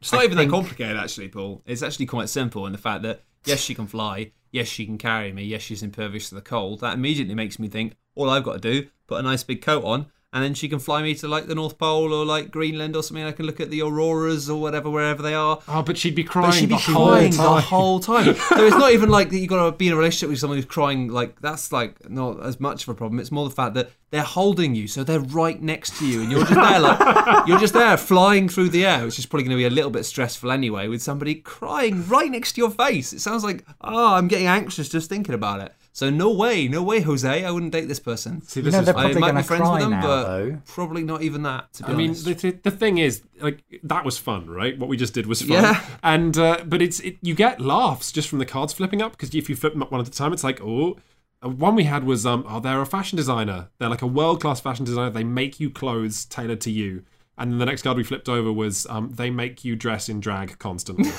It's 0.00 0.12
not 0.12 0.20
I 0.22 0.24
even 0.24 0.36
think- 0.36 0.50
that 0.50 0.56
complicated, 0.56 0.96
actually, 0.96 1.28
Paul. 1.28 1.62
It's 1.66 1.82
actually 1.82 2.06
quite 2.06 2.28
simple 2.28 2.66
in 2.66 2.72
the 2.72 2.78
fact 2.78 3.02
that 3.02 3.22
yes, 3.44 3.60
she 3.60 3.74
can 3.74 3.86
fly. 3.86 4.32
Yes, 4.52 4.68
she 4.68 4.86
can 4.86 4.98
carry 4.98 5.32
me. 5.32 5.44
Yes, 5.44 5.62
she's 5.62 5.82
impervious 5.82 6.28
to 6.30 6.34
the 6.34 6.40
cold. 6.40 6.80
That 6.80 6.94
immediately 6.94 7.34
makes 7.34 7.58
me 7.58 7.68
think 7.68 7.94
all 8.14 8.30
I've 8.30 8.44
got 8.44 8.60
to 8.62 8.72
do 8.82 8.88
put 9.06 9.18
a 9.20 9.22
nice 9.22 9.42
big 9.44 9.62
coat 9.62 9.84
on, 9.84 10.06
and 10.36 10.44
then 10.44 10.52
she 10.52 10.68
can 10.68 10.78
fly 10.78 11.02
me 11.02 11.14
to 11.14 11.26
like 11.26 11.46
the 11.46 11.54
North 11.54 11.78
Pole 11.78 12.12
or 12.12 12.22
like 12.22 12.50
Greenland 12.50 12.94
or 12.94 13.02
something. 13.02 13.24
I 13.24 13.32
can 13.32 13.46
look 13.46 13.58
at 13.58 13.70
the 13.70 13.80
auroras 13.80 14.50
or 14.50 14.60
whatever 14.60 14.90
wherever 14.90 15.22
they 15.22 15.32
are. 15.32 15.60
oh, 15.66 15.82
but 15.82 15.96
she'd 15.96 16.14
be 16.14 16.24
crying. 16.24 16.50
But 16.50 16.54
she'd 16.56 16.68
be 16.68 16.74
the 16.74 16.80
crying 16.82 17.32
time. 17.32 17.54
the 17.54 17.60
whole 17.62 18.00
time. 18.00 18.34
so 18.34 18.66
it's 18.66 18.76
not 18.76 18.92
even 18.92 19.08
like 19.08 19.30
that 19.30 19.38
you 19.38 19.46
got 19.46 19.64
to 19.64 19.72
be 19.74 19.86
in 19.86 19.94
a 19.94 19.96
relationship 19.96 20.28
with 20.28 20.38
someone 20.38 20.58
who's 20.58 20.66
crying. 20.66 21.08
Like 21.08 21.40
that's 21.40 21.72
like 21.72 22.10
not 22.10 22.44
as 22.44 22.60
much 22.60 22.82
of 22.82 22.90
a 22.90 22.94
problem. 22.94 23.18
It's 23.18 23.32
more 23.32 23.48
the 23.48 23.54
fact 23.54 23.72
that 23.76 23.92
they're 24.10 24.22
holding 24.22 24.74
you, 24.74 24.88
so 24.88 25.02
they're 25.04 25.20
right 25.20 25.60
next 25.62 25.98
to 26.00 26.06
you, 26.06 26.20
and 26.20 26.30
you're 26.30 26.44
just 26.44 26.54
there, 26.54 26.80
like 26.80 27.46
you're 27.48 27.58
just 27.58 27.72
there 27.72 27.96
flying 27.96 28.50
through 28.50 28.68
the 28.68 28.84
air, 28.84 29.06
which 29.06 29.18
is 29.18 29.24
probably 29.24 29.44
going 29.44 29.56
to 29.56 29.62
be 29.62 29.64
a 29.64 29.70
little 29.70 29.90
bit 29.90 30.04
stressful 30.04 30.52
anyway. 30.52 30.86
With 30.86 31.02
somebody 31.02 31.36
crying 31.36 32.06
right 32.08 32.30
next 32.30 32.52
to 32.52 32.60
your 32.60 32.70
face, 32.70 33.14
it 33.14 33.20
sounds 33.20 33.42
like 33.42 33.64
oh, 33.80 34.12
I'm 34.12 34.28
getting 34.28 34.48
anxious 34.48 34.90
just 34.90 35.08
thinking 35.08 35.34
about 35.34 35.60
it. 35.60 35.72
So 35.96 36.10
no 36.10 36.30
way, 36.30 36.68
no 36.68 36.82
way, 36.82 37.00
Jose, 37.00 37.42
I 37.42 37.50
wouldn't 37.50 37.72
date 37.72 37.88
this 37.88 38.00
person. 38.00 38.42
See, 38.42 38.60
You 38.60 38.70
know, 38.70 38.80
is 38.80 38.84
they're 38.84 38.94
I 38.94 39.04
probably 39.04 39.18
might 39.18 39.28
going 39.28 39.36
be 39.36 39.40
to 39.40 39.48
friends 39.48 39.62
cry 39.62 39.72
with 39.72 39.80
them, 39.80 39.90
now, 39.92 40.02
but 40.02 40.22
though. 40.24 40.58
probably 40.66 41.02
not 41.02 41.22
even 41.22 41.42
that. 41.44 41.72
To 41.72 41.84
be 41.84 41.92
I 41.92 41.96
mean, 41.96 42.10
honest. 42.10 42.24
the, 42.26 42.34
the, 42.34 42.50
the 42.64 42.70
thing 42.70 42.98
is, 42.98 43.22
like 43.40 43.64
that 43.82 44.04
was 44.04 44.18
fun, 44.18 44.46
right? 44.50 44.78
What 44.78 44.90
we 44.90 44.98
just 44.98 45.14
did 45.14 45.26
was 45.26 45.40
fun, 45.40 45.52
Yeah. 45.52 45.82
and 46.02 46.36
uh, 46.36 46.64
but 46.66 46.82
it's 46.82 47.00
it, 47.00 47.16
you 47.22 47.34
get 47.34 47.62
laughs 47.62 48.12
just 48.12 48.28
from 48.28 48.40
the 48.40 48.44
cards 48.44 48.74
flipping 48.74 49.00
up 49.00 49.12
because 49.12 49.34
if 49.34 49.48
you 49.48 49.56
flip 49.56 49.72
them 49.72 49.82
up 49.82 49.90
one 49.90 50.02
at 50.02 50.06
a 50.06 50.10
time, 50.10 50.34
it's 50.34 50.44
like 50.44 50.60
oh. 50.62 50.98
uh, 51.42 51.48
One 51.48 51.74
we 51.74 51.84
had 51.84 52.04
was 52.04 52.26
um 52.26 52.44
oh 52.46 52.60
they're 52.60 52.82
a 52.82 52.84
fashion 52.84 53.16
designer 53.16 53.70
they're 53.78 53.88
like 53.88 54.02
a 54.02 54.06
world 54.06 54.42
class 54.42 54.60
fashion 54.60 54.84
designer 54.84 55.08
they 55.08 55.24
make 55.24 55.60
you 55.60 55.70
clothes 55.70 56.26
tailored 56.26 56.60
to 56.60 56.70
you 56.70 57.04
and 57.38 57.52
then 57.52 57.58
the 57.58 57.66
next 57.66 57.82
card 57.82 57.96
we 57.96 58.02
flipped 58.04 58.28
over 58.28 58.52
was 58.52 58.86
um 58.88 59.10
they 59.14 59.30
make 59.30 59.64
you 59.64 59.76
dress 59.76 60.08
in 60.08 60.20
drag 60.20 60.58
constantly 60.58 61.10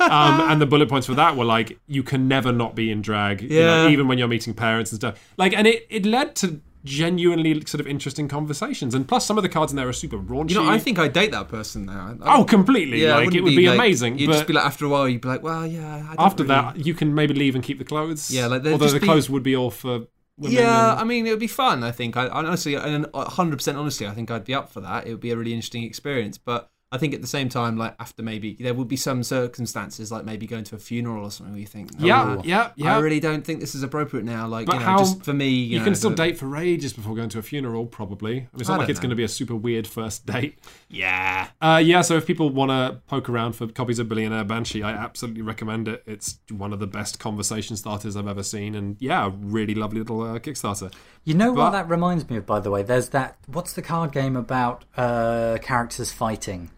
um 0.00 0.40
and 0.50 0.60
the 0.60 0.66
bullet 0.66 0.88
points 0.88 1.06
for 1.06 1.14
that 1.14 1.36
were 1.36 1.44
like 1.44 1.78
you 1.86 2.02
can 2.02 2.28
never 2.28 2.52
not 2.52 2.74
be 2.74 2.90
in 2.90 3.02
drag 3.02 3.42
you 3.42 3.60
know, 3.60 3.88
even 3.88 4.08
when 4.08 4.18
you're 4.18 4.28
meeting 4.28 4.54
parents 4.54 4.92
and 4.92 5.00
stuff 5.00 5.32
like 5.36 5.52
and 5.52 5.66
it 5.66 5.86
it 5.90 6.06
led 6.06 6.34
to 6.36 6.60
genuinely 6.84 7.60
sort 7.66 7.80
of 7.80 7.86
interesting 7.88 8.28
conversations 8.28 8.94
and 8.94 9.08
plus 9.08 9.26
some 9.26 9.36
of 9.36 9.42
the 9.42 9.48
cards 9.48 9.72
in 9.72 9.76
there 9.76 9.88
are 9.88 9.92
super 9.92 10.16
raunchy 10.18 10.50
you 10.50 10.54
know, 10.62 10.70
I 10.70 10.78
think 10.78 11.00
I'd 11.00 11.12
date 11.12 11.32
that 11.32 11.48
person 11.48 11.86
now. 11.86 12.16
I- 12.22 12.36
Oh, 12.38 12.44
completely! 12.44 13.02
Yeah, 13.02 13.16
like 13.16 13.34
it 13.34 13.40
would 13.42 13.56
be, 13.56 13.66
like- 13.66 13.74
amazing. 13.76 14.18
You'd 14.20 14.28
but 14.28 14.34
just 14.34 14.46
be 14.46 14.52
like, 14.52 14.64
after 14.64 14.84
a 14.84 14.88
while, 14.88 15.08
you'd 15.08 15.20
be 15.20 15.26
like, 15.26 15.42
well, 15.42 15.66
yeah. 15.66 16.14
I 16.16 16.24
after 16.24 16.44
really- 16.44 16.54
that, 16.54 16.86
you 16.86 16.94
can 16.94 17.12
maybe 17.12 17.34
leave 17.34 17.56
and 17.56 17.64
keep 17.64 17.78
the 17.78 17.84
clothes. 17.84 18.30
Yeah, 18.30 18.46
like, 18.46 18.64
although 18.66 18.86
the 18.86 19.00
be- 19.00 19.06
clothes 19.06 19.28
would 19.28 19.42
be 19.42 19.56
all 19.56 19.70
for. 19.72 20.06
Yeah, 20.38 20.92
and- 20.92 21.00
I 21.00 21.04
mean, 21.04 21.26
it 21.26 21.30
would 21.30 21.40
be 21.40 21.46
fun. 21.46 21.82
I 21.82 21.92
think. 21.92 22.16
I, 22.16 22.26
I 22.26 22.44
honestly, 22.44 22.74
and 22.74 23.06
hundred 23.14 23.56
percent 23.56 23.78
honestly, 23.78 24.06
I 24.06 24.12
think 24.12 24.30
I'd 24.30 24.44
be 24.44 24.54
up 24.54 24.70
for 24.70 24.80
that. 24.80 25.06
It 25.06 25.10
would 25.10 25.20
be 25.20 25.30
a 25.30 25.36
really 25.36 25.52
interesting 25.52 25.84
experience. 25.84 26.38
But 26.38 26.70
I 26.92 26.98
think 26.98 27.14
at 27.14 27.20
the 27.20 27.26
same 27.26 27.48
time, 27.48 27.76
like 27.76 27.96
after 27.98 28.22
maybe 28.22 28.54
there 28.60 28.72
would 28.72 28.86
be 28.86 28.96
some 28.96 29.24
circumstances, 29.24 30.12
like 30.12 30.24
maybe 30.24 30.46
going 30.46 30.62
to 30.64 30.76
a 30.76 30.78
funeral 30.78 31.24
or 31.24 31.30
something, 31.32 31.52
where 31.52 31.60
you 31.60 31.66
think, 31.66 31.90
Yeah, 31.98 32.36
"Oh, 32.38 32.42
yeah, 32.44 32.70
yeah. 32.76 32.96
I 32.96 33.00
really 33.00 33.18
don't 33.18 33.44
think 33.44 33.58
this 33.58 33.74
is 33.74 33.82
appropriate 33.82 34.24
now. 34.24 34.46
Like, 34.46 34.66
But 34.66 34.74
you 34.74 34.78
know, 34.80 34.86
how- 34.86 34.98
just 34.98 35.24
for 35.24 35.32
me, 35.32 35.48
you, 35.48 35.66
You 35.74 35.78
know, 35.80 35.84
can 35.84 35.94
still 35.96 36.10
the- 36.10 36.16
date 36.16 36.38
for 36.38 36.56
ages 36.56 36.92
before 36.92 37.16
going 37.16 37.28
to 37.30 37.38
a 37.40 37.42
funeral, 37.42 37.86
probably. 37.86 38.32
I 38.32 38.34
mean, 38.34 38.48
it's 38.60 38.68
I 38.70 38.74
not 38.74 38.78
like 38.78 38.86
don't 38.86 38.90
it's 38.92 39.00
going 39.00 39.10
to 39.10 39.16
be 39.16 39.24
a 39.24 39.28
super 39.28 39.56
weird 39.56 39.86
first 39.88 40.26
date. 40.26 40.58
Yeah, 40.88 41.48
Uh, 41.60 41.82
yeah, 41.84 42.02
so 42.02 42.16
if 42.16 42.24
people 42.24 42.50
want 42.50 42.70
to 42.70 43.00
poke 43.08 43.28
around 43.28 43.54
for 43.54 43.66
copies 43.66 43.98
of 43.98 44.08
Billionaire 44.08 44.44
Banshee, 44.44 44.82
I 44.84 44.92
absolutely 44.92 45.42
recommend 45.42 45.88
it. 45.88 46.04
It's 46.06 46.38
one 46.50 46.72
of 46.72 46.78
the 46.78 46.86
best 46.86 47.18
conversation 47.18 47.76
starters 47.76 48.16
I've 48.16 48.28
ever 48.28 48.44
seen, 48.44 48.76
and 48.76 48.96
yeah, 49.00 49.30
really 49.40 49.74
lovely 49.74 49.98
little 49.98 50.22
uh, 50.22 50.38
Kickstarter. 50.38 50.92
You 51.24 51.34
know 51.34 51.52
But- 51.52 51.60
what 51.64 51.70
that 51.72 51.88
reminds 51.88 52.30
me 52.30 52.36
of, 52.36 52.46
by 52.46 52.60
the 52.60 52.70
way? 52.70 52.84
There's 52.84 53.08
that. 53.08 53.36
What's 53.48 53.72
the 53.72 53.82
card 53.82 54.12
game 54.12 54.36
about 54.36 54.84
uh, 54.96 55.58
characters 55.60 56.12
fighting? 56.12 56.70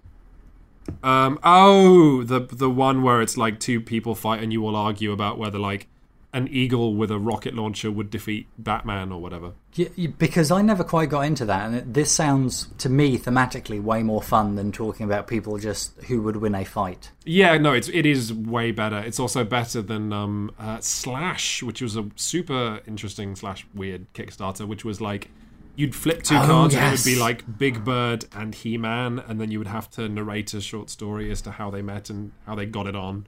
Um, 1.03 1.39
oh, 1.43 2.23
the 2.25 2.41
the 2.41 2.71
one 2.71 3.03
where 3.03 3.21
it's 3.23 3.37
like 3.37 3.61
two 3.61 3.81
people 3.81 4.15
fight 4.15 4.43
and 4.43 4.53
you 4.53 4.67
all 4.67 4.77
argue 4.77 5.13
about 5.13 5.39
whether 5.39 5.59
like 5.59 5.89
an 6.35 6.47
eagle 6.49 6.95
with 6.95 7.11
a 7.11 7.19
rocket 7.19 7.55
launcher 7.55 7.91
would 7.91 8.11
defeat 8.11 8.47
Batman 8.59 9.11
or 9.11 9.19
whatever. 9.19 9.53
Y- 9.79 9.89
y- 9.97 10.13
Because 10.19 10.51
I 10.51 10.61
never 10.61 10.85
quite 10.85 11.09
got 11.09 11.23
into 11.23 11.47
that, 11.47 11.71
and 11.71 11.95
this 11.95 12.13
sounds 12.13 12.69
to 12.79 12.91
me 12.91 13.17
thematically 13.17 13.83
way 13.83 14.03
more 14.03 14.21
fun 14.21 14.55
than 14.57 14.71
talking 14.71 15.07
about 15.07 15.27
people 15.27 15.57
just 15.57 15.99
who 16.03 16.21
would 16.23 16.37
win 16.37 16.55
a 16.55 16.65
fight. 16.67 17.13
Yeah, 17.25 17.57
no, 17.57 17.73
it's 17.73 17.89
it 17.89 18.05
is 18.05 18.33
way 18.35 18.73
better. 18.73 18.99
It's 18.99 19.19
also 19.19 19.43
better 19.43 19.81
than 19.81 20.13
um, 20.13 20.51
uh, 20.59 20.79
Slash, 20.81 21.63
which 21.63 21.81
was 21.81 21.97
a 21.97 22.07
super 22.17 22.81
interesting 22.87 23.35
slash 23.35 23.67
weird 23.75 24.13
Kickstarter, 24.13 24.67
which 24.69 24.85
was 24.85 25.01
like 25.01 25.31
you'd 25.79 25.95
flip 25.95 26.23
two 26.25 26.35
Oh, 26.37 26.45
cards 26.45 26.75
and 26.75 26.85
it 26.87 26.91
would 26.99 27.05
be 27.05 27.15
like 27.19 27.59
Big 27.59 27.85
Bird 27.85 28.25
and 28.35 28.55
He 28.55 28.77
Man, 28.77 29.21
and 29.29 29.41
then 29.41 29.51
you 29.51 29.59
would 29.59 29.69
have 29.69 29.89
to 29.93 30.09
narrate 30.09 30.53
a 30.53 30.61
short 30.61 30.91
story 30.91 31.31
as 31.31 31.41
to 31.43 31.53
how 31.53 31.71
they 31.71 31.83
met 31.83 32.11
and 32.11 32.33
how 32.47 32.55
they 32.57 32.67
got 32.67 32.87
it 32.87 32.97
on. 32.97 33.27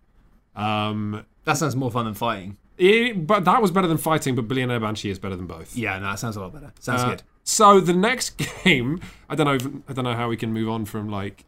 Um, 0.57 1.25
that 1.45 1.57
sounds 1.57 1.77
more 1.77 1.91
fun 1.91 2.05
than 2.07 2.15
fighting. 2.15 2.57
it- 2.77 3.27
but 3.27 3.45
that 3.45 3.61
was 3.63 3.71
better 3.71 3.87
than 3.87 3.99
fighting. 3.99 4.35
But 4.35 4.49
Billionaire 4.49 4.81
Banshee 4.81 5.11
is 5.11 5.19
better 5.19 5.37
than 5.37 5.47
both. 5.47 5.77
Yeah, 5.77 5.99
no, 5.99 6.07
that 6.11 6.19
sounds 6.19 6.37
a 6.37 6.41
lot 6.41 6.53
better. 6.53 6.73
Sounds 6.81 7.03
Uh, 7.03 7.11
good. 7.11 7.23
So 7.45 7.79
the 7.81 7.93
next 7.93 8.37
game, 8.65 9.01
I 9.29 9.35
don't 9.35 9.47
know. 9.47 9.55
If, 9.55 9.67
I 9.89 9.93
don't 9.93 10.05
know 10.05 10.15
how 10.15 10.29
we 10.29 10.37
can 10.37 10.53
move 10.53 10.69
on 10.69 10.85
from 10.87 11.09
like 11.09 11.45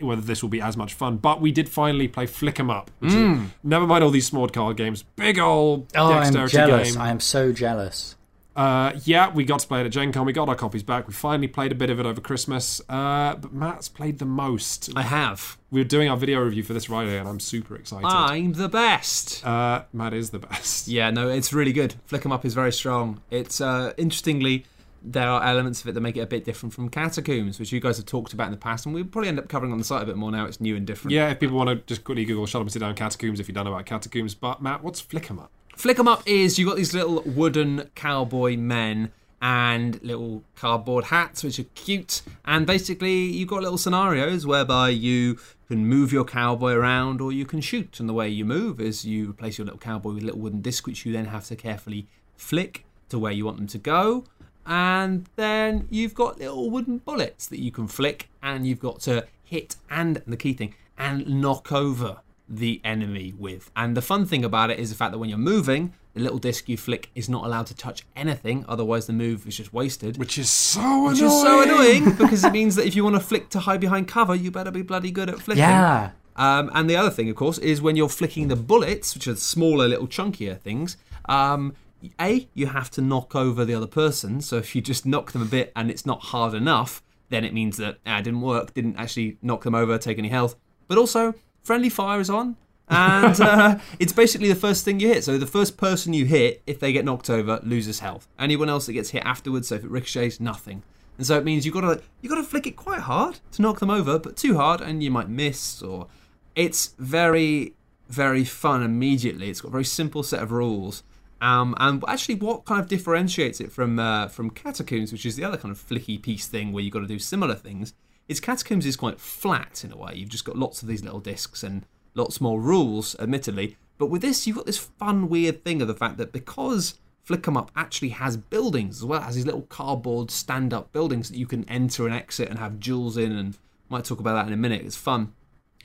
whether 0.00 0.20
this 0.20 0.42
will 0.42 0.50
be 0.50 0.60
as 0.60 0.76
much 0.76 0.92
fun. 0.92 1.16
But 1.18 1.40
we 1.40 1.52
did 1.52 1.68
finally 1.68 2.08
play 2.08 2.26
Flick 2.26 2.58
'em 2.60 2.68
Up. 2.68 2.90
Which 2.98 3.12
is, 3.14 3.38
never 3.62 3.86
mind 3.86 4.04
all 4.04 4.10
these 4.10 4.26
small 4.26 4.48
card 4.48 4.76
games. 4.76 5.02
Big 5.16 5.38
old 5.38 5.86
Oh, 5.94 6.12
I'm 6.12 6.24
dexterity 6.34 6.52
jealous. 6.56 6.92
game. 6.92 7.00
I 7.00 7.08
am 7.10 7.20
so 7.20 7.52
jealous. 7.52 8.15
Uh, 8.56 8.98
yeah, 9.04 9.30
we 9.32 9.44
got 9.44 9.60
to 9.60 9.68
play 9.68 9.80
it 9.82 9.86
at 9.86 9.92
Gen 9.92 10.12
Con. 10.12 10.24
We 10.24 10.32
got 10.32 10.48
our 10.48 10.54
copies 10.54 10.82
back. 10.82 11.06
We 11.06 11.12
finally 11.12 11.46
played 11.46 11.72
a 11.72 11.74
bit 11.74 11.90
of 11.90 12.00
it 12.00 12.06
over 12.06 12.20
Christmas. 12.22 12.80
Uh, 12.88 13.34
but 13.36 13.52
Matt's 13.52 13.88
played 13.88 14.18
the 14.18 14.24
most. 14.24 14.90
I 14.96 15.02
have. 15.02 15.58
We 15.70 15.82
are 15.82 15.84
doing 15.84 16.08
our 16.08 16.16
video 16.16 16.40
review 16.40 16.62
for 16.62 16.72
this 16.72 16.86
Friday, 16.86 17.18
and 17.18 17.28
I'm 17.28 17.38
super 17.38 17.76
excited. 17.76 18.06
I'm 18.06 18.54
the 18.54 18.68
best. 18.68 19.44
Uh, 19.46 19.82
Matt 19.92 20.14
is 20.14 20.30
the 20.30 20.38
best. 20.38 20.88
Yeah, 20.96 21.10
no, 21.10 21.28
it's 21.28 21.52
really 21.52 21.72
good. 21.72 21.94
Flick 22.06 22.24
'em 22.24 22.32
up 22.32 22.44
is 22.46 22.54
very 22.54 22.72
strong. 22.72 23.20
It's 23.30 23.60
uh, 23.60 23.92
interestingly, 23.98 24.64
there 25.02 25.28
are 25.28 25.42
elements 25.44 25.82
of 25.82 25.88
it 25.88 25.92
that 25.92 26.00
make 26.00 26.16
it 26.16 26.20
a 26.20 26.26
bit 26.26 26.44
different 26.44 26.72
from 26.72 26.88
Catacombs, 26.88 27.58
which 27.58 27.70
you 27.72 27.80
guys 27.80 27.96
have 27.98 28.06
talked 28.06 28.32
about 28.32 28.46
in 28.46 28.52
the 28.52 28.56
past, 28.56 28.86
and 28.86 28.94
we'll 28.94 29.04
probably 29.04 29.28
end 29.28 29.38
up 29.38 29.48
covering 29.48 29.72
on 29.72 29.78
the 29.78 29.84
site 29.84 30.02
a 30.02 30.06
bit 30.06 30.16
more 30.16 30.30
now. 30.32 30.46
It's 30.46 30.60
new 30.60 30.76
and 30.76 30.86
different. 30.86 31.12
Yeah, 31.12 31.28
if 31.30 31.40
people 31.40 31.56
want 31.56 31.68
to 31.68 31.76
just 31.86 32.04
quickly 32.04 32.24
Google 32.24 32.46
Shut 32.46 32.60
Up 32.60 32.66
and 32.66 32.72
Sit 32.72 32.78
Down 32.80 32.94
Catacombs 32.94 33.38
if 33.40 33.48
you 33.48 33.54
don't 33.54 33.64
know 33.66 33.72
about 33.74 33.84
Catacombs. 33.86 34.34
But 34.34 34.62
Matt, 34.62 34.82
what's 34.82 35.00
Flick 35.00 35.30
'em 35.30 35.38
Up? 35.40 35.50
Flick 35.76 35.98
'em 35.98 36.08
up 36.08 36.22
is 36.26 36.58
you've 36.58 36.68
got 36.68 36.78
these 36.78 36.94
little 36.94 37.22
wooden 37.26 37.90
cowboy 37.94 38.56
men 38.56 39.12
and 39.42 40.02
little 40.02 40.42
cardboard 40.56 41.04
hats, 41.04 41.44
which 41.44 41.58
are 41.58 41.66
cute. 41.74 42.22
And 42.46 42.66
basically, 42.66 43.26
you've 43.26 43.50
got 43.50 43.62
little 43.62 43.76
scenarios 43.76 44.46
whereby 44.46 44.88
you 44.88 45.38
can 45.68 45.86
move 45.86 46.14
your 46.14 46.24
cowboy 46.24 46.72
around 46.72 47.20
or 47.20 47.30
you 47.30 47.44
can 47.44 47.60
shoot. 47.60 48.00
And 48.00 48.08
the 48.08 48.14
way 48.14 48.26
you 48.28 48.46
move 48.46 48.80
is 48.80 49.04
you 49.04 49.30
replace 49.30 49.58
your 49.58 49.66
little 49.66 49.78
cowboy 49.78 50.14
with 50.14 50.22
a 50.22 50.26
little 50.26 50.40
wooden 50.40 50.62
disc, 50.62 50.86
which 50.86 51.04
you 51.04 51.12
then 51.12 51.26
have 51.26 51.44
to 51.48 51.56
carefully 51.56 52.06
flick 52.36 52.86
to 53.10 53.18
where 53.18 53.32
you 53.32 53.44
want 53.44 53.58
them 53.58 53.66
to 53.66 53.78
go. 53.78 54.24
And 54.64 55.26
then 55.36 55.86
you've 55.90 56.14
got 56.14 56.38
little 56.38 56.70
wooden 56.70 56.98
bullets 56.98 57.46
that 57.48 57.60
you 57.60 57.70
can 57.70 57.86
flick, 57.86 58.30
and 58.42 58.66
you've 58.66 58.80
got 58.80 59.00
to 59.00 59.26
hit 59.44 59.76
and 59.90 60.22
the 60.26 60.38
key 60.38 60.54
thing 60.54 60.74
and 60.98 61.28
knock 61.42 61.70
over 61.70 62.22
the 62.48 62.80
enemy 62.84 63.34
with. 63.36 63.70
And 63.76 63.96
the 63.96 64.02
fun 64.02 64.26
thing 64.26 64.44
about 64.44 64.70
it 64.70 64.78
is 64.78 64.90
the 64.90 64.96
fact 64.96 65.12
that 65.12 65.18
when 65.18 65.28
you're 65.28 65.38
moving, 65.38 65.94
the 66.14 66.20
little 66.20 66.38
disc 66.38 66.68
you 66.68 66.76
flick 66.76 67.10
is 67.14 67.28
not 67.28 67.44
allowed 67.44 67.66
to 67.66 67.74
touch 67.74 68.06
anything, 68.14 68.64
otherwise 68.68 69.06
the 69.06 69.12
move 69.12 69.46
is 69.46 69.56
just 69.56 69.72
wasted. 69.72 70.16
Which 70.16 70.38
is 70.38 70.48
so 70.48 70.80
annoying. 70.80 71.04
Which 71.04 71.20
is 71.20 71.32
so 71.42 71.62
annoying 71.62 72.04
because 72.18 72.44
it 72.44 72.52
means 72.52 72.76
that 72.76 72.86
if 72.86 72.94
you 72.94 73.04
want 73.04 73.16
to 73.16 73.20
flick 73.20 73.50
to 73.50 73.60
hide 73.60 73.80
behind 73.80 74.08
cover, 74.08 74.34
you 74.34 74.50
better 74.50 74.70
be 74.70 74.82
bloody 74.82 75.10
good 75.10 75.28
at 75.28 75.40
flicking. 75.40 75.62
Yeah. 75.62 76.10
Um, 76.36 76.70
and 76.74 76.88
the 76.88 76.96
other 76.96 77.10
thing, 77.10 77.28
of 77.30 77.36
course, 77.36 77.58
is 77.58 77.80
when 77.80 77.96
you're 77.96 78.08
flicking 78.08 78.48
the 78.48 78.56
bullets, 78.56 79.14
which 79.14 79.26
are 79.26 79.36
smaller, 79.36 79.88
little 79.88 80.06
chunkier 80.06 80.58
things. 80.60 80.96
Um, 81.26 81.74
a, 82.20 82.48
you 82.54 82.66
have 82.66 82.90
to 82.92 83.00
knock 83.00 83.34
over 83.34 83.64
the 83.64 83.74
other 83.74 83.86
person. 83.86 84.40
So 84.40 84.56
if 84.56 84.76
you 84.76 84.82
just 84.82 85.06
knock 85.06 85.32
them 85.32 85.42
a 85.42 85.46
bit 85.46 85.72
and 85.74 85.90
it's 85.90 86.06
not 86.06 86.24
hard 86.24 86.54
enough, 86.54 87.02
then 87.28 87.44
it 87.44 87.52
means 87.52 87.78
that 87.78 87.98
ah, 88.06 88.18
it 88.18 88.22
didn't 88.22 88.42
work, 88.42 88.74
didn't 88.74 88.96
actually 88.96 89.38
knock 89.42 89.64
them 89.64 89.74
over, 89.74 89.98
take 89.98 90.18
any 90.18 90.28
health. 90.28 90.56
But 90.88 90.98
also, 90.98 91.34
friendly 91.66 91.88
fire 91.88 92.20
is 92.20 92.30
on, 92.30 92.56
and 92.88 93.40
uh, 93.40 93.78
it's 93.98 94.12
basically 94.12 94.48
the 94.48 94.54
first 94.54 94.84
thing 94.84 95.00
you 95.00 95.08
hit. 95.08 95.24
So 95.24 95.36
the 95.36 95.46
first 95.46 95.76
person 95.76 96.12
you 96.12 96.24
hit, 96.24 96.62
if 96.66 96.78
they 96.78 96.92
get 96.92 97.04
knocked 97.04 97.28
over, 97.28 97.60
loses 97.62 97.98
health. 97.98 98.28
Anyone 98.38 98.68
else 98.68 98.86
that 98.86 98.92
gets 98.92 99.10
hit 99.10 99.24
afterwards, 99.24 99.68
so 99.68 99.74
if 99.74 99.84
it 99.84 99.90
ricochets, 99.90 100.38
nothing. 100.38 100.82
And 101.18 101.26
so 101.26 101.36
it 101.36 101.44
means 101.44 101.66
you've 101.66 101.74
gotta 101.74 102.02
you 102.20 102.28
gotta 102.28 102.44
flick 102.44 102.66
it 102.66 102.76
quite 102.76 103.00
hard 103.00 103.40
to 103.52 103.62
knock 103.62 103.80
them 103.80 103.90
over, 103.90 104.18
but 104.18 104.36
too 104.36 104.56
hard 104.56 104.80
and 104.80 105.02
you 105.02 105.10
might 105.10 105.28
miss. 105.28 105.82
Or 105.82 106.06
it's 106.54 106.94
very 106.98 107.74
very 108.08 108.44
fun 108.44 108.82
immediately. 108.82 109.50
It's 109.50 109.60
got 109.60 109.68
a 109.68 109.72
very 109.72 109.84
simple 109.84 110.22
set 110.22 110.42
of 110.42 110.52
rules. 110.52 111.02
Um, 111.40 111.74
and 111.78 112.02
actually, 112.08 112.36
what 112.36 112.64
kind 112.64 112.80
of 112.80 112.88
differentiates 112.88 113.60
it 113.60 113.72
from 113.72 113.98
uh, 113.98 114.28
from 114.28 114.50
Catacombs, 114.50 115.10
which 115.10 115.26
is 115.26 115.36
the 115.36 115.44
other 115.44 115.56
kind 115.56 115.72
of 115.72 115.84
flicky 115.84 116.20
piece 116.20 116.46
thing 116.46 116.72
where 116.72 116.82
you've 116.82 116.92
got 116.92 117.00
to 117.00 117.06
do 117.06 117.18
similar 117.18 117.54
things, 117.54 117.94
is 118.28 118.40
Catacombs 118.40 118.86
is 118.86 118.96
quite 118.96 119.20
flat 119.20 119.84
in 119.84 119.92
a 119.92 119.96
way. 119.96 120.14
You've 120.14 120.28
just 120.28 120.44
got 120.44 120.56
lots 120.56 120.82
of 120.82 120.88
these 120.88 121.04
little 121.04 121.20
discs 121.20 121.62
and 121.62 121.86
lots 122.14 122.40
more 122.40 122.60
rules, 122.60 123.14
admittedly. 123.18 123.76
But 123.98 124.06
with 124.06 124.22
this, 124.22 124.46
you've 124.46 124.56
got 124.56 124.66
this 124.66 124.78
fun, 124.78 125.28
weird 125.28 125.64
thing 125.64 125.80
of 125.80 125.88
the 125.88 125.94
fact 125.94 126.18
that 126.18 126.32
because 126.32 126.98
Flick 127.22 127.46
'em 127.48 127.56
Up 127.56 127.70
actually 127.74 128.10
has 128.10 128.36
buildings 128.36 128.98
as 128.98 129.04
well, 129.04 129.20
has 129.20 129.34
these 129.34 129.46
little 129.46 129.62
cardboard 129.62 130.30
stand 130.30 130.72
up 130.72 130.92
buildings 130.92 131.28
that 131.28 131.38
you 131.38 131.46
can 131.46 131.68
enter 131.68 132.04
and 132.06 132.14
exit 132.14 132.48
and 132.48 132.58
have 132.58 132.78
jewels 132.78 133.16
in, 133.16 133.32
and 133.32 133.56
might 133.88 134.04
talk 134.04 134.20
about 134.20 134.34
that 134.34 134.46
in 134.46 134.52
a 134.52 134.56
minute. 134.56 134.82
It's 134.84 134.96
fun. 134.96 135.32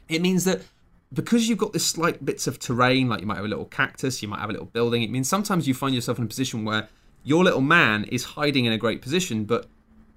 It 0.10 0.22
means 0.22 0.44
that 0.44 0.62
because 1.14 1.50
you've 1.50 1.58
got 1.58 1.74
this 1.74 1.86
slight 1.86 2.24
bits 2.24 2.48
of 2.48 2.60
terrain, 2.60 3.10
like 3.10 3.22
you 3.22 3.28
might 3.28 3.36
have 3.36 3.46
a 3.46 3.50
little 3.50 3.66
cactus, 3.66 4.22
you 4.22 4.28
might 4.28 4.40
have 4.40 4.50
a 4.50 4.54
little 4.54 4.68
building, 4.68 5.04
it 5.04 5.10
means 5.10 5.28
sometimes 5.28 5.68
you 5.68 5.74
find 5.74 5.94
yourself 5.94 6.18
in 6.18 6.26
a 6.26 6.28
position 6.28 6.64
where 6.64 6.90
your 7.24 7.44
little 7.44 7.62
man 7.62 8.06
is 8.06 8.24
hiding 8.24 8.66
in 8.66 8.74
a 8.74 8.78
great 8.78 9.02
position, 9.02 9.46
but 9.46 9.68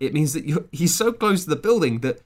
it 0.00 0.12
means 0.12 0.32
that 0.32 0.44
you're, 0.44 0.64
he's 0.72 0.96
so 0.96 1.12
close 1.12 1.44
to 1.44 1.50
the 1.50 1.56
building 1.56 2.00
that 2.00 2.20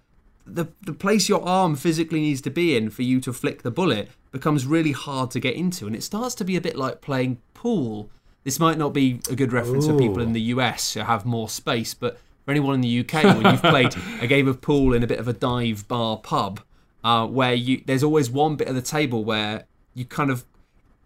the, 0.46 0.68
the 0.82 0.92
place 0.92 1.28
your 1.28 1.42
arm 1.42 1.76
physically 1.76 2.20
needs 2.20 2.40
to 2.42 2.50
be 2.50 2.76
in 2.76 2.90
for 2.90 3.02
you 3.02 3.20
to 3.20 3.32
flick 3.32 3.62
the 3.62 3.70
bullet 3.70 4.08
becomes 4.32 4.66
really 4.66 4.92
hard 4.92 5.30
to 5.32 5.40
get 5.40 5.54
into. 5.54 5.86
And 5.86 5.94
it 5.94 6.02
starts 6.02 6.34
to 6.36 6.44
be 6.44 6.56
a 6.56 6.60
bit 6.60 6.76
like 6.76 7.00
playing 7.00 7.38
pool. 7.54 8.10
This 8.44 8.58
might 8.58 8.78
not 8.78 8.92
be 8.92 9.20
a 9.30 9.34
good 9.34 9.52
reference 9.52 9.86
for 9.86 9.98
people 9.98 10.22
in 10.22 10.32
the 10.32 10.40
US 10.40 10.94
who 10.94 11.00
have 11.00 11.26
more 11.26 11.48
space, 11.48 11.94
but 11.94 12.18
for 12.44 12.50
anyone 12.50 12.74
in 12.74 12.80
the 12.80 13.00
UK, 13.00 13.24
when 13.24 13.52
you've 13.52 13.62
played 13.62 13.94
a 14.20 14.26
game 14.34 14.48
of 14.48 14.60
pool 14.60 14.94
in 14.94 15.02
a 15.02 15.06
bit 15.06 15.18
of 15.18 15.28
a 15.28 15.32
dive 15.32 15.86
bar 15.88 16.16
pub, 16.16 16.60
uh, 17.04 17.26
where 17.26 17.54
you 17.54 17.82
there's 17.86 18.02
always 18.02 18.30
one 18.30 18.56
bit 18.56 18.68
of 18.68 18.74
the 18.74 18.82
table 18.82 19.22
where 19.22 19.64
you 19.94 20.04
kind 20.04 20.30
of 20.30 20.44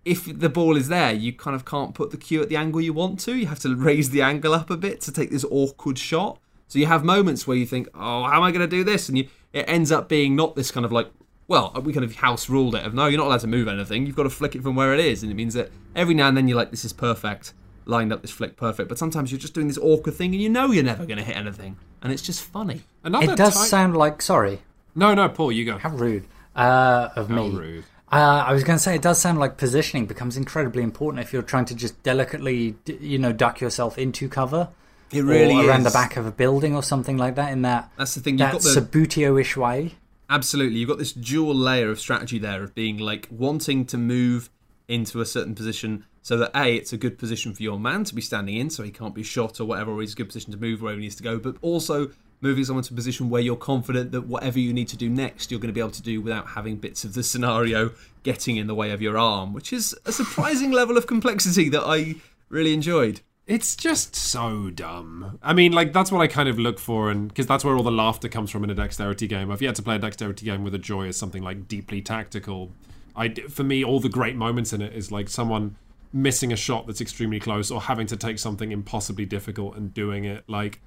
if 0.04 0.38
the 0.38 0.48
ball 0.48 0.76
is 0.76 0.88
there, 0.88 1.12
you 1.12 1.32
kind 1.32 1.54
of 1.54 1.64
can't 1.64 1.94
put 1.94 2.10
the 2.10 2.16
cue 2.16 2.42
at 2.42 2.48
the 2.48 2.56
angle 2.56 2.80
you 2.80 2.92
want 2.92 3.20
to. 3.20 3.36
You 3.36 3.46
have 3.46 3.60
to 3.60 3.74
raise 3.76 4.10
the 4.10 4.22
angle 4.22 4.52
up 4.52 4.70
a 4.70 4.76
bit 4.76 5.00
to 5.02 5.12
take 5.12 5.30
this 5.30 5.44
awkward 5.50 5.98
shot. 5.98 6.38
So 6.72 6.78
you 6.78 6.86
have 6.86 7.04
moments 7.04 7.46
where 7.46 7.54
you 7.54 7.66
think, 7.66 7.86
"Oh, 7.94 8.22
how 8.24 8.38
am 8.38 8.42
I 8.44 8.50
going 8.50 8.62
to 8.62 8.66
do 8.66 8.82
this?" 8.82 9.10
And 9.10 9.18
you, 9.18 9.28
it 9.52 9.66
ends 9.68 9.92
up 9.92 10.08
being 10.08 10.34
not 10.34 10.56
this 10.56 10.70
kind 10.70 10.86
of 10.86 10.90
like, 10.92 11.06
well, 11.46 11.70
we 11.84 11.92
kind 11.92 12.02
of 12.02 12.14
house 12.16 12.48
ruled 12.48 12.74
it 12.74 12.82
of 12.86 12.94
no, 12.94 13.08
you're 13.08 13.18
not 13.18 13.26
allowed 13.26 13.40
to 13.40 13.46
move 13.46 13.68
anything. 13.68 14.06
You've 14.06 14.16
got 14.16 14.22
to 14.22 14.30
flick 14.30 14.54
it 14.56 14.62
from 14.62 14.74
where 14.74 14.94
it 14.94 15.00
is, 15.00 15.22
and 15.22 15.30
it 15.30 15.34
means 15.34 15.52
that 15.52 15.70
every 15.94 16.14
now 16.14 16.28
and 16.28 16.34
then 16.36 16.48
you're 16.48 16.56
like, 16.56 16.70
"This 16.70 16.86
is 16.86 16.94
perfect." 16.94 17.52
Lined 17.84 18.10
up 18.10 18.22
this 18.22 18.30
flick 18.30 18.56
perfect, 18.56 18.88
but 18.88 18.96
sometimes 18.96 19.30
you're 19.30 19.38
just 19.40 19.52
doing 19.52 19.66
this 19.68 19.76
awkward 19.76 20.14
thing 20.14 20.32
and 20.32 20.40
you 20.40 20.48
know 20.48 20.70
you're 20.72 20.82
never 20.84 21.04
going 21.04 21.18
to 21.18 21.24
hit 21.24 21.36
anything, 21.36 21.76
and 22.00 22.10
it's 22.10 22.22
just 22.22 22.40
funny. 22.40 22.80
Another 23.04 23.32
It 23.32 23.36
does 23.36 23.54
type- 23.54 23.66
sound 23.68 23.94
like 23.96 24.22
sorry, 24.22 24.62
No, 24.94 25.12
no, 25.12 25.28
Paul, 25.28 25.52
you 25.52 25.66
go. 25.66 25.76
how 25.76 25.90
rude 25.90 26.24
uh, 26.56 27.10
of 27.16 27.28
How 27.28 27.34
me. 27.34 27.50
rude. 27.50 27.84
Uh, 28.10 28.44
I 28.46 28.52
was 28.54 28.62
going 28.64 28.76
to 28.78 28.82
say 28.82 28.94
it 28.94 29.02
does 29.02 29.18
sound 29.20 29.38
like 29.38 29.56
positioning 29.58 30.06
becomes 30.06 30.36
incredibly 30.38 30.82
important 30.82 31.22
if 31.24 31.32
you're 31.32 31.42
trying 31.42 31.64
to 31.66 31.74
just 31.74 32.00
delicately, 32.02 32.76
you 32.86 33.18
know, 33.18 33.32
duck 33.32 33.60
yourself 33.60 33.98
into 33.98 34.28
cover. 34.28 34.68
It 35.12 35.22
really 35.22 35.66
around 35.66 35.80
is. 35.80 35.92
the 35.92 35.96
back 35.96 36.16
of 36.16 36.26
a 36.26 36.30
building 36.30 36.74
or 36.74 36.82
something 36.82 37.16
like 37.16 37.34
that. 37.34 37.52
In 37.52 37.62
that 37.62 37.90
That's 37.96 38.14
the 38.14 38.20
thing. 38.20 38.34
You've 38.34 38.50
that 38.50 38.52
got 38.52 38.62
the 38.62 38.80
Subbuteo-ish 38.80 39.56
way. 39.56 39.94
Absolutely. 40.30 40.78
You've 40.78 40.88
got 40.88 40.98
this 40.98 41.12
dual 41.12 41.54
layer 41.54 41.90
of 41.90 42.00
strategy 42.00 42.38
there 42.38 42.62
of 42.62 42.74
being 42.74 42.98
like 42.98 43.28
wanting 43.30 43.84
to 43.86 43.98
move 43.98 44.48
into 44.88 45.20
a 45.20 45.26
certain 45.26 45.54
position 45.54 46.04
so 46.22 46.36
that 46.38 46.50
A, 46.54 46.76
it's 46.76 46.92
a 46.92 46.96
good 46.96 47.18
position 47.18 47.52
for 47.52 47.62
your 47.62 47.78
man 47.78 48.04
to 48.04 48.14
be 48.14 48.22
standing 48.22 48.56
in 48.56 48.70
so 48.70 48.82
he 48.82 48.90
can't 48.90 49.14
be 49.14 49.22
shot 49.22 49.60
or 49.60 49.64
whatever, 49.64 49.90
or 49.90 50.00
he's 50.00 50.12
a 50.12 50.16
good 50.16 50.28
position 50.28 50.52
to 50.52 50.58
move 50.58 50.80
wherever 50.80 50.98
he 50.98 51.04
needs 51.04 51.16
to 51.16 51.22
go, 51.22 51.38
but 51.38 51.56
also 51.60 52.10
moving 52.40 52.64
someone 52.64 52.84
to 52.84 52.92
a 52.92 52.96
position 52.96 53.28
where 53.28 53.40
you're 53.40 53.56
confident 53.56 54.12
that 54.12 54.22
whatever 54.22 54.58
you 54.58 54.72
need 54.72 54.88
to 54.88 54.96
do 54.96 55.08
next, 55.08 55.50
you're 55.50 55.60
going 55.60 55.68
to 55.68 55.74
be 55.74 55.80
able 55.80 55.90
to 55.90 56.02
do 56.02 56.20
without 56.20 56.48
having 56.48 56.76
bits 56.76 57.04
of 57.04 57.14
the 57.14 57.22
scenario 57.22 57.90
getting 58.22 58.56
in 58.56 58.66
the 58.66 58.74
way 58.74 58.90
of 58.90 59.02
your 59.02 59.16
arm, 59.18 59.52
which 59.52 59.72
is 59.72 59.96
a 60.06 60.12
surprising 60.12 60.70
level 60.72 60.96
of 60.96 61.06
complexity 61.06 61.68
that 61.68 61.82
I 61.84 62.16
really 62.48 62.72
enjoyed. 62.72 63.20
It's 63.52 63.76
just 63.76 64.16
so 64.16 64.70
dumb. 64.70 65.38
I 65.42 65.52
mean, 65.52 65.72
like 65.72 65.92
that's 65.92 66.10
what 66.10 66.22
I 66.22 66.26
kind 66.26 66.48
of 66.48 66.58
look 66.58 66.78
for, 66.78 67.10
and 67.10 67.28
because 67.28 67.46
that's 67.46 67.62
where 67.62 67.76
all 67.76 67.82
the 67.82 67.92
laughter 67.92 68.26
comes 68.26 68.50
from 68.50 68.64
in 68.64 68.70
a 68.70 68.74
dexterity 68.74 69.26
game. 69.26 69.50
I've 69.50 69.60
yet 69.60 69.74
to 69.74 69.82
play 69.82 69.96
a 69.96 69.98
dexterity 69.98 70.46
game 70.46 70.64
with 70.64 70.74
a 70.74 70.78
joy 70.78 71.08
as 71.08 71.18
something 71.18 71.42
like 71.42 71.68
deeply 71.68 72.00
tactical. 72.00 72.72
I, 73.14 73.28
for 73.28 73.62
me, 73.62 73.84
all 73.84 74.00
the 74.00 74.08
great 74.08 74.36
moments 74.36 74.72
in 74.72 74.80
it 74.80 74.94
is 74.94 75.12
like 75.12 75.28
someone 75.28 75.76
missing 76.14 76.50
a 76.50 76.56
shot 76.56 76.86
that's 76.86 77.02
extremely 77.02 77.38
close, 77.38 77.70
or 77.70 77.82
having 77.82 78.06
to 78.06 78.16
take 78.16 78.38
something 78.38 78.72
impossibly 78.72 79.26
difficult 79.26 79.76
and 79.76 79.92
doing 79.92 80.24
it. 80.24 80.44
Like 80.48 80.80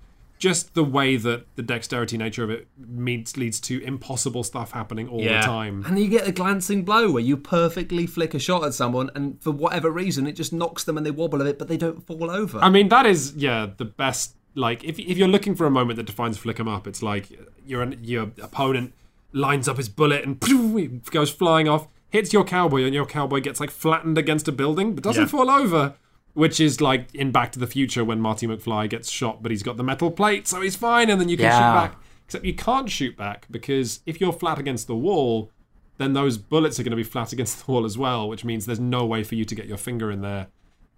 just 0.49 0.73
the 0.75 0.83
way 0.83 1.17
that 1.17 1.39
the 1.55 1.61
dexterity 1.63 2.17
nature 2.17 2.43
of 2.43 2.49
it 2.49 2.67
means 2.77 3.35
leads 3.37 3.59
to 3.61 3.73
impossible 3.83 4.43
stuff 4.43 4.69
happening 4.71 5.07
all 5.09 5.19
the 5.19 5.39
time. 5.41 5.83
And 5.87 5.97
you 5.97 6.07
get 6.07 6.27
a 6.27 6.31
glancing 6.31 6.83
blow 6.83 7.11
where 7.11 7.23
you 7.29 7.35
perfectly 7.37 8.05
flick 8.05 8.33
a 8.33 8.39
shot 8.39 8.63
at 8.63 8.73
someone, 8.73 9.09
and 9.15 9.41
for 9.41 9.51
whatever 9.51 9.89
reason, 9.89 10.27
it 10.27 10.33
just 10.33 10.53
knocks 10.53 10.83
them 10.83 10.97
and 10.97 11.05
they 11.05 11.11
wobble 11.11 11.41
a 11.41 11.45
bit, 11.45 11.57
but 11.59 11.67
they 11.67 11.77
don't 11.77 12.05
fall 12.05 12.29
over. 12.29 12.59
I 12.59 12.69
mean, 12.69 12.89
that 12.89 13.05
is 13.05 13.33
yeah 13.35 13.67
the 13.77 13.85
best. 13.85 14.35
Like 14.53 14.83
if 14.83 14.97
if 14.99 15.17
you're 15.17 15.27
looking 15.35 15.55
for 15.55 15.65
a 15.65 15.71
moment 15.71 15.97
that 15.97 16.05
defines 16.05 16.37
flick 16.37 16.59
'em 16.59 16.67
up, 16.67 16.85
it's 16.87 17.01
like 17.01 17.25
your 17.65 17.83
your 18.01 18.31
opponent 18.41 18.93
lines 19.33 19.67
up 19.67 19.77
his 19.77 19.89
bullet 19.89 20.23
and 20.25 20.37
it 20.79 21.09
goes 21.11 21.29
flying 21.31 21.67
off, 21.67 21.87
hits 22.09 22.31
your 22.31 22.43
cowboy, 22.45 22.83
and 22.85 22.93
your 22.93 23.05
cowboy 23.05 23.41
gets 23.41 23.59
like 23.59 23.71
flattened 23.71 24.17
against 24.17 24.47
a 24.47 24.51
building 24.51 24.93
but 24.95 25.03
doesn't 25.03 25.23
Yeah. 25.23 25.27
fall 25.37 25.49
over. 25.49 25.95
Which 26.35 26.59
is 26.59 26.79
like 26.81 27.13
in 27.15 27.31
Back 27.31 27.51
to 27.53 27.59
the 27.59 27.65
Future 27.67 28.05
when 28.05 28.19
Marty 28.21 28.45
McFly 28.45 28.87
gets 28.89 29.09
shot, 29.09 29.41
but 29.41 29.49
he's 29.51 29.63
got 29.63 29.77
the 29.77 29.83
metal 29.83 30.11
plate, 30.11 30.47
so 30.47 30.61
he's 30.61 30.75
fine, 30.75 31.09
and 31.09 31.19
then 31.19 31.27
you 31.29 31.37
can 31.37 31.45
Yeah. 31.45 31.57
shoot 31.57 31.75
back. 31.89 32.01
Except 32.25 32.45
you 32.45 32.53
can't 32.53 32.89
shoot 32.89 33.15
back 33.17 33.47
because 33.49 34.01
if 34.05 34.19
you're 34.21 34.33
flat 34.33 34.59
against 34.59 34.85
the 34.87 34.95
wall, 34.95 35.49
then 35.97 36.13
those 36.13 36.37
bullets 36.37 36.79
are 36.79 36.83
going 36.83 36.91
to 36.91 36.97
be 36.97 37.03
flat 37.03 37.31
against 37.33 37.65
the 37.65 37.71
wall 37.71 37.85
as 37.85 37.97
well, 37.97 38.27
which 38.29 38.43
means 38.45 38.65
there's 38.65 38.79
no 38.79 39.05
way 39.05 39.23
for 39.23 39.35
you 39.35 39.45
to 39.45 39.55
get 39.55 39.65
your 39.65 39.77
finger 39.77 40.11
in 40.11 40.21
there. 40.21 40.47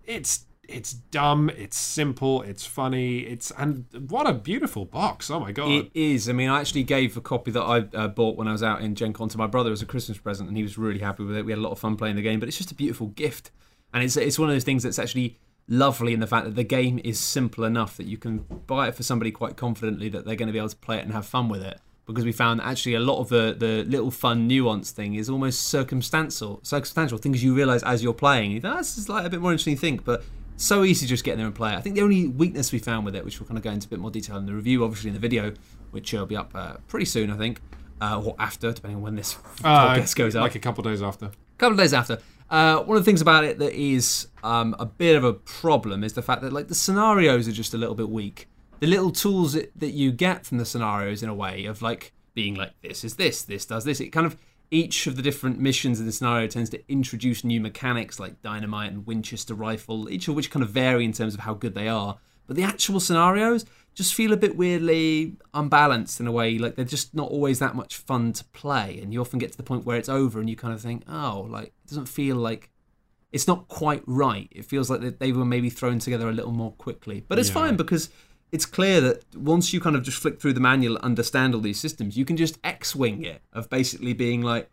It's 0.06 0.44
it's 0.70 0.92
dumb, 0.92 1.50
it's 1.52 1.78
simple, 1.78 2.42
it's 2.42 2.66
funny, 2.66 3.20
it's 3.20 3.52
and 3.58 3.86
what 4.10 4.28
a 4.28 4.34
beautiful 4.34 4.84
box. 4.84 5.30
Oh 5.32 5.40
my 5.40 5.54
god. 5.54 5.70
It 5.72 5.92
is. 5.94 6.28
I 6.28 6.34
mean, 6.34 6.50
I 6.50 6.60
actually 6.60 6.84
gave 6.84 7.16
a 7.16 7.22
copy 7.22 7.52
that 7.52 7.62
I 7.62 7.78
uh, 7.96 8.08
bought 8.10 8.36
when 8.36 8.50
I 8.50 8.52
was 8.52 8.64
out 8.64 8.82
in 8.82 8.94
Gen 8.96 9.14
Con 9.14 9.30
to 9.30 9.38
my 9.38 9.48
brother 9.48 9.72
as 9.72 9.82
a 9.82 9.86
Christmas 9.86 10.18
present, 10.18 10.50
and 10.50 10.58
he 10.58 10.64
was 10.64 10.78
really 10.78 11.00
happy 11.00 11.24
with 11.24 11.38
it. 11.38 11.46
We 11.46 11.54
had 11.54 11.60
a 11.60 11.62
lot 11.62 11.72
of 11.72 11.80
fun 11.80 11.96
playing 11.96 12.18
the 12.18 12.22
game, 12.22 12.40
but 12.42 12.50
it's 12.50 12.58
just 12.58 12.72
a 12.72 12.76
beautiful 12.76 13.08
gift, 13.08 13.52
and 13.94 14.04
it's 14.04 14.18
it's 14.18 14.38
one 14.40 14.50
of 14.50 14.56
those 14.56 14.64
things 14.64 14.84
that's 14.84 15.00
actually 15.00 15.38
lovely 15.70 16.14
in 16.14 16.20
the 16.22 16.28
fact 16.28 16.46
that 16.46 16.56
the 16.56 16.64
game 16.64 17.00
is 17.04 17.20
simple 17.20 17.64
enough 17.66 17.98
that 17.98 18.06
you 18.06 18.18
can 18.18 18.38
buy 18.68 18.88
it 18.88 18.96
for 18.96 19.04
somebody 19.04 19.32
quite 19.32 19.58
confidently 19.58 20.08
that 20.10 20.26
they're 20.26 20.36
going 20.36 20.48
to 20.48 20.54
be 20.54 20.60
able 20.60 20.70
to 20.70 20.76
play 20.78 20.98
it 20.98 21.04
and 21.04 21.12
have 21.12 21.26
fun 21.26 21.50
with 21.50 21.62
it. 21.62 21.80
Because 22.06 22.24
we 22.24 22.32
found 22.32 22.62
that 22.62 22.68
actually 22.68 22.94
a 22.94 23.02
lot 23.02 23.20
of 23.20 23.28
the, 23.28 23.54
the 23.58 23.84
little 23.84 24.12
fun 24.12 24.48
nuance 24.48 24.92
thing 24.92 25.16
is 25.16 25.30
almost 25.30 25.64
circumstantial, 25.68 26.62
circumstantial 26.64 27.18
things 27.18 27.44
you 27.44 27.54
realise 27.54 27.84
as 27.84 28.02
you're 28.02 28.14
playing. 28.14 28.52
You 28.52 28.62
think, 28.62 28.74
"Oh, 28.74 28.78
this 28.78 28.98
is 28.98 29.10
like 29.10 29.26
a 29.26 29.30
bit 29.30 29.42
more 29.42 29.52
interesting 29.52 29.76
to 29.76 29.82
think, 29.82 30.06
but 30.06 30.24
so 30.56 30.86
easy 30.86 31.06
to 31.06 31.10
just 31.10 31.26
get 31.26 31.34
in 31.34 31.38
there 31.40 31.48
and 31.48 31.54
play 31.56 31.74
it. 31.74 31.76
I 31.76 31.82
think 31.82 31.96
the 31.96 32.02
only 32.02 32.30
weakness 32.30 32.72
we 32.72 32.80
found 32.80 33.06
with 33.06 33.14
it, 33.16 33.26
which 33.26 33.40
we'll 33.42 33.48
kind 33.48 33.58
of 33.58 33.64
go 33.64 33.72
into 33.72 33.88
a 33.88 33.90
bit 33.90 34.00
more 34.00 34.10
detail 34.10 34.38
in 34.38 34.46
the 34.46 34.54
review, 34.54 34.86
obviously 34.86 35.10
in 35.10 35.16
the 35.16 35.20
video, 35.20 35.54
which 35.92 36.14
will 36.14 36.26
be 36.26 36.38
up 36.38 36.52
uh, 36.56 36.78
pretty 36.88 37.06
soon, 37.06 37.30
I 37.30 37.36
think, 37.36 37.60
uh, 38.02 38.22
or 38.24 38.36
after, 38.40 38.72
depending 38.72 38.96
on 38.98 39.02
when 39.04 39.16
this 39.16 39.36
Uh, 39.64 39.94
podcast 39.96 40.16
goes 40.16 40.36
up 40.36 40.44
like 40.44 40.56
a 40.56 40.60
couple 40.60 40.84
days 40.84 41.02
after. 41.04 41.26
A 41.26 41.32
couple 41.58 41.74
of 41.74 41.78
days 41.80 41.94
after. 41.94 42.20
Uh, 42.50 42.82
one 42.84 42.98
of 42.98 43.04
the 43.04 43.10
things 43.10 43.22
about 43.22 43.44
it 43.44 43.60
that 43.60 43.74
is 43.74 44.28
um, 44.44 44.76
a 44.80 44.86
bit 44.86 45.16
of 45.16 45.24
a 45.24 45.34
problem 45.34 46.04
is 46.04 46.14
the 46.14 46.22
fact 46.22 46.42
that 46.42 46.54
like 46.54 46.68
the 46.68 46.76
scenarios 46.76 47.48
are 47.48 47.52
just 47.52 47.74
a 47.74 47.78
little 47.78 47.96
bit 47.96 48.10
weak. 48.10 48.48
The 48.80 48.88
little 48.88 49.12
tools 49.12 49.54
that, 49.54 49.72
that 49.76 49.92
you 49.92 50.12
get 50.12 50.46
from 50.46 50.58
the 50.58 50.66
scenarios 50.66 51.24
in 51.24 51.30
a 51.30 51.34
way 51.34 51.66
of 51.66 51.82
like 51.82 52.14
being 52.34 52.56
like 52.56 52.72
this 52.82 53.04
is 53.04 53.16
this, 53.16 53.42
this 53.42 53.66
does 53.66 53.84
this. 53.84 54.00
It 54.00 54.10
kind 54.10 54.26
of 54.26 54.38
each 54.70 55.08
of 55.08 55.16
the 55.16 55.22
different 55.22 55.60
missions 55.60 56.00
in 56.00 56.06
the 56.06 56.12
scenario 56.12 56.48
tends 56.48 56.70
to 56.70 56.92
introduce 56.92 57.44
new 57.44 57.60
mechanics 57.60 58.20
like 58.20 58.42
dynamite 58.42 58.92
and 58.92 59.08
Winchester 59.08 59.54
rifle, 59.54 60.10
each 60.10 60.28
of 60.28 60.36
which 60.36 60.52
kind 60.52 60.64
of 60.64 60.70
vary 60.70 61.06
in 61.06 61.14
terms 61.14 61.34
of 61.34 61.42
how 61.42 61.54
good 61.54 61.74
they 61.74 61.88
are. 61.88 62.18
But 62.46 62.56
the 62.56 62.64
actual 62.64 63.00
scenarios 63.00 63.66
just 63.98 64.14
feel 64.14 64.32
a 64.32 64.38
bit 64.38 64.56
weirdly 64.56 65.36
unbalanced 65.56 66.20
in 66.20 66.28
a 66.28 66.32
way. 66.32 66.60
Like 66.60 66.76
they're 66.76 66.86
just 66.86 67.16
not 67.16 67.32
always 67.32 67.58
that 67.58 67.76
much 67.76 67.98
fun 67.98 68.32
to 68.34 68.44
play, 68.46 69.00
and 69.02 69.12
you 69.12 69.20
often 69.20 69.40
get 69.40 69.52
to 69.52 69.58
the 69.58 69.64
point 69.64 69.86
where 69.86 69.98
it's 69.98 70.08
over, 70.08 70.40
and 70.40 70.48
you 70.48 70.56
kind 70.56 70.74
of 70.74 70.80
think, 70.82 71.04
oh, 71.10 71.48
like 71.50 71.68
it 71.68 71.88
doesn't 71.88 72.06
feel 72.06 72.36
like 72.36 72.70
it's 73.32 73.48
not 73.48 73.68
quite 73.68 74.04
right. 74.06 74.48
It 74.52 74.66
feels 74.66 74.90
like 74.92 75.18
they 75.20 75.32
were 75.32 75.44
maybe 75.46 75.70
thrown 75.72 75.98
together 76.00 76.30
a 76.30 76.32
little 76.32 76.52
more 76.52 76.74
quickly. 76.74 77.24
But 77.28 77.40
it's 77.40 77.50
Yeah. 77.50 77.56
fine 77.56 77.76
because 77.76 78.10
it's 78.52 78.66
clear 78.68 79.02
that 79.02 79.36
once 79.36 79.74
you 79.74 79.82
kind 79.82 79.96
of 79.96 80.04
just 80.04 80.20
flick 80.20 80.40
through 80.40 80.54
the 80.54 80.62
manual, 80.62 80.98
understand 81.00 81.56
all 81.56 81.60
these 81.62 81.80
systems, 81.80 82.16
you 82.16 82.24
can 82.24 82.38
just 82.38 82.60
X-wing 82.64 83.24
it 83.26 83.42
of 83.52 83.68
basically 83.70 84.14
being 84.14 84.42
like 84.44 84.70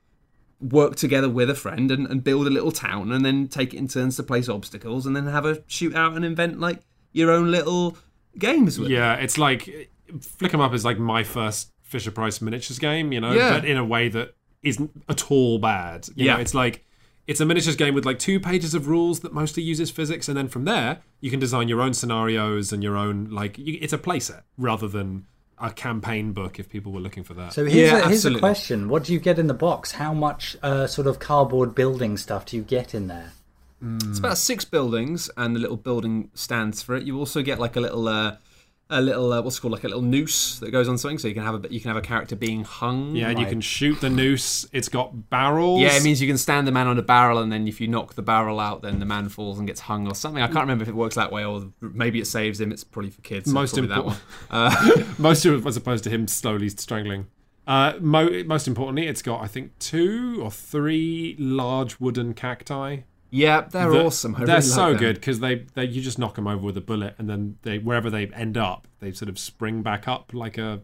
work 0.60 0.94
together 0.96 1.28
with 1.28 1.50
a 1.50 1.54
friend 1.54 1.90
and, 1.90 2.06
and 2.06 2.22
build 2.22 2.46
a 2.46 2.50
little 2.50 2.70
town 2.70 3.10
and 3.10 3.24
then 3.24 3.48
take 3.48 3.74
it 3.74 3.78
in 3.78 3.88
turns 3.88 4.16
to 4.16 4.22
place 4.22 4.48
obstacles 4.48 5.04
and 5.06 5.16
then 5.16 5.26
have 5.26 5.44
a 5.44 5.56
shootout 5.68 6.14
and 6.14 6.24
invent 6.24 6.60
like 6.60 6.80
your 7.12 7.30
own 7.32 7.50
little 7.50 7.96
games 8.38 8.78
with. 8.78 8.90
Yeah, 8.90 9.14
it's 9.14 9.38
like 9.38 9.90
Flick 10.20 10.52
'em 10.54 10.60
Up 10.60 10.74
is 10.74 10.84
like 10.84 10.98
my 10.98 11.22
first 11.24 11.70
Fisher 11.82 12.10
Price 12.10 12.40
miniatures 12.40 12.78
game, 12.78 13.12
you 13.12 13.20
know, 13.20 13.32
Yeah. 13.32 13.50
but 13.58 13.64
in 13.64 13.76
a 13.76 13.84
way 13.84 14.08
that 14.08 14.34
isn't 14.62 14.90
at 15.08 15.30
all 15.30 15.58
bad. 15.58 16.08
You 16.16 16.26
Yeah. 16.26 16.34
know, 16.34 16.40
it's 16.40 16.54
like 16.54 16.84
it's 17.26 17.40
a 17.40 17.46
miniatures 17.46 17.76
game 17.76 17.94
with 17.94 18.04
like 18.04 18.18
two 18.18 18.38
pages 18.38 18.74
of 18.74 18.86
rules 18.86 19.20
that 19.20 19.32
mostly 19.32 19.62
uses 19.62 19.90
physics, 19.90 20.28
and 20.28 20.36
then 20.36 20.48
from 20.48 20.64
there 20.64 20.98
you 21.20 21.30
can 21.30 21.40
design 21.40 21.68
your 21.68 21.80
own 21.80 21.94
scenarios 21.94 22.72
and 22.72 22.82
your 22.82 22.96
own 22.96 23.28
like 23.30 23.56
you, 23.58 23.78
it's 23.80 23.92
a 23.92 23.98
playset 23.98 24.42
rather 24.58 24.88
than 24.88 25.24
a 25.58 25.70
campaign 25.70 26.32
book. 26.32 26.58
If 26.58 26.68
people 26.68 26.90
were 26.92 27.00
looking 27.00 27.22
for 27.24 27.32
that, 27.34 27.52
So 27.52 27.64
here's, 27.64 27.74
Yeah, 27.74 27.82
a, 27.84 27.90
here's 27.90 28.04
a 28.04 28.06
absolutely. 28.14 28.40
question: 28.40 28.88
What 28.88 29.04
do 29.04 29.12
you 29.12 29.20
get 29.20 29.38
in 29.38 29.46
the 29.46 29.54
box? 29.54 29.92
How 29.92 30.12
much 30.12 30.56
uh, 30.62 30.86
sort 30.86 31.06
of 31.06 31.18
cardboard 31.20 31.74
building 31.74 32.16
stuff 32.16 32.44
do 32.46 32.56
you 32.56 32.62
get 32.62 32.94
in 32.94 33.06
there? 33.06 33.32
It's 34.08 34.18
about 34.18 34.38
six 34.38 34.64
buildings 34.64 35.30
and 35.36 35.54
the 35.54 35.60
little 35.60 35.76
building 35.76 36.30
stands 36.34 36.82
for 36.82 36.94
it. 36.96 37.04
You 37.04 37.18
also 37.18 37.42
get 37.42 37.58
like 37.58 37.76
a 37.76 37.80
little, 37.80 38.08
uh, 38.08 38.36
a 38.90 39.00
little 39.00 39.32
uh, 39.32 39.40
what's 39.40 39.56
it 39.58 39.60
called 39.60 39.72
like 39.72 39.84
a 39.84 39.88
little 39.88 40.02
noose 40.02 40.58
that 40.58 40.70
goes 40.70 40.88
on 40.88 40.98
something, 40.98 41.18
so 41.18 41.26
you 41.26 41.34
can 41.34 41.42
have 41.42 41.64
a 41.64 41.72
you 41.72 41.80
can 41.80 41.88
have 41.88 41.96
a 41.96 42.02
character 42.06 42.36
being 42.36 42.64
hung. 42.64 43.16
yeah, 43.16 43.30
and 43.30 43.38
you 43.38 43.46
can 43.46 43.60
shoot 43.62 43.98
the 44.00 44.10
noose. 44.10 44.66
It's 44.72 44.88
got 44.90 45.30
barrels. 45.30 45.80
Yeah, 45.80 45.96
it 45.96 46.02
means 46.04 46.20
you 46.20 46.28
can 46.28 46.36
stand 46.38 46.66
the 46.66 46.72
man 46.72 46.86
on 46.86 46.98
a 46.98 47.02
barrel, 47.02 47.38
and 47.38 47.50
then 47.50 47.66
if 47.66 47.80
you 47.80 47.88
knock 47.88 48.14
the 48.14 48.22
barrel 48.22 48.60
out, 48.60 48.82
then 48.82 48.98
the 49.00 49.06
man 49.06 49.28
falls 49.30 49.58
and 49.58 49.66
gets 49.66 49.80
hung 49.80 50.06
or 50.06 50.14
something. 50.14 50.42
I 50.42 50.46
can't 50.46 50.60
remember 50.60 50.82
if 50.82 50.88
it 50.88 50.94
works 50.94 51.14
that 51.14 51.32
way, 51.32 51.44
or 51.44 51.72
maybe 51.80 52.20
it 52.20 52.26
saves 52.26 52.60
him. 52.60 52.72
It's 52.72 52.84
probably 52.84 53.10
for 53.10 53.22
kids. 53.22 53.46
so 53.46 53.54
Most 53.54 53.78
important- 53.78 54.06
one. 54.06 54.16
Uh, 54.50 55.02
most 55.18 55.44
of 55.46 55.54
it 55.54 55.66
as 55.66 55.76
opposed 55.78 56.04
to 56.04 56.10
him 56.10 56.28
slowly 56.28 56.68
strangling. 56.68 57.26
Uh, 57.66 57.94
mo- 58.00 58.42
most 58.44 58.68
importantly, 58.68 59.06
it's 59.06 59.22
got 59.22 59.40
I 59.42 59.46
think 59.46 59.78
two 59.78 60.40
or 60.42 60.50
three 60.50 61.36
large 61.38 61.98
wooden 62.00 62.34
cacti. 62.34 62.98
Yeah, 63.36 63.62
they're 63.62 63.90
that- 63.90 64.06
awesome. 64.06 64.36
I 64.36 64.44
they're 64.44 64.56
really 64.56 64.60
so 64.62 64.90
like 64.90 64.98
good 64.98 65.14
because 65.16 65.40
they, 65.40 65.66
they 65.74 65.84
you 65.86 66.00
just 66.00 66.18
knock 66.18 66.36
them 66.36 66.46
over 66.46 66.62
with 66.64 66.76
a 66.76 66.80
bullet, 66.80 67.14
and 67.18 67.28
then 67.28 67.58
they 67.62 67.78
wherever 67.78 68.08
they 68.10 68.26
end 68.28 68.56
up, 68.56 68.86
they 69.00 69.10
sort 69.12 69.28
of 69.28 69.38
spring 69.38 69.82
back 69.82 70.06
up 70.06 70.32
like 70.32 70.56
a 70.56 70.80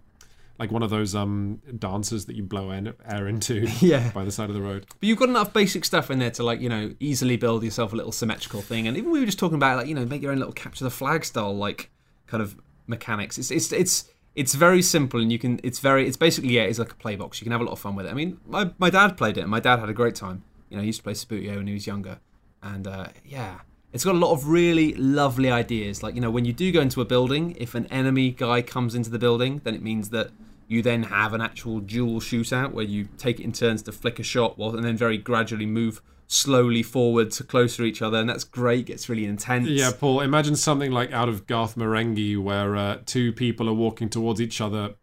like 0.58 0.70
one 0.72 0.82
of 0.82 0.90
those 0.90 1.14
um 1.14 1.60
dancers 1.78 2.26
that 2.26 2.36
you 2.36 2.42
blow 2.42 2.70
air, 2.70 2.94
air 3.08 3.28
into 3.28 3.66
Yeah. 3.80 4.10
by 4.10 4.24
the 4.24 4.32
side 4.32 4.48
of 4.50 4.54
the 4.56 4.60
road. 4.60 4.84
But 5.00 5.06
you've 5.08 5.18
got 5.18 5.28
enough 5.28 5.52
basic 5.52 5.84
stuff 5.84 6.10
in 6.10 6.18
there 6.18 6.30
to 6.32 6.42
like 6.42 6.60
you 6.60 6.68
know 6.68 6.92
easily 6.98 7.36
build 7.36 7.62
yourself 7.62 7.92
a 7.92 7.96
little 7.96 8.12
symmetrical 8.12 8.60
thing, 8.62 8.88
and 8.88 8.96
even 8.96 9.10
we 9.12 9.20
were 9.20 9.26
just 9.26 9.38
talking 9.38 9.56
about 9.56 9.76
like 9.78 9.86
you 9.86 9.94
know 9.94 10.04
make 10.04 10.20
your 10.20 10.32
own 10.32 10.38
little 10.38 10.52
capture 10.52 10.82
the 10.84 10.90
flag 10.90 11.24
style 11.24 11.56
like 11.56 11.88
kind 12.26 12.42
of 12.42 12.56
mechanics. 12.88 13.38
It's 13.38 13.50
it's 13.52 13.70
it's 13.72 14.10
it's 14.34 14.54
very 14.54 14.82
simple, 14.82 15.20
and 15.20 15.30
you 15.30 15.38
can 15.38 15.60
it's 15.62 15.78
very 15.78 16.06
it's 16.08 16.16
basically 16.16 16.50
yeah 16.50 16.62
it's 16.62 16.80
like 16.80 16.90
a 16.92 16.96
play 16.96 17.14
box. 17.14 17.40
You 17.40 17.44
can 17.44 17.52
have 17.52 17.60
a 17.60 17.64
lot 17.64 17.72
of 17.72 17.78
fun 17.78 17.94
with 17.94 18.06
it. 18.06 18.10
I 18.10 18.14
mean, 18.14 18.38
my 18.46 18.70
my 18.78 18.90
dad 18.90 19.16
played 19.16 19.38
it, 19.38 19.42
and 19.42 19.50
my 19.50 19.60
dad 19.60 19.78
had 19.78 19.88
a 19.88 19.94
great 19.94 20.16
time. 20.16 20.42
You 20.68 20.76
know, 20.76 20.82
he 20.82 20.88
used 20.88 20.98
to 21.00 21.04
play 21.04 21.14
Subbuteo 21.14 21.56
when 21.56 21.66
he 21.68 21.72
was 21.72 21.86
younger, 21.86 22.18
and 22.62 22.86
uh, 22.86 23.08
yeah. 23.24 23.60
It's 23.92 24.04
got 24.04 24.14
a 24.14 24.18
lot 24.18 24.32
of 24.32 24.46
really 24.46 24.94
lovely 24.94 25.50
ideas. 25.50 26.00
Like, 26.00 26.14
you 26.14 26.20
know, 26.20 26.30
when 26.30 26.44
you 26.44 26.52
do 26.52 26.70
go 26.70 26.80
into 26.80 27.00
a 27.00 27.04
building, 27.04 27.56
if 27.58 27.74
an 27.74 27.86
enemy 27.86 28.30
guy 28.30 28.62
comes 28.62 28.94
into 28.94 29.10
the 29.10 29.18
building, 29.18 29.62
then 29.64 29.74
it 29.74 29.82
means 29.82 30.10
that 30.10 30.30
you 30.68 30.80
then 30.80 31.02
have 31.02 31.34
an 31.34 31.40
actual 31.40 31.80
dual 31.80 32.20
shootout 32.20 32.70
where 32.70 32.84
you 32.84 33.08
take 33.18 33.40
it 33.40 33.42
in 33.42 33.50
turns 33.50 33.82
to 33.82 33.90
flick 33.90 34.20
a 34.20 34.22
shot 34.22 34.56
while, 34.56 34.76
and 34.76 34.84
then 34.84 34.96
very 34.96 35.18
gradually 35.18 35.66
move 35.66 36.00
slowly 36.28 36.84
forward 36.84 37.32
to 37.32 37.42
closer 37.42 37.82
each 37.82 38.00
other. 38.00 38.18
And 38.18 38.28
that's 38.28 38.44
great, 38.44 38.86
gets 38.86 39.08
really 39.08 39.24
intense. 39.24 39.66
Yeah, 39.66 39.90
Paul. 39.90 40.20
Imagine 40.20 40.54
something 40.54 40.92
like 40.92 41.10
out 41.10 41.28
of 41.28 41.48
Garth 41.48 41.74
Marenghi, 41.74 42.40
where 42.40 42.76
uh, 42.76 42.98
two 43.04 43.32
people 43.32 43.68
are 43.68 43.74
walking 43.74 44.08
towards 44.08 44.40
each 44.40 44.60
other, 44.60 44.94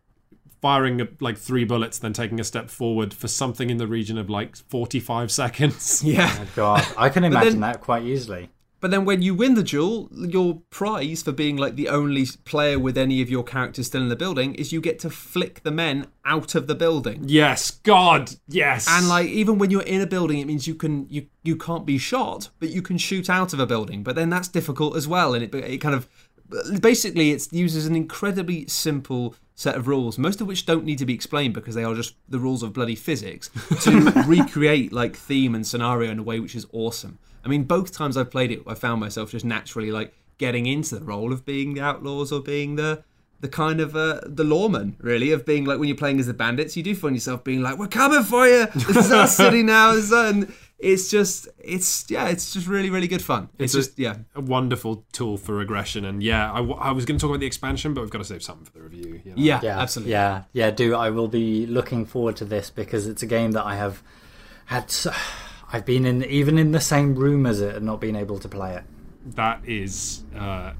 firing 0.61 1.07
like 1.19 1.37
three 1.37 1.63
bullets, 1.65 1.97
then 1.99 2.13
taking 2.13 2.39
a 2.39 2.43
step 2.43 2.69
forward 2.69 3.13
for 3.13 3.27
something 3.27 3.69
in 3.69 3.77
the 3.77 3.87
region 3.87 4.17
of 4.17 4.29
like 4.29 4.55
forty-five 4.55 5.31
seconds. 5.41 6.03
Yeah. 6.03 6.35
Oh 6.39 6.47
God, 6.55 6.85
I 6.97 7.09
can 7.09 7.23
imagine 7.23 7.53
then- 7.53 7.61
that 7.61 7.81
quite 7.81 8.03
easily. 8.03 8.49
But 8.79 8.91
then 8.91 9.05
when 9.05 9.23
you 9.23 9.33
win 9.33 9.55
the 9.55 9.63
duel, 9.63 10.07
your 10.11 10.61
prize 10.69 11.23
for 11.23 11.31
being 11.31 11.57
like 11.57 11.75
the 11.75 11.89
only 11.89 12.27
player 12.45 12.77
with 12.77 12.95
any 12.95 13.23
of 13.23 13.29
your 13.29 13.43
characters 13.43 13.87
still 13.87 14.03
in 14.03 14.09
the 14.09 14.15
building 14.15 14.53
is 14.53 14.71
you 14.71 14.81
get 14.81 14.99
to 14.99 15.09
flick 15.09 15.63
the 15.63 15.71
men 15.71 16.05
out 16.25 16.53
of 16.53 16.67
the 16.67 16.75
building. 16.75 17.23
Yes, 17.25 17.71
God, 17.71 18.33
yes. 18.47 18.85
And 18.87 19.09
like 19.09 19.29
even 19.29 19.57
when 19.57 19.71
you're 19.71 19.81
in 19.81 20.01
a 20.01 20.05
building, 20.05 20.37
it 20.37 20.45
means 20.45 20.67
you 20.67 20.75
can 20.75 21.07
you 21.09 21.25
you 21.43 21.55
can't 21.55 21.87
be 21.87 21.97
shot, 21.97 22.49
but 22.59 22.69
you 22.69 22.83
can 22.83 22.99
shoot 22.99 23.31
out 23.31 23.51
of 23.51 23.59
a 23.59 23.65
building. 23.65 24.03
But 24.03 24.15
then 24.15 24.29
that's 24.29 24.47
difficult 24.47 24.95
as 24.95 25.07
well, 25.07 25.33
and 25.33 25.43
it 25.43 25.55
it 25.55 25.79
kind 25.79 25.95
of 25.95 26.07
basically 26.79 27.31
it 27.31 27.51
uses 27.51 27.87
an 27.87 27.95
incredibly 27.95 28.67
simple 28.67 29.35
set 29.57 29.75
of 29.75 29.87
rules, 29.87 30.19
most 30.19 30.39
of 30.39 30.45
which 30.45 30.67
don't 30.67 30.85
need 30.85 30.99
to 30.99 31.05
be 31.05 31.15
explained 31.15 31.55
because 31.55 31.73
they 31.73 31.83
are 31.83 31.95
just 31.95 32.13
the 32.29 32.37
rules 32.37 32.61
of 32.61 32.73
bloody 32.73 32.95
physics, 32.95 33.49
to 33.81 34.11
recreate 34.27 34.93
like 34.93 35.15
theme 35.15 35.55
and 35.55 35.65
scenario 35.65 36.11
in 36.11 36.19
a 36.19 36.23
way 36.23 36.39
which 36.39 36.55
is 36.55 36.67
awesome. 36.71 37.17
I 37.43 37.49
mean, 37.49 37.63
both 37.63 37.91
times 37.91 38.15
I've 38.15 38.29
played 38.29 38.51
it, 38.51 38.61
I 38.67 38.75
found 38.75 39.01
myself 39.01 39.31
just 39.31 39.43
naturally 39.43 39.91
like 39.91 40.13
getting 40.37 40.67
into 40.67 40.99
the 40.99 41.03
role 41.03 41.33
of 41.33 41.43
being 41.43 41.73
the 41.73 41.81
outlaws 41.81 42.31
or 42.31 42.39
being 42.39 42.75
the 42.75 43.03
the 43.39 43.47
kind 43.47 43.79
of 43.79 43.95
uh, 43.95 44.19
the 44.25 44.43
lawman, 44.43 44.95
really, 44.99 45.31
of 45.31 45.45
being 45.45 45.65
like 45.65 45.79
when 45.79 45.87
you're 45.87 45.97
playing 45.97 46.19
as 46.19 46.25
the 46.25 46.33
bandits, 46.33 46.75
you 46.75 46.83
do 46.83 46.95
find 46.95 47.15
yourself 47.15 47.43
being 47.43 47.61
like, 47.61 47.77
"We're 47.77 47.87
coming 47.87 48.23
for 48.23 48.47
you! 48.47 48.65
This 48.67 49.05
is 49.05 49.11
our 49.11 49.27
city 49.27 49.63
now." 49.63 49.93
This 49.93 50.05
is 50.05 50.13
our-" 50.13 50.25
and 50.25 50.53
it's 50.79 51.09
just, 51.09 51.47
it's 51.57 52.05
yeah, 52.09 52.27
it's 52.27 52.53
just 52.53 52.67
really, 52.67 52.89
really 52.89 53.07
good 53.07 53.21
fun. 53.21 53.49
It's, 53.57 53.73
It's 53.75 53.87
just 53.87 53.99
yeah, 53.99 54.17
A 54.35 54.41
wonderful 54.41 55.05
tool 55.11 55.37
for 55.37 55.55
regression, 55.55 56.05
and 56.05 56.21
yeah, 56.21 56.51
I, 56.51 56.57
w- 56.57 56.75
I 56.75 56.91
was 56.91 57.05
going 57.05 57.17
to 57.17 57.21
talk 57.21 57.31
about 57.31 57.39
the 57.39 57.47
expansion, 57.47 57.93
but 57.93 58.01
we've 58.01 58.09
got 58.09 58.19
to 58.19 58.25
save 58.25 58.43
something 58.43 58.65
for 58.65 58.73
the 58.73 58.81
review. 58.81 59.21
You 59.25 59.31
know? 59.31 59.37
yeah, 59.37 59.59
Yeah, 59.63 59.79
absolutely. 59.79 60.11
Yeah, 60.11 60.43
yeah, 60.53 60.69
do. 60.71 60.93
I 60.95 61.09
will 61.09 61.27
be 61.27 61.65
looking 61.65 62.05
forward 62.05 62.35
to 62.37 62.45
this 62.45 62.69
because 62.69 63.07
it's 63.07 63.23
a 63.23 63.27
game 63.27 63.51
that 63.53 63.65
I 63.65 63.75
have 63.75 64.03
had. 64.65 64.91
So, 64.91 65.11
I've 65.73 65.85
been 65.85 66.05
in 66.05 66.23
even 66.23 66.57
in 66.57 66.71
the 66.71 66.79
same 66.79 67.15
room 67.15 67.45
as 67.45 67.59
it 67.59 67.75
and 67.75 67.85
not 67.85 67.99
been 67.99 68.15
able 68.15 68.39
to 68.39 68.47
play 68.47 68.75
it. 68.75 68.83
that 69.35 69.59
is 69.65 70.23
uh, 70.37 70.71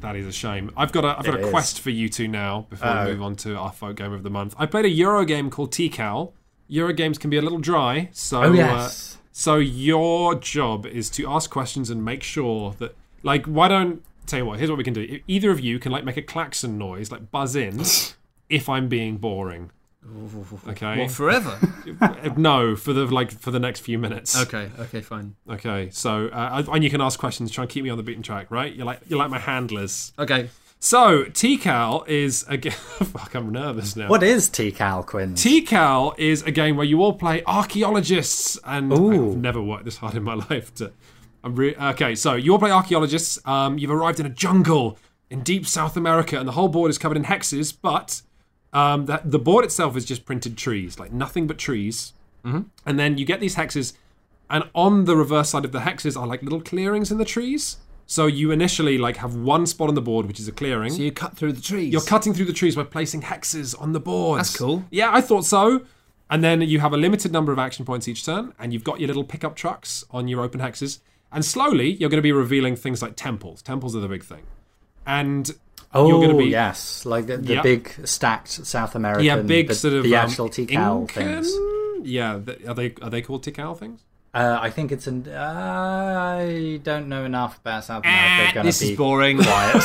that 0.00 0.16
is 0.16 0.26
a 0.26 0.32
shame. 0.32 0.72
I've 0.76 0.90
got 0.90 1.04
a 1.04 1.16
I've 1.18 1.24
got 1.24 1.34
It 1.34 1.42
a 1.42 1.46
is. 1.46 1.50
quest 1.50 1.80
for 1.80 1.90
you 1.90 2.08
two 2.08 2.26
now 2.26 2.66
before 2.68 2.88
Oh. 2.88 3.04
we 3.04 3.12
move 3.12 3.22
on 3.22 3.36
to 3.36 3.54
our 3.56 3.70
folk 3.70 3.94
game 3.96 4.12
of 4.12 4.24
the 4.24 4.30
month. 4.30 4.54
I 4.58 4.66
played 4.66 4.84
a 4.84 4.90
Euro 4.90 5.24
game 5.24 5.48
called 5.50 5.70
Tikal. 5.72 6.32
Euro 6.66 6.92
games 6.92 7.18
can 7.18 7.30
be 7.30 7.36
a 7.36 7.42
little 7.42 7.58
dry, 7.60 8.08
so 8.12 8.42
Oh 8.42 8.50
uh, 8.50 8.52
yes, 8.52 9.18
so 9.32 9.56
your 9.56 10.34
job 10.34 10.86
is 10.86 11.10
to 11.10 11.28
ask 11.28 11.50
questions 11.50 11.90
and 11.90 12.04
make 12.04 12.22
sure 12.22 12.74
that 12.78 12.94
like 13.22 13.46
why 13.46 13.68
don't 13.68 14.02
tell 14.26 14.40
you 14.40 14.46
what 14.46 14.58
here's 14.58 14.70
what 14.70 14.78
we 14.78 14.84
can 14.84 14.94
do. 14.94 15.20
Either 15.26 15.50
of 15.50 15.60
you 15.60 15.78
can 15.78 15.92
like 15.92 16.04
make 16.04 16.16
a 16.16 16.22
klaxon 16.22 16.78
noise, 16.78 17.10
like 17.10 17.30
buzz 17.30 17.56
in, 17.56 17.80
if 18.48 18.68
I'm 18.68 18.88
being 18.88 19.16
boring. 19.16 19.70
Okay. 20.68 20.98
What 20.98 21.10
forever? 21.12 21.58
no, 22.36 22.74
for 22.74 22.92
the 22.92 23.06
like 23.06 23.30
for 23.30 23.52
the 23.52 23.60
next 23.60 23.80
few 23.80 23.98
minutes. 23.98 24.36
okay, 24.36 24.68
okay, 24.80 25.00
fine. 25.00 25.36
Okay, 25.48 25.90
so 25.92 26.26
uh, 26.28 26.64
and 26.72 26.82
you 26.82 26.90
can 26.90 27.00
ask 27.00 27.20
questions, 27.20 27.52
try 27.52 27.62
and 27.62 27.70
keep 27.70 27.84
me 27.84 27.90
on 27.90 27.96
the 27.98 28.02
beaten 28.02 28.22
track, 28.22 28.50
right? 28.50 28.74
You're 28.74 28.86
like 28.86 29.00
you're 29.06 29.18
like 29.18 29.30
my 29.30 29.38
handlers. 29.38 30.12
Okay, 30.18 30.50
So 30.84 31.26
Tikal 31.26 32.08
is 32.08 32.44
a 32.48 32.56
game. 32.56 32.72
Fuck, 32.72 33.36
I'm 33.36 33.52
nervous 33.52 33.94
now. 33.94 34.08
what 34.08 34.24
is 34.24 34.48
Tikal 34.50 35.06
Quinn? 35.06 35.34
Tikal 35.34 36.18
is 36.18 36.42
a 36.42 36.50
game 36.50 36.76
where 36.76 36.84
you 36.84 37.00
all 37.00 37.12
play 37.12 37.44
archaeologists, 37.46 38.58
and 38.64 38.92
Ooh. 38.92 39.30
I've 39.30 39.36
never 39.36 39.62
worked 39.62 39.84
this 39.84 39.98
hard 39.98 40.16
in 40.16 40.24
my 40.24 40.34
life. 40.50 40.74
To, 40.74 40.90
I'm 41.44 41.54
re- 41.54 41.76
okay, 41.76 42.16
so 42.16 42.34
you 42.34 42.50
all 42.50 42.58
play 42.58 42.72
archaeologists. 42.72 43.38
Um, 43.46 43.78
you've 43.78 43.92
arrived 43.92 44.18
in 44.18 44.26
a 44.26 44.28
jungle 44.28 44.98
in 45.30 45.44
deep 45.44 45.68
South 45.68 45.96
America, 45.96 46.36
and 46.36 46.48
the 46.48 46.52
whole 46.52 46.68
board 46.68 46.90
is 46.90 46.98
covered 46.98 47.16
in 47.16 47.26
hexes, 47.26 47.72
but 47.80 48.22
um, 48.72 49.06
the, 49.06 49.20
the 49.24 49.38
board 49.38 49.64
itself 49.64 49.96
is 49.96 50.04
just 50.04 50.24
printed 50.24 50.58
trees, 50.58 50.98
like 50.98 51.12
nothing 51.12 51.46
but 51.46 51.58
trees. 51.58 52.12
Mm-hmm. 52.44 52.62
And 52.84 52.98
then 52.98 53.18
you 53.18 53.24
get 53.24 53.38
these 53.38 53.54
hexes, 53.54 53.92
and 54.50 54.64
on 54.74 55.04
the 55.04 55.16
reverse 55.16 55.50
side 55.50 55.64
of 55.64 55.70
the 55.70 55.78
hexes 55.78 56.20
are 56.20 56.26
like 56.26 56.42
little 56.42 56.60
clearings 56.60 57.12
in 57.12 57.18
the 57.18 57.24
trees. 57.24 57.76
So 58.06 58.26
you 58.26 58.50
initially 58.50 58.98
like 58.98 59.16
have 59.18 59.34
one 59.34 59.66
spot 59.66 59.88
on 59.88 59.94
the 59.94 60.02
board, 60.02 60.26
which 60.26 60.38
is 60.40 60.48
a 60.48 60.52
clearing. 60.52 60.92
so 60.92 61.02
you 61.02 61.12
cut 61.12 61.36
through 61.36 61.52
the 61.52 61.62
trees. 61.62 61.92
You're 61.92 62.02
cutting 62.02 62.34
through 62.34 62.44
the 62.46 62.52
trees 62.52 62.76
by 62.76 62.84
placing 62.84 63.22
hexes 63.22 63.80
on 63.80 63.92
the 63.92 64.00
board. 64.00 64.40
That's 64.40 64.56
cool. 64.56 64.84
Yeah, 64.90 65.10
I 65.12 65.20
thought 65.20 65.44
so. 65.44 65.82
And 66.28 66.42
then 66.42 66.62
you 66.62 66.80
have 66.80 66.92
a 66.92 66.96
limited 66.96 67.30
number 67.32 67.52
of 67.52 67.58
action 67.58 67.84
points 67.84 68.08
each 68.08 68.24
turn, 68.24 68.54
and 68.58 68.72
you've 68.72 68.84
got 68.84 69.00
your 69.00 69.06
little 69.06 69.24
pickup 69.24 69.54
trucks 69.54 70.04
on 70.10 70.28
your 70.28 70.40
open 70.40 70.60
hexes. 70.60 71.00
And 71.30 71.44
slowly, 71.44 71.92
you're 71.92 72.10
going 72.10 72.18
to 72.18 72.22
be 72.22 72.32
revealing 72.32 72.76
things 72.76 73.02
like 73.02 73.16
temples. 73.16 73.62
Temples 73.62 73.94
are 73.96 74.00
the 74.00 74.08
big 74.08 74.24
thing. 74.24 74.42
And 75.06 75.50
oh, 75.94 76.08
you're 76.08 76.18
going 76.20 76.36
to 76.36 76.44
be 76.44 76.50
yes, 76.50 77.04
like 77.06 77.26
the, 77.26 77.36
the 77.38 77.54
Yep. 77.54 77.62
big 77.62 77.92
stacked 78.06 78.48
South 78.48 78.94
American. 78.94 79.24
yeah, 79.24 79.36
big 79.36 79.68
the, 79.68 79.74
sort 79.74 79.94
of 79.94 80.04
the 80.04 80.16
um, 80.16 80.26
actual 80.28 80.48
Tikal 80.48 81.00
Incan? 81.02 81.42
things. 81.42 82.06
Yeah, 82.06 82.40
th- 82.44 82.64
are 82.66 82.74
they 82.74 82.94
are 83.02 83.10
they 83.10 83.22
called 83.22 83.44
Tikal 83.44 83.78
things? 83.78 84.02
Uh, 84.34 84.58
I 84.60 84.70
think 84.70 84.92
it's 84.92 85.06
an. 85.06 85.28
I 85.28 86.80
don't 86.82 87.08
know 87.08 87.24
enough 87.24 87.58
about 87.58 87.84
South 87.84 88.02
America. 88.02 88.54
Gonna 88.54 88.68
this 88.68 88.80
be 88.80 88.92
is 88.92 88.96
boring. 88.96 89.38
quiet. 89.42 89.84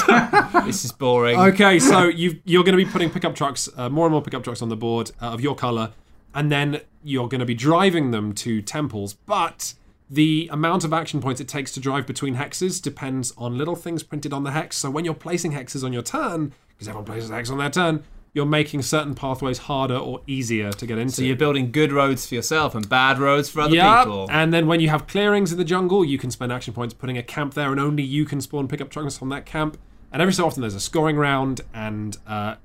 this 0.66 0.86
is 0.86 0.92
boring. 0.94 1.38
Okay, 1.38 1.80
so 1.80 2.04
you 2.04 2.40
you're 2.46 2.64
going 2.64 2.78
to 2.78 2.84
be 2.84 2.90
putting 2.90 3.10
pickup 3.10 3.36
trucks, 3.36 3.68
uh, 3.76 3.90
more 3.90 4.06
and 4.06 4.14
more 4.14 4.22
pickup 4.22 4.44
trucks 4.44 4.62
on 4.62 4.70
the 4.70 4.78
board 4.78 5.12
uh, 5.22 5.28
of 5.28 5.42
your 5.42 5.54
color, 5.54 5.92
and 6.34 6.50
then 6.50 6.80
you're 7.04 7.28
going 7.28 7.40
to 7.40 7.46
be 7.46 7.56
driving 7.56 8.12
them 8.12 8.32
to 8.36 8.62
temples. 8.62 9.14
But 9.14 9.74
the 10.10 10.50
amount 10.54 10.86
of 10.86 10.94
action 10.94 11.20
points 11.20 11.42
it 11.42 11.50
takes 11.50 11.74
to 11.74 11.82
drive 11.82 12.08
between 12.08 12.36
hexes 12.36 12.82
depends 12.82 13.34
on 13.38 13.58
little 13.58 13.76
things 13.76 14.02
printed 14.02 14.32
on 14.32 14.44
the 14.44 14.52
hex. 14.52 14.78
So 14.78 14.90
when 14.90 15.04
you're 15.04 15.14
placing 15.14 15.52
hexes 15.52 15.84
on 15.84 15.92
your 15.92 16.04
turn, 16.04 16.54
because 16.70 16.88
everyone 16.88 17.06
places 17.06 17.30
a 17.30 17.34
hex 17.36 17.50
on 17.50 17.58
their 17.58 17.70
turn, 17.70 18.06
you're 18.38 18.46
making 18.46 18.84
certain 18.84 19.14
pathways 19.16 19.58
harder 19.58 19.98
or 19.98 20.22
easier 20.28 20.72
to 20.72 20.86
get 20.86 20.98
into. 20.98 21.14
So 21.16 21.22
you're 21.24 21.36
building 21.36 21.72
good 21.72 21.92
roads 21.92 22.26
for 22.28 22.36
yourself 22.36 22.74
and 22.76 22.88
bad 22.88 23.20
roads 23.20 23.50
for 23.50 23.62
other 23.62 23.76
Yeah, 23.76 24.04
people. 24.06 24.30
and 24.32 24.54
then 24.54 24.68
when 24.68 24.80
you 24.80 24.88
have 24.90 25.08
clearings 25.08 25.52
in 25.52 25.58
the 25.58 25.66
jungle, 25.66 26.06
you 26.06 26.18
can 26.18 26.32
spend 26.32 26.54
action 26.54 26.74
points 26.74 26.94
putting 26.94 27.18
a 27.18 27.24
camp 27.24 27.54
there, 27.56 27.72
and 27.72 27.80
only 27.82 28.04
you 28.04 28.24
can 28.24 28.40
spawn 28.40 28.68
pickup 28.70 28.90
trucks 28.90 29.22
on 29.22 29.28
that 29.30 29.46
camp. 29.46 29.78
And 30.14 30.22
every 30.22 30.34
so 30.34 30.46
often, 30.46 30.62
there's 30.62 30.76
a 30.76 30.80
scoring 30.80 31.18
round, 31.18 31.62
and 31.74 32.16
uh, 32.26 32.56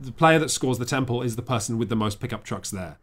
the 0.00 0.10
player 0.10 0.38
that 0.40 0.48
scores 0.50 0.78
the 0.78 0.84
temple 0.84 1.22
is 1.22 1.36
the 1.36 1.42
person 1.42 1.78
with 1.78 1.88
the 1.90 1.96
most 1.96 2.18
pickup 2.18 2.42
trucks 2.42 2.70
there. 2.70 2.96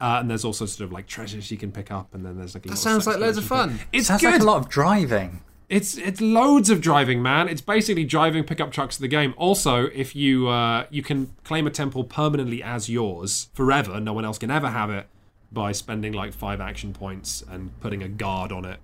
Uh, 0.00 0.18
and 0.20 0.30
there's 0.30 0.44
also 0.44 0.66
sort 0.66 0.86
of 0.86 0.92
like 0.92 1.06
treasures 1.06 1.50
you 1.50 1.56
can 1.58 1.72
pick 1.72 1.90
up, 1.90 2.14
and 2.14 2.24
then 2.24 2.36
there's 2.38 2.54
like 2.54 2.64
a 2.66 2.68
that 2.68 2.76
sounds 2.76 3.06
like 3.06 3.18
loads 3.18 3.38
of 3.38 3.44
fun. 3.44 3.80
It's 3.92 4.06
Sounds 4.08 4.20
good. 4.22 4.32
like 4.32 4.40
a 4.40 4.44
lot 4.44 4.58
of 4.58 4.68
driving. 4.68 5.40
It's 5.68 5.98
it's 5.98 6.20
loads 6.20 6.70
of 6.70 6.80
driving, 6.80 7.22
man. 7.22 7.48
It's 7.48 7.60
basically 7.60 8.04
driving 8.04 8.44
pickup 8.44 8.70
trucks 8.70 8.96
to 8.96 9.02
the 9.02 9.08
game. 9.08 9.34
Also, 9.36 9.86
if 9.86 10.14
you 10.14 10.48
uh, 10.48 10.86
you 10.90 11.02
can 11.02 11.34
claim 11.42 11.66
a 11.66 11.70
temple 11.70 12.04
permanently 12.04 12.62
as 12.62 12.88
yours 12.88 13.48
forever, 13.52 13.98
no 13.98 14.12
one 14.12 14.24
else 14.24 14.38
can 14.38 14.50
ever 14.50 14.70
have 14.70 14.90
it 14.90 15.08
by 15.50 15.72
spending 15.72 16.12
like 16.12 16.32
five 16.32 16.60
action 16.60 16.92
points 16.92 17.42
and 17.50 17.78
putting 17.80 18.02
a 18.02 18.08
guard 18.08 18.52
on 18.52 18.64
it. 18.64 18.78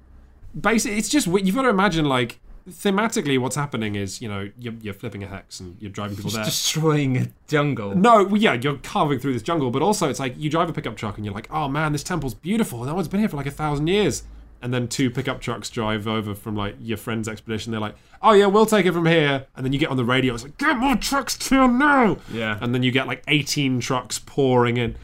Basically, 0.59 0.99
it's 0.99 1.09
just 1.09 1.29
you've 1.29 1.55
got 1.55 1.63
to 1.63 1.69
imagine 1.69 2.05
like 2.05 2.41
thematically 2.69 3.39
what's 3.39 3.57
happening 3.57 3.97
is 3.97 4.23
you 4.23 4.29
know 4.29 4.49
you're, 4.59 4.75
you're 4.81 4.95
flipping 4.95 5.23
a 5.25 5.27
hex 5.27 5.61
and 5.61 5.77
you're 5.81 5.91
driving 5.91 6.17
people 6.17 6.33
there. 6.33 6.45
Destroying 6.45 7.17
a 7.17 7.29
jungle. 7.47 7.95
No, 7.95 8.25
well, 8.25 8.41
yeah, 8.41 8.55
you're 8.55 8.79
carving 8.79 9.21
through 9.21 9.35
this 9.35 9.43
jungle, 9.43 9.71
but 9.71 9.83
also 9.83 10.09
it's 10.09 10.21
like 10.21 10.35
you 10.37 10.51
drive 10.51 10.69
a 10.69 10.73
pickup 10.73 10.97
truck 10.97 11.17
and 11.17 11.25
you're 11.25 11.35
like, 11.35 11.49
oh 11.53 11.69
man, 11.69 11.93
this 11.93 12.03
temple's 12.03 12.35
beautiful. 12.35 12.85
No 12.85 12.95
one's 12.95 13.09
been 13.09 13.21
here 13.21 13.29
for 13.29 13.37
like 13.37 13.47
a 13.47 13.53
thousand 13.53 13.87
years. 13.87 14.25
And 14.63 14.73
then 14.73 14.87
two 14.87 15.11
pickup 15.11 15.41
trucks 15.41 15.69
drive 15.69 16.07
over 16.07 16.35
from 16.35 16.55
like 16.57 16.77
your 16.81 16.97
friend's 16.97 17.29
expedition. 17.29 17.73
They're 17.73 17.81
like, 17.81 17.97
oh 18.23 18.33
yeah, 18.33 18.47
we'll 18.47 18.67
take 18.67 18.87
it 18.87 18.93
from 18.93 19.07
here. 19.07 19.47
And 19.57 19.67
then 19.67 19.73
you 19.73 19.79
get 19.79 19.91
on 19.91 19.97
the 19.97 20.05
radio, 20.05 20.35
it's 20.35 20.45
like, 20.45 20.57
get 20.57 20.77
more 20.77 20.97
trucks 20.97 21.37
to 21.49 21.67
now. 21.67 22.19
Yeah. 22.33 22.59
And 22.61 22.75
then 22.75 22.83
you 22.83 22.93
get 22.93 23.07
like 23.07 23.25
18 23.27 23.81
trucks 23.81 24.21
pouring 24.21 24.77
in. 24.77 24.97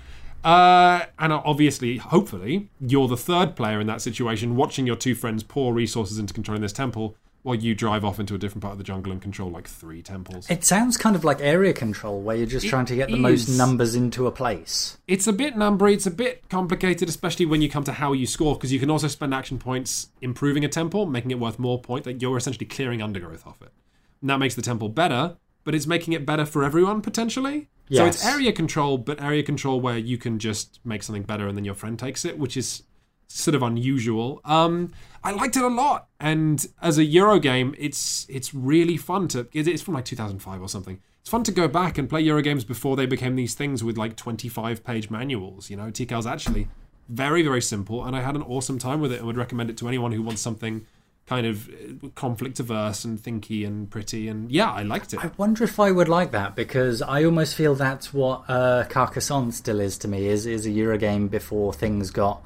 Uh, 0.44 1.04
and 1.18 1.32
obviously, 1.32 1.96
hopefully, 1.96 2.68
you're 2.80 3.09
the 3.09 3.16
third 3.16 3.56
player 3.56 3.80
in 3.80 3.86
that 3.88 4.00
situation, 4.00 4.54
watching 4.54 4.86
your 4.86 4.96
two 4.96 5.14
friends 5.14 5.42
pour 5.42 5.74
resources 5.74 6.18
into 6.18 6.32
controlling 6.32 6.62
this 6.62 6.72
temple, 6.72 7.16
while 7.49 7.57
you 7.57 7.74
drive 7.74 8.05
off 8.05 8.20
into 8.20 8.34
a 8.34 8.38
different 8.38 8.61
part 8.61 8.72
of 8.72 8.78
the 8.78 8.84
jungle 8.84 9.11
and 9.11 9.22
control 9.22 9.51
like 9.51 9.66
three 9.66 10.03
temples. 10.03 10.51
It 10.51 10.66
sounds 10.66 10.99
kind 10.99 11.16
of 11.16 11.24
like 11.24 11.40
area 11.40 11.72
control, 11.72 12.20
where 12.20 12.36
you're 12.36 12.46
just 12.46 12.66
It 12.66 12.68
trying 12.68 12.84
to 12.84 12.94
get 12.94 13.11
the 13.11 13.16
most 13.16 13.49
numbers 13.49 13.94
into 13.94 14.26
a 14.26 14.30
place. 14.30 14.99
It's 15.09 15.26
a 15.26 15.32
bit 15.32 15.57
numbery, 15.57 15.94
it's 15.94 16.07
a 16.07 16.11
bit 16.11 16.46
complicated, 16.51 17.09
especially 17.09 17.46
when 17.46 17.62
you 17.62 17.70
come 17.70 17.84
to 17.84 17.92
how 17.92 18.12
you 18.12 18.26
score, 18.26 18.55
because 18.55 18.70
you 18.70 18.78
can 18.78 18.90
also 18.90 19.09
spend 19.09 19.32
action 19.32 19.59
points 19.59 20.11
improving 20.20 20.62
a 20.62 20.68
temple, 20.68 21.07
making 21.07 21.30
it 21.30 21.38
worth 21.38 21.59
more 21.59 21.80
point. 21.80 22.05
Like 22.05 22.20
you're 22.20 22.36
essentially 22.36 22.66
clearing 22.66 23.01
undergrowth 23.01 23.46
off 23.46 23.62
it. 23.62 23.72
And 24.20 24.28
that 24.28 24.36
makes 24.36 24.55
the 24.55 24.61
temple 24.61 24.90
better, 24.90 25.38
but 25.64 25.74
it's 25.74 25.86
making 25.86 26.12
it 26.12 26.26
better 26.26 26.44
for 26.44 26.64
everyone 26.64 27.01
potentially. 27.01 27.70
So 27.90 28.05
it's 28.05 28.22
area 28.26 28.53
control, 28.53 28.99
but 28.99 29.22
area 29.22 29.42
control 29.42 29.80
where 29.80 29.96
you 29.96 30.18
can 30.18 30.38
just 30.38 30.80
make 30.84 31.03
something 31.03 31.22
better 31.22 31.49
and 31.49 31.57
then 31.57 31.64
your 31.64 31.74
friend 31.74 31.99
takes 31.99 32.26
it, 32.26 32.38
which 32.38 32.59
is 32.59 32.82
sort 33.29 33.55
of 33.55 33.62
unusual. 33.62 34.41
Um, 34.45 34.93
I 35.22 35.33
liked 35.33 35.57
it 35.57 35.62
a 35.62 35.68
lot, 35.68 36.09
and 36.18 36.66
as 36.81 36.99
a 36.99 37.05
Euro 37.05 37.39
game, 37.39 37.74
it's 37.79 38.26
it's 38.29 38.55
really 38.55 38.97
fun 38.97 39.29
to. 39.29 39.47
It's 39.53 39.83
from 39.83 39.95
like 39.95 40.05
2005 40.05 40.61
or 40.61 40.68
something. 40.68 41.01
It's 41.20 41.31
fun 41.31 41.45
to 41.45 41.53
go 41.53 41.68
back 41.68 41.99
and 41.99 42.09
play 42.09 42.22
Euro 42.22 42.43
games 42.43 42.64
before 42.64 42.97
they 42.97 43.07
became 43.07 43.37
these 43.37 43.55
things 43.55 43.85
with 43.85 43.99
like 43.99 44.16
25 44.16 44.85
page 44.85 45.11
manuals. 45.11 45.68
You 45.68 45.76
know, 45.76 45.91
Tikal's 45.91 46.26
actually 46.26 46.68
very 47.09 47.43
very 47.43 47.62
simple, 47.62 48.05
and 48.05 48.16
I 48.16 48.22
had 48.22 48.35
an 48.35 48.43
awesome 48.43 48.79
time 48.79 49.01
with 49.01 49.12
it, 49.12 49.18
and 49.18 49.26
would 49.26 49.37
recommend 49.37 49.70
it 49.70 49.76
to 49.79 49.89
anyone 49.89 50.12
who 50.12 50.22
wants 50.22 50.41
something 50.41 50.87
kind 51.29 51.47
of 51.47 51.68
uh, 51.68 52.09
conflict 52.14 52.59
averse 52.59 53.05
and 53.05 53.18
thinky 53.18 53.66
and 53.66 53.91
pretty. 53.91 54.29
And 54.29 54.51
yeah, 54.51 54.72
I 54.72 54.83
liked 54.83 55.12
it. 55.12 55.22
I 55.22 55.31
wonder 55.37 55.62
if 55.64 55.79
I 55.79 55.91
would 55.91 56.09
like 56.09 56.31
that 56.31 56.57
because 56.57 57.03
I 57.03 57.24
almost 57.24 57.55
feel 57.55 57.74
that's 57.74 58.14
what 58.14 58.45
uh, 58.49 58.85
Carcassonne 58.89 59.53
still 59.53 59.81
is 59.81 59.99
to 59.99 60.09
me. 60.09 60.26
Is 60.26 60.47
is 60.47 60.64
a 60.64 60.70
Eurogame 60.70 61.29
before 61.29 61.74
things 61.74 62.11
got, 62.11 62.43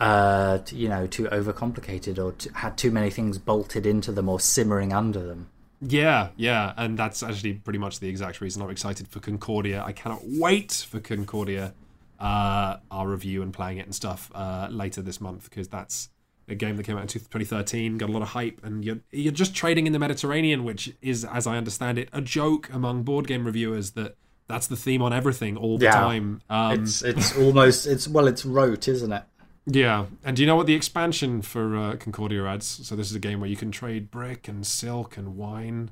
uh, 0.00 0.58
you 0.72 0.88
know, 0.88 1.06
too 1.06 1.24
overcomplicated 1.24 2.18
or 2.18 2.32
t- 2.32 2.50
had 2.54 2.76
too 2.78 2.90
many 2.90 3.10
things 3.10 3.38
bolted 3.38 3.86
into 3.86 4.12
them 4.12 4.28
or 4.28 4.40
simmering 4.40 4.92
under 4.92 5.24
them. 5.26 5.48
Yeah, 5.82 6.28
yeah, 6.36 6.74
and 6.76 6.98
that's 6.98 7.22
actually 7.22 7.54
pretty 7.54 7.78
much 7.78 8.00
the 8.00 8.08
exact 8.08 8.40
reason 8.40 8.60
I'm 8.62 8.70
excited 8.70 9.08
for 9.08 9.20
Concordia. 9.20 9.82
I 9.84 9.92
cannot 9.92 10.20
wait 10.24 10.72
for 10.88 11.00
Concordia, 11.00 11.72
uh, 12.18 12.76
our 12.90 13.08
review 13.08 13.42
and 13.42 13.52
playing 13.52 13.78
it 13.78 13.86
and 13.86 13.94
stuff 13.94 14.30
uh, 14.34 14.68
later 14.70 15.00
this 15.00 15.20
month 15.20 15.48
because 15.48 15.68
that's 15.68 16.10
a 16.48 16.54
game 16.54 16.76
that 16.76 16.82
came 16.84 16.96
out 16.96 17.02
in 17.02 17.08
2013, 17.08 17.96
got 17.96 18.10
a 18.10 18.12
lot 18.12 18.22
of 18.22 18.28
hype, 18.28 18.60
and 18.62 18.84
you're 18.84 18.98
you're 19.10 19.32
just 19.32 19.54
trading 19.54 19.86
in 19.86 19.92
the 19.94 19.98
Mediterranean, 19.98 20.64
which 20.64 20.92
is, 21.00 21.24
as 21.24 21.46
I 21.46 21.56
understand 21.56 21.96
it, 21.98 22.08
a 22.12 22.20
joke 22.20 22.68
among 22.72 23.04
board 23.04 23.26
game 23.26 23.44
reviewers 23.46 23.92
that 23.92 24.16
that's 24.48 24.66
the 24.66 24.76
theme 24.76 25.00
on 25.00 25.12
everything 25.12 25.56
all 25.56 25.78
the 25.78 25.84
Yeah. 25.84 25.92
time. 25.92 26.42
Um, 26.50 26.72
It's 26.82 27.02
it's 27.02 27.38
almost 27.38 27.86
it's 27.86 28.06
well 28.08 28.26
it's 28.26 28.44
rote, 28.44 28.88
isn't 28.88 29.12
it? 29.12 29.22
Yeah, 29.70 30.06
and 30.24 30.36
do 30.36 30.42
you 30.42 30.46
know 30.46 30.56
what 30.56 30.66
the 30.66 30.74
expansion 30.74 31.42
for 31.42 31.76
uh, 31.76 31.96
Concordia 31.96 32.44
adds? 32.46 32.66
So 32.66 32.96
this 32.96 33.10
is 33.10 33.16
a 33.16 33.20
game 33.20 33.40
where 33.40 33.48
you 33.48 33.56
can 33.56 33.70
trade 33.70 34.10
brick 34.10 34.48
and 34.48 34.66
silk 34.66 35.16
and 35.16 35.36
wine. 35.36 35.90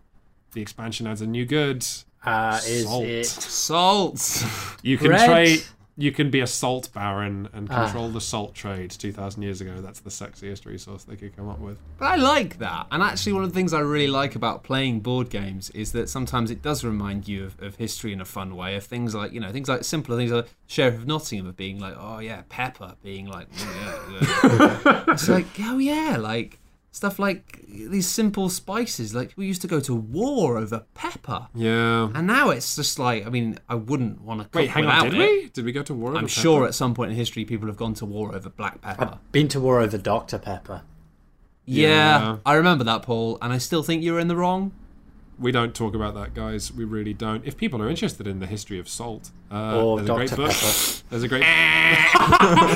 The 0.53 0.61
expansion 0.61 1.07
adds 1.07 1.21
a 1.21 1.27
new 1.27 1.47
good. 1.47 1.87
Uh, 2.25 2.61
is 2.67 2.85
Salt. 2.85 3.05
it 3.05 3.27
Salt. 3.27 4.45
You 4.83 4.99
can 4.99 5.11
trade. 5.11 5.63
You 6.01 6.13
can 6.13 6.31
be 6.31 6.39
a 6.39 6.47
salt 6.47 6.91
baron 6.95 7.49
and 7.53 7.67
Ah. 7.69 7.83
control 7.85 8.09
the 8.09 8.21
salt 8.21 8.55
trade. 8.55 8.91
Two 8.93 9.11
thousand 9.11 9.43
years 9.43 9.61
ago, 9.61 9.81
that's 9.81 9.99
the 9.99 10.11
sexiest 10.11 10.65
resource 10.65 11.03
they 11.03 11.17
could 11.17 11.35
come 11.37 11.49
up 11.49 11.59
with. 11.59 11.77
But 11.99 12.05
I 12.07 12.15
like 12.17 12.59
that. 12.61 12.87
And 12.93 13.03
actually, 13.03 13.33
one 13.33 13.43
of 13.43 13.51
the 13.51 13.55
things 13.55 13.73
I 13.75 13.81
really 13.81 14.07
like 14.07 14.37
about 14.37 14.63
playing 14.63 15.01
board 15.01 15.29
games 15.29 15.71
is 15.71 15.91
that 15.93 16.09
sometimes 16.09 16.53
it 16.53 16.63
does 16.63 16.85
remind 16.85 17.27
you 17.27 17.45
of, 17.47 17.61
of 17.61 17.75
history 17.77 18.13
in 18.13 18.21
a 18.21 18.25
fun 18.25 18.55
way. 18.55 18.77
Of 18.77 18.85
things 18.85 19.13
like, 19.13 19.33
you 19.33 19.41
know, 19.41 19.51
things 19.51 19.69
like 19.69 19.83
simpler 19.83 20.17
things 20.17 20.31
like 20.31 20.47
Sheriff 20.69 20.95
of 20.95 21.07
Nottingham 21.09 21.49
of 21.49 21.57
being 21.57 21.81
like, 21.81 21.95
oh 21.99 22.21
yeah, 22.21 22.43
pepper, 22.49 22.95
being 23.03 23.27
like, 23.27 23.51
"Mm, 23.57 24.23
yeah, 24.23 24.79
yeah." 24.85 25.05
it's 25.09 25.29
like, 25.29 25.47
oh 25.61 25.79
yeah, 25.79 26.17
like 26.17 26.61
stuff 26.91 27.19
like 27.19 27.65
these 27.69 28.07
simple 28.09 28.49
spices. 28.49 29.15
Like 29.15 29.33
we 29.37 29.47
used 29.47 29.61
to 29.63 29.69
go 29.69 29.81
to 29.81 29.95
war 29.95 30.59
over 30.59 30.85
pepper. 30.95 31.49
Yeah. 31.55 32.11
And 32.15 32.27
now 32.27 32.51
it's 32.51 32.77
just 32.77 32.99
like, 32.99 33.27
I 33.27 33.31
mean, 33.31 33.59
I 33.69 33.75
wouldn't 33.75 34.21
want 34.23 34.41
to 34.41 34.45
cook 34.47 34.55
Wait, 34.55 34.71
hang 34.71 34.87
on. 34.87 35.05
Did 35.05 35.15
it. 35.15 35.19
we? 35.19 35.49
Did 35.51 35.65
we 35.65 35.73
go 35.73 35.83
to 35.83 35.95
war? 35.95 36.11
I'm 36.11 36.17
over 36.19 36.29
sure 36.29 36.61
pepper? 36.61 36.69
at 36.69 36.75
some 36.75 36.95
point 36.95 37.11
in 37.11 37.17
history 37.17 37.45
people 37.45 37.69
have 37.69 37.77
gone 37.77 37.95
to 37.95 38.07
war 38.07 38.35
over 38.35 38.49
black 38.49 38.81
pepper. 38.81 39.11
I've 39.15 39.33
Been 39.33 39.49
to 39.49 39.61
war 39.61 39.81
over 39.81 39.99
Dr 39.99 40.39
Pepper. 40.39 40.83
Yeah, 41.65 41.89
Yeah. 41.89 42.37
I 42.47 42.55
remember 42.55 42.85
that, 42.85 43.03
Paul, 43.03 43.37
and 43.43 43.53
I 43.53 43.59
still 43.59 43.83
think 43.83 44.03
you 44.03 44.15
were 44.15 44.21
in 44.21 44.29
the 44.29 44.37
wrong. 44.37 44.73
We 45.41 45.53
don't 45.53 45.75
talk 45.75 45.95
about 45.95 46.15
that, 46.15 46.35
guys. 46.35 46.73
We 46.73 46.85
really 46.85 47.15
don't. 47.15 47.45
If 47.47 47.57
people 47.57 47.81
are 47.81 47.89
interested 47.89 48.27
in 48.27 48.41
the 48.41 48.47
history 48.47 48.79
of 48.81 48.89
salt, 48.89 49.31
uh, 49.53 49.81
Or 49.81 49.99
there's 50.01 50.11
a 50.11 50.15
great 50.15 50.31
book. 50.31 50.51
Pepper. 50.51 51.03
There's 51.11 51.23
a 51.23 51.29
great. 51.29 51.43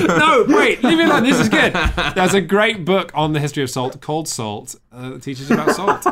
no, 0.07 0.45
wait, 0.47 0.83
leave 0.83 0.99
it 0.99 1.05
alone. 1.05 1.23
This 1.23 1.39
is 1.39 1.49
good. 1.49 1.73
There's 2.15 2.33
a 2.33 2.41
great 2.41 2.85
book 2.85 3.11
on 3.13 3.33
the 3.33 3.39
history 3.39 3.63
of 3.63 3.69
salt 3.69 3.99
called 4.01 4.27
Salt 4.27 4.75
uh, 4.91 5.09
that 5.11 5.23
teaches 5.23 5.51
about 5.51 5.71
salt. 5.71 6.05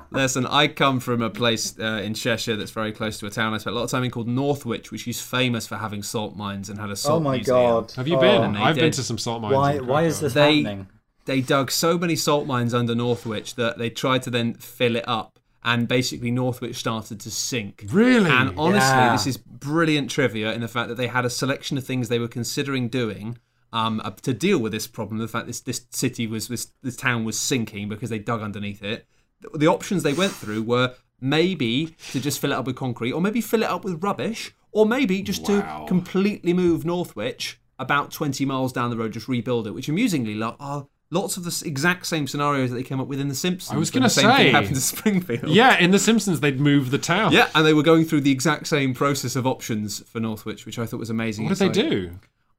Listen, 0.10 0.46
I 0.46 0.68
come 0.68 1.00
from 1.00 1.20
a 1.20 1.28
place 1.30 1.78
uh, 1.78 2.00
in 2.02 2.14
Cheshire 2.14 2.56
that's 2.56 2.70
very 2.70 2.92
close 2.92 3.18
to 3.20 3.26
a 3.26 3.30
town 3.30 3.52
I 3.52 3.58
spent 3.58 3.76
a 3.76 3.78
lot 3.78 3.84
of 3.84 3.90
time 3.90 4.04
in 4.04 4.10
called 4.10 4.26
Northwich, 4.26 4.90
which 4.90 5.06
is 5.06 5.20
famous 5.20 5.66
for 5.66 5.76
having 5.76 6.02
salt 6.02 6.34
mines 6.34 6.70
and 6.70 6.78
had 6.78 6.88
a 6.90 6.96
salt 6.96 7.20
Oh 7.20 7.24
my 7.24 7.36
museum. 7.36 7.56
god. 7.56 7.92
Have 7.92 8.08
you 8.08 8.16
Oh, 8.16 8.20
been? 8.20 8.52
they 8.54 8.58
I've 8.60 8.76
been 8.76 8.90
to 8.92 9.02
some 9.02 9.18
salt 9.18 9.42
mines. 9.42 9.54
Why 9.54 9.78
why 9.78 10.02
is 10.04 10.20
this 10.20 10.32
They- 10.32 10.62
happening? 10.62 10.86
They 11.26 11.42
dug 11.42 11.70
so 11.70 11.98
many 11.98 12.16
salt 12.16 12.46
mines 12.46 12.72
under 12.72 12.94
Northwich 12.94 13.56
that 13.56 13.76
they 13.76 13.90
tried 13.90 14.22
to 14.22 14.30
then 14.30 14.54
fill 14.54 14.96
it 14.96 15.04
up, 15.06 15.37
and 15.64 15.88
basically 15.88 16.30
Northwich 16.30 16.76
started 16.76 17.20
to 17.20 17.30
sink. 17.30 17.84
Really? 17.90 18.30
And 18.30 18.54
honestly, 18.56 18.88
Yeah. 18.96 19.12
this 19.12 19.26
is 19.26 19.36
brilliant 19.36 20.10
trivia 20.10 20.52
in 20.52 20.60
the 20.60 20.68
fact 20.68 20.88
that 20.88 20.96
they 20.96 21.08
had 21.08 21.24
a 21.24 21.30
selection 21.30 21.76
of 21.78 21.84
things 21.84 22.08
they 22.08 22.18
were 22.18 22.28
considering 22.28 22.88
doing 22.88 23.38
um, 23.72 24.00
to 24.22 24.32
deal 24.32 24.58
with 24.58 24.72
this 24.72 24.86
problem. 24.86 25.18
The 25.18 25.28
fact 25.28 25.46
this 25.46 25.60
this 25.60 25.84
city 25.90 26.26
was 26.26 26.48
this 26.48 26.72
this 26.82 26.96
town 26.96 27.24
was 27.24 27.38
sinking 27.38 27.88
because 27.88 28.08
they 28.08 28.18
dug 28.18 28.40
underneath 28.40 28.82
it. 28.82 29.06
The, 29.52 29.66
options 29.66 30.02
they 30.02 30.14
went 30.14 30.32
through 30.32 30.62
were 30.62 30.94
maybe 31.20 31.94
to 32.12 32.18
just 32.20 32.40
fill 32.40 32.52
it 32.52 32.54
up 32.54 32.66
with 32.66 32.76
concrete, 32.76 33.12
or 33.12 33.20
maybe 33.20 33.40
fill 33.40 33.62
it 33.62 33.68
up 33.68 33.84
with 33.84 34.02
rubbish, 34.02 34.52
or 34.72 34.86
maybe 34.86 35.22
just 35.22 35.42
Wow. 35.48 35.82
to 35.82 35.86
completely 35.88 36.52
move 36.52 36.84
Northwich 36.84 37.60
about 37.78 38.10
twenty 38.10 38.44
miles 38.44 38.72
down 38.72 38.90
the 38.90 38.96
road, 38.96 39.12
just 39.12 39.28
rebuild 39.28 39.66
it. 39.66 39.72
Which 39.72 39.88
amusingly 39.88 40.34
lo- 40.34 40.56
are 40.58 40.86
lots 41.10 41.36
of 41.36 41.44
the 41.44 41.62
exact 41.66 42.06
same 42.06 42.26
scenarios 42.26 42.70
that 42.70 42.76
they 42.76 42.82
came 42.82 43.00
up 43.00 43.06
with 43.06 43.20
in 43.20 43.28
The 43.28 43.34
Simpsons. 43.34 43.74
I 43.74 43.78
was 43.78 43.90
gonna 43.90 44.10
say. 44.10 44.22
thing 44.22 44.52
happened 44.52 44.74
to 44.74 44.80
Springfield. 44.96 45.48
Yeah, 45.48 45.78
in 45.78 45.90
The 45.90 45.98
Simpsons, 45.98 46.40
they'd 46.40 46.60
move 46.60 46.90
the 46.90 46.98
town. 46.98 47.32
Yeah, 47.32 47.48
and 47.54 47.64
they 47.66 47.74
were 47.74 47.82
going 47.82 48.04
through 48.04 48.22
the 48.22 48.30
exact 48.32 48.66
same 48.66 48.94
process 48.94 49.36
of 49.36 49.46
options 49.46 50.00
for 50.10 50.20
Northwich, 50.20 50.66
which 50.66 50.78
I 50.78 50.86
thought 50.86 51.00
was 51.00 51.10
amazing. 51.10 51.44
What 51.46 51.56
did 51.58 51.64
It's 51.66 51.76
they 51.76 51.82
like- 51.82 51.90
do? 51.90 52.10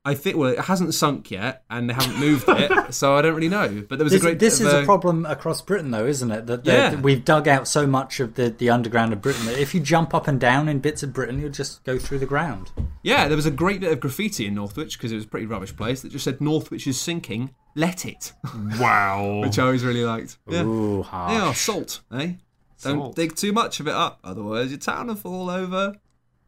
I 0.05 0.13
think 0.15 0.37
well, 0.37 0.49
it 0.51 0.59
hasn't 0.59 0.93
sunk 0.93 1.29
yet, 1.29 1.63
and 1.69 1.89
they 1.89 1.93
haven't 1.93 2.17
moved 2.19 2.45
it, 2.47 2.93
so 2.93 3.15
I 3.17 3.21
don't 3.21 3.35
really 3.35 3.49
know. 3.49 3.83
But 3.87 3.97
there 3.97 4.05
was 4.05 4.13
This, 4.13 4.21
a 4.21 4.25
great. 4.25 4.39
this 4.39 4.61
is 4.61 4.71
of 4.73 4.83
a 4.83 4.85
problem 4.85 5.25
across 5.25 5.61
Britain, 5.61 5.91
though, 5.91 6.05
isn't 6.05 6.31
it? 6.31 6.45
That, 6.47 6.63
that 6.63 6.93
Yeah. 6.93 7.01
we've 7.01 7.23
dug 7.25 7.49
out 7.49 7.67
so 7.67 7.85
much 7.85 8.21
of 8.21 8.35
the, 8.35 8.49
the 8.49 8.69
underground 8.69 9.11
of 9.11 9.21
Britain 9.21 9.45
that 9.47 9.57
if 9.59 9.73
you 9.75 9.81
jump 9.81 10.13
up 10.13 10.27
and 10.27 10.39
down 10.39 10.69
in 10.69 10.79
bits 10.79 11.03
of 11.03 11.11
Britain, 11.11 11.39
you'll 11.39 11.49
just 11.51 11.83
go 11.83 11.99
through 11.99 12.19
the 12.19 12.25
ground. 12.25 12.71
Yeah, 13.03 13.27
there 13.27 13.35
was 13.35 13.45
a 13.45 13.51
great 13.51 13.81
bit 13.81 13.91
of 13.91 13.99
graffiti 13.99 14.45
in 14.47 14.55
Northwich 14.55 14.97
because 14.97 15.11
it 15.11 15.15
was 15.15 15.25
a 15.25 15.27
pretty 15.27 15.45
rubbish 15.45 15.75
place 15.75 16.01
that 16.01 16.13
just 16.13 16.23
said 16.23 16.39
Northwich 16.39 16.87
is 16.87 16.99
sinking. 16.99 17.53
Let 17.75 18.05
it, 18.05 18.31
Wow. 18.79 19.41
which 19.41 19.59
I 19.59 19.63
always 19.65 19.83
really 19.83 20.05
liked. 20.05 20.37
Yeah, 20.47 20.63
Ooh, 20.63 20.97
they 21.03 21.09
harsh. 21.09 21.41
are 21.41 21.53
salt, 21.53 22.01
eh? 22.13 22.33
Don't 22.81 23.13
dig 23.13 23.35
too 23.35 23.51
much 23.51 23.81
of 23.81 23.87
it 23.89 23.93
up, 23.93 24.19
otherwise 24.23 24.69
your 24.69 24.79
town 24.79 25.07
will 25.07 25.15
fall 25.15 25.49
over. 25.49 25.95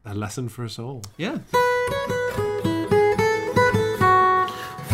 A 0.06 0.14
lesson 0.14 0.48
for 0.48 0.64
us 0.64 0.78
all. 0.78 1.02
Yeah. 1.18 1.38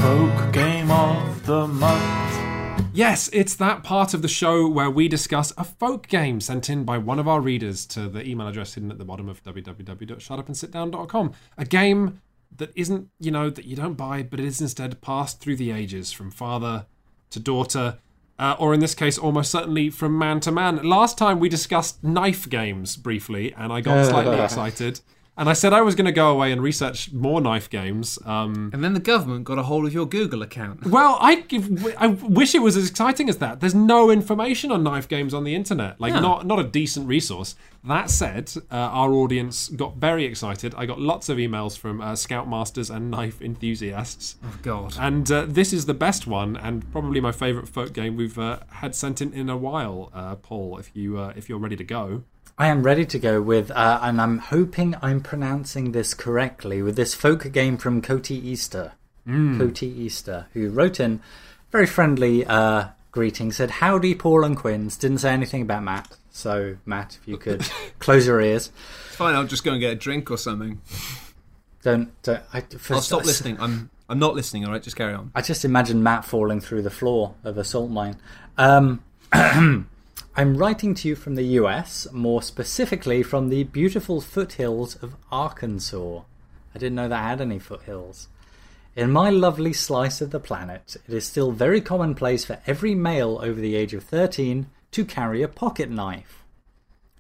Folk 0.09 0.52
Game 0.54 0.90
of 0.90 1.44
the 1.44 1.66
Month. 1.66 2.88
Yes, 2.94 3.28
it's 3.30 3.54
that 3.56 3.84
part 3.84 4.14
of 4.14 4.22
the 4.22 4.28
show 4.28 4.66
where 4.66 4.88
we 4.88 5.06
discuss 5.06 5.52
a 5.59 5.64
folk 5.64 6.09
game 6.09 6.40
sent 6.40 6.70
in 6.70 6.84
by 6.84 6.96
one 6.96 7.18
of 7.18 7.28
our 7.28 7.42
readers 7.42 7.84
to 7.88 8.09
the 8.09 8.26
email 8.26 8.48
address 8.48 8.72
hidden 8.72 8.90
at 8.90 8.96
the 8.96 9.04
bottom 9.04 9.28
of 9.28 9.44
www.shutupandsitdown.com. 9.44 11.32
A 11.59 11.64
game 11.66 12.22
that 12.56 12.72
isn't, 12.74 13.11
you 13.20 13.30
know, 13.30 13.50
that 13.50 13.66
you 13.66 13.76
don't 13.76 13.98
buy, 13.98 14.22
but 14.22 14.40
it 14.40 14.46
is 14.46 14.62
instead 14.62 15.02
passed 15.02 15.40
through 15.42 15.56
the 15.56 15.72
ages 15.72 16.11
from 16.11 16.30
father 16.30 16.86
to 17.28 17.38
daughter, 17.38 17.98
uh, 18.38 18.56
or 18.59 18.72
in 18.72 18.80
this 18.80 18.94
case, 18.94 19.18
almost 19.18 19.50
certainly 19.50 19.90
from 19.90 20.16
man 20.16 20.40
to 20.40 20.50
man. 20.50 20.82
Last 20.82 21.18
time 21.18 21.38
we 21.38 21.50
discussed 21.50 22.02
knife 22.02 22.48
games 22.48 22.96
briefly, 22.96 23.52
and 23.52 23.70
I 23.70 23.82
got 23.82 24.06
slightly 24.06 24.40
excited. 24.40 25.00
And 25.39 25.49
I 25.49 25.53
said 25.53 25.72
I 25.72 25.82
was 25.82 25.95
going 25.95 26.05
to 26.07 26.12
go 26.24 26.30
away 26.30 26.51
and 26.53 26.61
research 26.61 27.12
more 27.12 27.41
knife 27.41 27.70
games. 27.70 28.18
Um, 28.26 28.70
And 28.74 28.82
then 28.84 28.93
the 28.95 29.01
government 29.12 29.45
got 29.45 29.57
a 29.59 29.62
hold 29.62 29.86
of 29.86 29.93
your 29.95 30.05
Google 30.07 30.43
account. 30.43 30.84
well, 30.84 31.16
I 31.20 31.45
I 32.05 32.09
wish 32.41 32.55
it 32.55 32.62
was 32.62 32.76
as 32.76 32.91
exciting 32.91 33.28
as 33.28 33.39
that. 33.39 33.61
There's 33.61 33.74
no 33.95 34.11
information 34.11 34.72
on 34.72 34.82
knife 34.82 35.07
games 35.09 35.32
on 35.32 35.45
the 35.45 35.55
internet, 35.55 36.01
like 36.01 36.12
not 36.14 36.45
not 36.47 36.59
a 36.59 36.64
decent 36.64 37.07
resource. 37.09 37.55
That 37.84 38.11
said, 38.11 38.53
uh, 38.72 38.74
our 39.01 39.12
audience 39.12 39.68
got 39.68 39.93
very 39.97 40.24
excited. 40.24 40.74
I 40.76 40.84
got 40.86 40.99
lots 41.01 41.28
of 41.28 41.39
emails 41.39 41.78
from 41.78 42.01
uh, 42.01 42.14
scoutmasters 42.16 42.91
and 42.95 43.09
knife 43.11 43.41
enthusiasts, 43.41 44.36
Oh 44.45 44.59
God. 44.62 44.95
and 44.99 45.30
uh, 45.30 45.47
this 45.49 45.72
is 45.72 45.86
the 45.86 45.95
best 45.95 46.26
one 46.26 46.57
and 46.57 46.91
probably 46.93 47.20
my 47.20 47.32
favourite 47.32 47.68
folk 47.68 47.93
game 47.93 48.16
we've 48.16 48.39
uh, 48.39 48.59
had 48.82 48.95
sent 48.95 49.20
in 49.22 49.32
in 49.32 49.49
a 49.49 49.57
while. 49.57 50.11
Uh, 50.12 50.34
Paul, 50.34 50.78
if 50.78 50.91
you 50.95 51.18
uh, 51.18 51.32
if 51.36 51.49
you're 51.49 51.61
ready 51.66 51.76
to 51.76 51.84
go. 51.84 52.24
I 52.61 52.66
am 52.66 52.82
ready 52.82 53.06
to 53.06 53.18
go 53.20 53.40
with, 53.40 53.70
uh, 53.70 54.00
and 54.02 54.20
I'm 54.20 54.38
hoping 54.38 54.96
I'm 55.00 55.20
pronouncing 55.20 55.92
this 55.92 56.12
correctly, 56.12 56.82
with 56.82 56.96
this 56.96 57.14
folk 57.14 57.50
game 57.52 57.76
from 57.76 58.02
Coty 58.02 58.32
Easter. 58.32 58.92
Coty 59.28 59.82
Easter, 59.82 60.46
who 60.54 60.70
wrote 60.70 60.98
in 60.98 61.20
very 61.70 61.86
friendly 61.86 62.46
uh, 62.46 62.88
greeting, 63.12 63.52
said, 63.52 63.70
Howdy, 63.70 64.14
Paul 64.14 64.42
and 64.42 64.56
Quinns. 64.56 64.96
Didn't 64.96 65.18
say 65.18 65.32
anything 65.32 65.62
about 65.62 65.82
Matt. 65.82 66.16
So, 66.30 66.76
Matt, 66.86 67.18
if 67.20 67.28
you 67.28 67.36
could 67.36 67.61
close 67.98 68.26
your 68.26 68.40
ears. 68.40 68.72
It's 69.06 69.16
fine. 69.16 69.34
I'll 69.34 69.44
just 69.44 69.64
go 69.64 69.72
and 69.72 69.80
get 69.80 69.92
a 69.92 69.96
drink 69.96 70.30
or 70.30 70.38
something. 70.38 70.80
Don't. 71.82 72.22
don't 72.22 72.42
I, 72.52 72.61
for, 72.62 72.94
I'll 72.94 73.00
stop 73.02 73.24
listening. 73.24 73.61
I'm. 73.61 73.90
I'm 74.09 74.18
not 74.18 74.34
listening. 74.34 74.64
All 74.64 74.72
right, 74.72 74.82
just 74.82 74.96
carry 74.96 75.12
on. 75.12 75.30
I 75.34 75.42
just 75.42 75.66
imagine 75.66 76.02
Matt 76.02 76.24
falling 76.24 76.61
through 76.61 76.80
the 76.82 76.90
floor 76.90 77.34
of 77.44 77.59
a 77.59 77.64
salt 77.64 77.90
mine. 77.90 78.16
Um, 78.56 79.04
I'm 80.36 80.56
writing 80.56 80.94
to 80.94 81.08
you 81.08 81.16
from 81.16 81.34
the 81.34 81.58
US, 81.60 82.06
more 82.12 82.42
specifically 82.42 83.22
from 83.22 83.48
the 83.48 83.64
beautiful 83.64 84.20
foothills 84.20 84.94
of 84.96 85.16
Arkansas. 85.32 86.20
I 86.74 86.78
didn't 86.78 86.94
know 86.94 87.08
that 87.08 87.22
had 87.22 87.40
any 87.40 87.58
foothills. 87.58 88.28
In 88.94 89.10
my 89.10 89.30
lovely 89.30 89.72
slice 89.72 90.20
of 90.20 90.30
the 90.30 90.40
planet, 90.40 90.96
it 91.06 91.14
is 91.14 91.26
still 91.26 91.52
very 91.52 91.80
commonplace 91.80 92.44
for 92.44 92.60
every 92.66 92.94
male 92.94 93.40
over 93.42 93.60
the 93.60 93.74
age 93.74 93.94
of 93.94 94.04
13 94.04 94.66
to 94.92 95.04
carry 95.04 95.42
a 95.42 95.48
pocket 95.48 95.90
knife. 95.90 96.38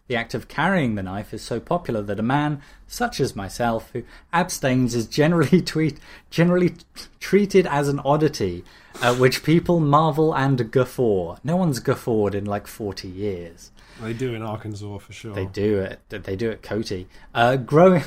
The 0.08 0.16
act 0.16 0.32
of 0.32 0.48
carrying 0.48 0.94
the 0.94 1.02
knife 1.02 1.34
is 1.34 1.42
so 1.42 1.60
popular 1.60 2.00
that 2.02 2.18
a 2.18 2.22
man, 2.22 2.62
such 2.86 3.20
as 3.20 3.36
myself, 3.36 3.90
who 3.92 4.04
abstains 4.32 4.94
is 4.94 5.06
generally 5.06 5.60
tweet, 5.62 5.98
generally 6.30 6.74
treated 7.20 7.66
as 7.66 7.88
an 7.88 8.00
oddity, 8.00 8.64
at 9.02 9.18
which 9.18 9.44
people 9.44 9.80
marvel 9.80 10.34
and 10.34 10.70
guffaw. 10.72 11.36
No 11.44 11.56
one's 11.56 11.78
guffawed 11.78 12.34
in 12.34 12.46
like 12.46 12.66
40 12.66 13.06
years. 13.06 13.70
They 14.00 14.14
do 14.14 14.34
in 14.34 14.42
Arkansas 14.42 14.98
for 14.98 15.12
sure. 15.12 15.34
They 15.34 15.46
do 15.46 15.78
it. 15.78 16.00
They 16.08 16.36
do 16.36 16.50
it, 16.50 16.62
Coty. 16.62 17.06
Uh, 17.34 17.56
growing, 17.56 18.04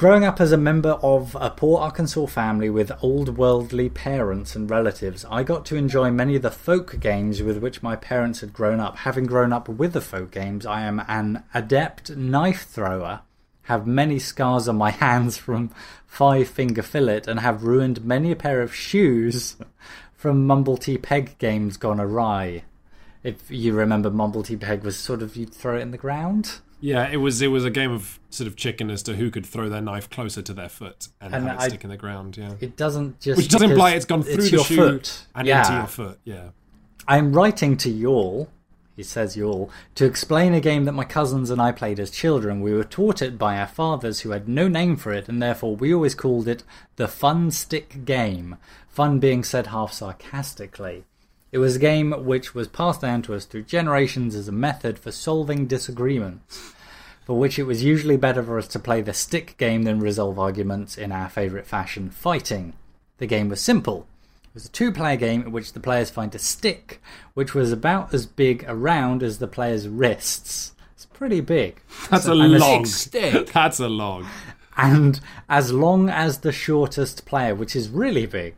growing 0.00 0.24
up 0.24 0.40
as 0.40 0.50
a 0.50 0.56
member 0.56 0.92
of 1.02 1.36
a 1.38 1.50
poor 1.50 1.78
Arkansas 1.78 2.24
family 2.24 2.70
with 2.70 2.90
old 3.02 3.36
worldly 3.36 3.90
parents 3.90 4.56
and 4.56 4.70
relatives, 4.70 5.26
I 5.30 5.42
got 5.42 5.66
to 5.66 5.76
enjoy 5.76 6.10
many 6.10 6.36
of 6.36 6.40
the 6.40 6.50
folk 6.50 6.98
games 7.00 7.42
with 7.42 7.58
which 7.58 7.82
my 7.82 7.96
parents 7.96 8.40
had 8.40 8.54
grown 8.54 8.80
up. 8.80 8.96
Having 8.96 9.26
grown 9.26 9.52
up 9.52 9.68
with 9.68 9.92
the 9.92 10.00
folk 10.00 10.30
games, 10.30 10.64
I 10.64 10.84
am 10.84 11.02
an 11.06 11.44
adept 11.52 12.16
knife 12.16 12.62
thrower. 12.62 13.20
Have 13.64 13.86
many 13.86 14.18
scars 14.18 14.68
on 14.68 14.76
my 14.76 14.90
hands 15.06 15.36
from 15.36 15.68
five 16.06 16.48
finger 16.48 16.80
fillet, 16.80 17.24
and 17.28 17.38
have 17.40 17.64
ruined 17.64 18.02
many 18.02 18.32
a 18.32 18.36
pair 18.36 18.62
of 18.62 18.74
shoes 18.74 19.58
from 20.14 20.46
Mumblety-peg 20.48 21.36
games 21.36 21.76
gone 21.76 22.00
awry. 22.00 22.64
If 23.22 23.50
you 23.50 23.74
remember, 23.74 24.10
Mumblety-peg 24.10 24.82
was 24.82 24.96
sort 24.96 25.20
of 25.20 25.36
you'd 25.36 25.52
throw 25.52 25.76
it 25.76 25.82
in 25.82 25.90
the 25.90 25.98
ground. 25.98 26.60
Yeah, 26.80 27.08
it 27.10 27.18
was 27.18 27.42
it 27.42 27.48
was 27.48 27.64
a 27.64 27.70
game 27.70 27.90
of 27.92 28.18
sort 28.30 28.46
of 28.48 28.56
chicken 28.56 28.90
as 28.90 29.02
to 29.04 29.14
who 29.16 29.30
could 29.30 29.44
throw 29.44 29.68
their 29.68 29.80
knife 29.82 30.08
closer 30.08 30.40
to 30.42 30.52
their 30.54 30.68
foot 30.68 31.08
and, 31.20 31.34
And 31.34 31.44
have 31.46 31.56
it 31.56 31.60
I- 31.62 31.68
stick 31.68 31.84
in 31.84 31.90
the 31.90 31.96
ground. 31.96 32.36
Yeah, 32.36 32.52
It 32.60 32.76
doesn't 32.76 33.20
just 33.20 33.36
which 33.36 33.48
does 33.48 33.60
because 33.60 33.70
imply 33.72 33.90
it's 33.92 34.04
gone 34.06 34.22
through 34.22 34.34
it's 34.34 34.50
the 34.50 34.56
your 34.56 34.64
shoe 34.64 34.76
foot. 34.76 35.26
and 35.34 35.46
yeah. 35.46 35.60
into 35.60 35.72
your 35.74 35.86
foot. 35.86 36.18
Yeah. 36.24 36.48
I'm 37.08 37.32
writing 37.32 37.76
to 37.78 37.90
y'all, 37.90 38.48
he 38.96 39.02
says 39.02 39.36
y'all, 39.36 39.70
to 39.96 40.04
explain 40.04 40.54
a 40.54 40.60
game 40.60 40.84
that 40.84 40.92
my 40.92 41.04
cousins 41.04 41.50
and 41.50 41.60
I 41.60 41.72
played 41.72 41.98
as 41.98 42.10
children. 42.10 42.60
We 42.60 42.72
were 42.72 42.84
taught 42.84 43.20
it 43.20 43.36
by 43.36 43.58
our 43.58 43.66
fathers 43.66 44.20
who 44.20 44.30
had 44.30 44.48
no 44.48 44.68
name 44.68 44.96
for 44.96 45.12
it, 45.12 45.28
and 45.28 45.42
therefore 45.42 45.74
we 45.76 45.92
always 45.92 46.14
called 46.14 46.46
it 46.46 46.62
the 46.96 47.08
Fun 47.08 47.50
Stick 47.50 48.04
Game. 48.04 48.56
Fun 48.88 49.18
being 49.18 49.42
said 49.44 49.68
half 49.68 49.92
sarcastically. 49.92 51.04
It 51.52 51.58
was 51.58 51.76
a 51.76 51.80
game 51.80 52.12
which 52.24 52.54
was 52.54 52.68
passed 52.68 53.00
down 53.00 53.22
to 53.22 53.34
us 53.34 53.44
through 53.44 53.62
generations 53.64 54.36
as 54.36 54.46
a 54.46 54.52
method 54.52 54.98
for 54.98 55.10
solving 55.10 55.66
disagreements, 55.66 56.72
for 57.24 57.38
which 57.38 57.58
it 57.58 57.64
was 57.64 57.82
usually 57.82 58.16
better 58.16 58.42
for 58.42 58.56
us 58.58 58.68
to 58.68 58.78
play 58.78 59.00
the 59.00 59.12
stick 59.12 59.56
game 59.58 59.82
than 59.82 59.98
resolve 59.98 60.38
arguments 60.38 60.96
in 60.96 61.10
our 61.10 61.28
favourite 61.28 61.66
fashion, 61.66 62.08
fighting. 62.10 62.74
The 63.18 63.26
game 63.26 63.48
was 63.48 63.60
simple. 63.60 64.06
It 64.44 64.54
was 64.54 64.66
a 64.66 64.70
two 64.70 64.92
player 64.92 65.16
game 65.16 65.42
in 65.42 65.52
which 65.52 65.72
the 65.72 65.80
players 65.80 66.08
find 66.10 66.32
a 66.34 66.38
stick, 66.38 67.02
which 67.34 67.54
was 67.54 67.72
about 67.72 68.14
as 68.14 68.26
big 68.26 68.64
around 68.68 69.22
as 69.22 69.38
the 69.38 69.48
player's 69.48 69.88
wrists. 69.88 70.72
It's 70.94 71.06
pretty 71.06 71.40
big. 71.40 71.80
That's 72.10 72.26
a 72.26 72.32
and 72.32 72.42
a 72.42 72.58
log. 72.58 72.86
stick. 72.86 73.52
That's 73.52 73.80
a 73.80 73.88
log. 73.88 74.24
And 74.76 75.20
as 75.48 75.72
long 75.72 76.08
as 76.08 76.38
the 76.38 76.52
shortest 76.52 77.26
player, 77.26 77.54
which 77.54 77.74
is 77.74 77.88
really 77.88 78.26
big. 78.26 78.54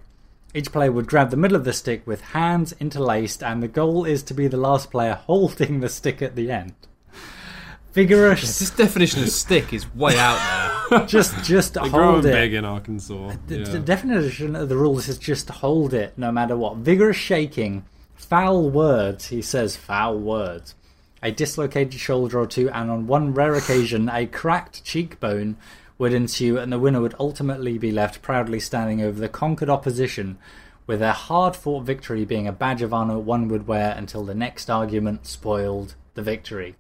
Each 0.55 0.71
player 0.71 0.93
would 0.93 1.07
grab 1.07 1.31
the 1.31 1.37
middle 1.37 1.57
of 1.57 1.65
the 1.65 1.73
stick 1.73 2.07
with 2.07 2.21
hands 2.21 2.75
interlaced, 2.79 3.43
and 3.43 3.63
the 3.63 3.69
goal 3.69 4.05
is 4.05 4.23
to 4.25 4.35
be 4.35 4.49
the 4.49 4.57
last 4.59 4.91
player 4.91 5.15
holding 5.15 5.81
the 5.81 5.89
stick 5.89 6.21
at 6.21 6.37
the 6.37 6.51
end. 6.51 6.75
Vigorous, 7.93 8.59
This 8.59 8.71
definition 8.71 9.23
of 9.23 9.29
stick 9.29 9.73
is 9.75 9.95
way 9.95 10.19
out 10.19 10.89
there. 10.89 11.07
just 11.07 11.45
just 11.45 11.75
They're 11.75 11.83
hold 11.83 11.93
growing 11.93 12.19
it. 12.27 12.33
big 12.33 12.55
in 12.55 12.65
Arkansas. 12.65 13.35
The, 13.49 13.59
Yeah. 13.59 13.65
the 13.65 13.79
definition 13.81 14.57
of 14.57 14.71
the 14.71 14.77
rules 14.77 15.09
is 15.09 15.19
just 15.19 15.49
hold 15.51 15.93
it 15.93 16.15
no 16.17 16.33
matter 16.33 16.57
what. 16.57 16.79
Vigorous 16.79 17.19
shaking, 17.19 17.85
foul 18.15 18.71
words, 18.71 19.27
he 19.29 19.43
says 19.43 19.77
foul 19.77 20.19
words, 20.19 20.75
a 21.23 21.31
dislocated 21.33 21.93
shoulder 22.01 22.39
or 22.41 22.47
two, 22.47 22.71
and 22.71 22.91
on 22.91 23.07
one 23.07 23.35
rare 23.35 23.55
occasion, 23.55 24.09
a 24.09 24.25
cracked 24.25 24.83
cheekbone 24.85 25.57
would 26.03 26.13
ensue, 26.13 26.59
and 26.59 26.73
the 26.73 26.81
winner 26.81 27.01
would 27.01 27.15
ultimately 27.21 27.79
be 27.79 27.93
left 27.93 28.23
proudly 28.23 28.59
standing 28.59 29.01
over 29.01 29.21
the 29.21 29.29
conquered 29.29 29.71
opposition, 29.71 30.37
with 30.85 30.99
their 30.99 31.13
hard 31.13 31.55
fought 31.55 31.85
victory 31.85 32.25
being 32.25 32.49
a 32.49 32.53
badge 32.53 32.83
of 32.83 32.93
honour 32.93 33.21
one 33.21 33.47
would 33.47 33.69
wear 33.69 33.95
until 33.97 34.25
the 34.25 34.35
next 34.35 34.69
argument 34.69 35.29
spoiled 35.29 35.95
the 36.15 36.23
victory. 36.23 36.75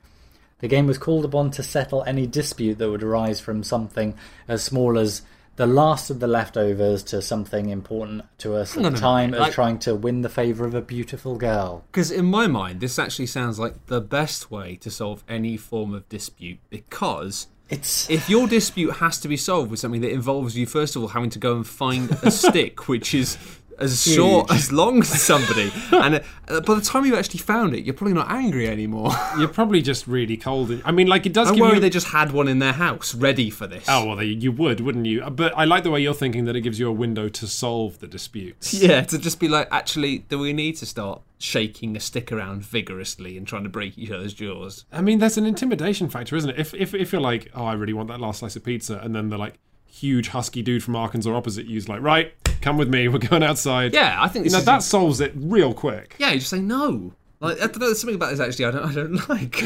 The 0.59 0.66
game 0.66 0.89
was 0.89 0.99
called 0.99 1.25
upon 1.25 1.53
to 1.53 1.62
settle 1.62 2.03
any 2.03 2.27
dispute 2.27 2.79
that 2.79 2.91
would 2.91 3.05
arise 3.05 3.39
from 3.39 3.62
something 3.62 4.16
as 4.49 4.64
small 4.64 4.99
as 4.99 5.23
the 5.55 5.68
last 5.68 6.11
of 6.11 6.18
the 6.18 6.27
leftovers 6.27 7.05
to 7.05 7.23
something 7.23 7.68
important 7.68 8.25
to 8.39 8.57
us 8.57 8.77
at 8.77 8.85
on 8.85 8.93
the 8.93 8.99
time 8.99 9.35
as 9.35 9.41
like- 9.41 9.53
trying 9.53 9.79
to 9.79 9.95
win 9.95 10.23
the 10.23 10.29
favour 10.29 10.66
of 10.66 10.75
a 10.75 10.83
beautiful 10.83 11.37
girl. 11.37 11.85
Because 11.93 12.11
in 12.11 12.25
my 12.25 12.49
mind, 12.49 12.81
this 12.81 12.99
actually 12.99 13.27
sounds 13.27 13.61
like 13.61 13.87
the 13.87 14.01
best 14.01 14.51
way 14.51 14.75
to 14.77 14.91
solve 14.91 15.23
any 15.29 15.57
form 15.57 15.95
of 15.95 16.09
dispute. 16.09 16.59
Because 16.70 17.47
It's 17.73 18.09
if 18.11 18.29
your 18.29 18.47
dispute 18.47 18.93
has 18.97 19.18
to 19.20 19.29
be 19.29 19.37
solved 19.37 19.70
with 19.70 19.81
something 19.81 20.03
that 20.03 20.12
involves 20.12 20.57
you, 20.57 20.66
first 20.66 20.95
of 20.95 21.03
all, 21.03 21.09
having 21.09 21.31
to 21.31 21.39
go 21.39 21.57
and 21.57 21.66
find 21.66 22.11
a 22.23 22.31
stick 22.43 22.89
which 22.89 23.14
is 23.14 23.39
as 23.79 24.05
short 24.05 24.51
as 24.51 24.70
long 24.70 25.01
as 25.01 25.20
somebody, 25.20 25.73
and 25.91 26.23
uh, 26.49 26.61
by 26.61 26.75
the 26.75 26.81
time 26.81 27.05
you've 27.05 27.18
actually 27.18 27.41
found 27.41 27.75
it, 27.75 27.85
you're 27.85 27.95
probably 27.95 28.14
not 28.14 28.31
angry 28.31 28.68
anymore. 28.68 29.11
You're 29.39 29.49
probably 29.49 29.81
just 29.81 30.07
really 30.07 30.37
cold. 30.37 30.70
I 30.85 30.93
mean, 30.93 31.07
like 31.07 31.25
it 31.25 31.33
does 31.33 31.49
I'm 31.49 31.55
give 31.55 31.62
worried 31.62 31.75
you. 31.77 31.81
they 31.81 31.91
just 31.91 32.09
had 32.09 32.33
one 32.33 32.47
in 32.49 32.59
their 32.59 32.75
house 32.75 33.14
ready 33.14 33.49
for 33.49 33.66
this. 33.66 33.87
Oh 33.89 34.05
well, 34.05 34.16
they, 34.16 34.27
you 34.27 34.53
would, 34.53 34.81
wouldn't 34.81 35.07
you? 35.07 35.23
But 35.23 35.57
I 35.57 35.64
like 35.64 35.83
the 35.85 35.91
way 35.91 36.01
you're 36.01 36.14
thinking 36.14 36.45
that 36.45 36.55
it 36.55 36.61
gives 36.61 36.79
you 36.79 36.87
a 36.89 36.93
window 36.93 37.29
to 37.31 37.47
solve 37.47 37.99
the 38.01 38.07
disputes. 38.07 38.75
Yeah, 38.75 39.01
to 39.03 39.18
just 39.18 39.41
be 39.41 39.49
like, 39.49 39.68
actually, 39.73 40.18
do 40.18 40.39
we 40.39 40.53
need 40.53 40.77
to 40.77 40.87
start 40.87 41.23
shaking 41.43 41.97
a 41.97 42.01
stick 42.01 42.30
around 42.30 42.62
vigorously 42.62 43.36
and 43.36 43.47
trying 43.47 43.64
to 43.64 43.68
break 43.68 43.99
each 43.99 44.11
other's 44.11 44.32
jaws? 44.32 44.84
I 44.93 45.03
mean, 45.03 45.18
there's 45.18 45.36
an 45.36 45.47
intimidation 45.47 46.09
factor, 46.09 46.36
isn't 46.36 46.51
it? 46.51 46.59
If 46.59 46.72
if 46.74 46.95
if 46.95 47.12
you're 47.12 47.20
like, 47.20 47.51
oh, 47.55 47.64
I 47.64 47.74
really 47.74 47.93
want 47.93 48.09
that 48.09 48.20
last 48.20 48.40
slice 48.40 48.57
of 48.57 48.64
pizza, 48.64 48.99
and 48.99 49.14
then 49.14 49.28
the 49.28 49.38
like 49.38 49.59
huge 49.86 50.28
husky 50.28 50.62
dude 50.62 50.82
from 50.82 50.97
Arkansas 50.97 51.34
opposite 51.34 51.66
you's 51.66 51.88
like, 51.88 52.01
right, 52.01 52.32
come 52.62 52.78
with 52.78 52.88
me, 52.88 53.09
we're 53.09 53.18
going 53.18 53.43
outside. 53.43 53.93
Yeah, 53.93 54.16
I 54.18 54.28
think 54.28 54.45
you 54.45 54.51
this 54.51 54.53
know 54.55 54.59
is 54.61 54.64
that 54.64 54.82
solves 54.82 55.20
it 55.20 55.32
real 55.34 55.74
quick. 55.74 56.16
Yeah, 56.18 56.30
you 56.30 56.38
just 56.38 56.51
say 56.51 56.61
no. 56.61 57.12
Like 57.43 57.57
I 57.57 57.66
don't 57.66 57.78
know, 57.80 57.86
there's 57.86 58.01
something 58.01 58.14
about 58.14 58.30
this 58.30 58.40
actually 58.40 58.66
I 58.66 58.70
don't 58.70 58.84
I 58.84 58.93
don't 58.95 59.28
like. 59.28 59.57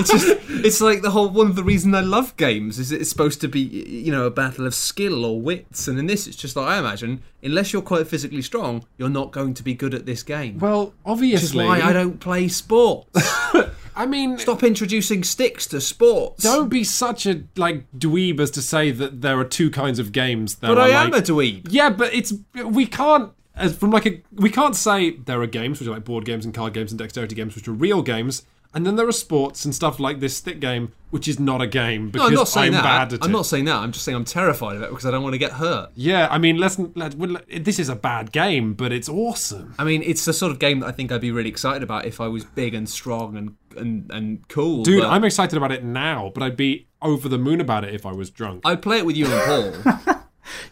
it's 0.00 0.10
just 0.10 0.26
it's 0.50 0.80
like 0.80 1.02
the 1.02 1.10
whole 1.10 1.28
one 1.30 1.46
of 1.46 1.54
the 1.56 1.62
reason 1.62 1.94
I 1.94 2.00
love 2.00 2.36
games 2.36 2.78
is 2.80 2.90
it's 2.90 3.08
supposed 3.08 3.40
to 3.42 3.48
be 3.48 3.60
you 3.60 4.10
know 4.10 4.26
a 4.26 4.30
battle 4.30 4.66
of 4.66 4.74
skill 4.74 5.24
or 5.24 5.40
wits, 5.40 5.86
and 5.88 5.98
in 5.98 6.06
this 6.06 6.26
it's 6.26 6.36
just 6.36 6.56
like 6.56 6.66
I 6.66 6.78
imagine 6.78 7.22
unless 7.42 7.72
you're 7.72 7.82
quite 7.82 8.06
physically 8.08 8.42
strong, 8.42 8.84
you're 8.98 9.08
not 9.08 9.30
going 9.32 9.54
to 9.54 9.62
be 9.62 9.74
good 9.74 9.94
at 9.94 10.04
this 10.06 10.22
game. 10.22 10.58
Well, 10.58 10.94
obviously, 11.06 11.64
which 11.64 11.78
is 11.78 11.82
why 11.82 11.88
I 11.88 11.92
don't 11.92 12.18
play 12.20 12.48
sports. 12.48 13.10
I 13.94 14.06
mean, 14.06 14.38
Stop 14.38 14.62
introducing 14.62 15.22
sticks 15.22 15.66
to 15.66 15.80
sports. 15.80 16.42
don't 16.42 16.68
be 16.70 16.82
such 16.82 17.26
a 17.26 17.44
like 17.56 17.84
dweeb 17.92 18.40
as 18.40 18.50
to 18.52 18.62
say 18.62 18.90
that 18.90 19.20
there 19.20 19.38
are 19.38 19.44
two 19.44 19.70
kinds 19.70 19.98
of 19.98 20.12
games. 20.12 20.56
That 20.56 20.68
But 20.68 20.78
I 20.78 20.88
am 20.88 21.10
like, 21.10 21.22
a 21.28 21.32
dweeb. 21.32 21.68
Yeah, 21.70 21.90
but 21.90 22.12
it's 22.14 22.32
we 22.64 22.86
can't 22.86 23.32
as 23.56 23.76
from 23.76 23.90
like 23.90 24.06
a 24.06 24.22
we 24.32 24.50
can't 24.50 24.76
say 24.76 25.10
there 25.10 25.40
are 25.42 25.46
games 25.46 25.78
which 25.80 25.88
are 25.88 25.92
like 25.92 26.04
board 26.04 26.24
games 26.24 26.44
and 26.44 26.54
card 26.54 26.72
games 26.74 26.92
and 26.92 26.98
dexterity 26.98 27.34
games 27.34 27.54
which 27.54 27.68
are 27.68 27.72
real 27.72 28.02
games, 28.02 28.44
and 28.74 28.86
then 28.86 28.96
there 28.96 29.06
are 29.06 29.12
sports 29.12 29.64
and 29.64 29.74
stuff 29.74 30.00
like 30.00 30.20
this 30.20 30.36
stick 30.36 30.58
game 30.60 30.92
which 31.10 31.28
is 31.28 31.38
not 31.38 31.60
a 31.60 31.66
game 31.66 32.10
No, 32.14 32.24
I'm 32.26 32.32
not 32.32 32.48
saying 32.48 32.68
I'm 32.68 32.72
that. 32.72 32.82
bad 32.82 33.12
at 33.12 33.22
I'm 33.22 33.28
it. 33.28 33.32
not 33.34 33.44
saying 33.44 33.66
that. 33.66 33.76
I'm 33.76 33.92
just 33.92 34.02
saying 34.02 34.16
I'm 34.16 34.24
terrified 34.24 34.76
of 34.76 34.82
it 34.82 34.88
because 34.88 35.04
I 35.04 35.10
don't 35.10 35.22
want 35.22 35.34
to 35.34 35.38
get 35.38 35.52
hurt. 35.52 35.90
Yeah, 35.94 36.26
I 36.30 36.38
mean, 36.38 36.56
let's, 36.56 36.78
let 36.94 37.14
well, 37.16 37.36
this 37.54 37.78
is 37.78 37.90
a 37.90 37.94
bad 37.96 38.32
game, 38.32 38.72
but 38.72 38.92
it's 38.92 39.10
awesome. 39.10 39.74
I 39.78 39.84
mean, 39.84 40.02
it's 40.02 40.24
the 40.24 40.32
sort 40.32 40.52
of 40.52 40.58
game 40.58 40.80
that 40.80 40.86
I 40.86 40.92
think 40.92 41.12
I'd 41.12 41.20
be 41.20 41.30
really 41.30 41.50
excited 41.50 41.82
about 41.82 42.06
if 42.06 42.18
I 42.18 42.28
was 42.28 42.46
big 42.46 42.72
and 42.74 42.88
strong 42.88 43.36
and 43.36 43.56
and, 43.76 44.10
and 44.10 44.48
cool. 44.48 44.82
Dude, 44.84 45.02
but 45.02 45.10
I'm 45.10 45.24
excited 45.24 45.56
about 45.56 45.72
it 45.72 45.84
now, 45.84 46.30
but 46.34 46.42
I'd 46.42 46.56
be 46.56 46.86
over 47.02 47.28
the 47.28 47.38
moon 47.38 47.60
about 47.60 47.84
it 47.84 47.94
if 47.94 48.06
I 48.06 48.12
was 48.12 48.30
drunk. 48.30 48.62
I'd 48.64 48.80
play 48.80 48.98
it 48.98 49.04
with 49.06 49.16
you 49.16 49.26
and 49.26 49.82
Paul. 49.84 50.14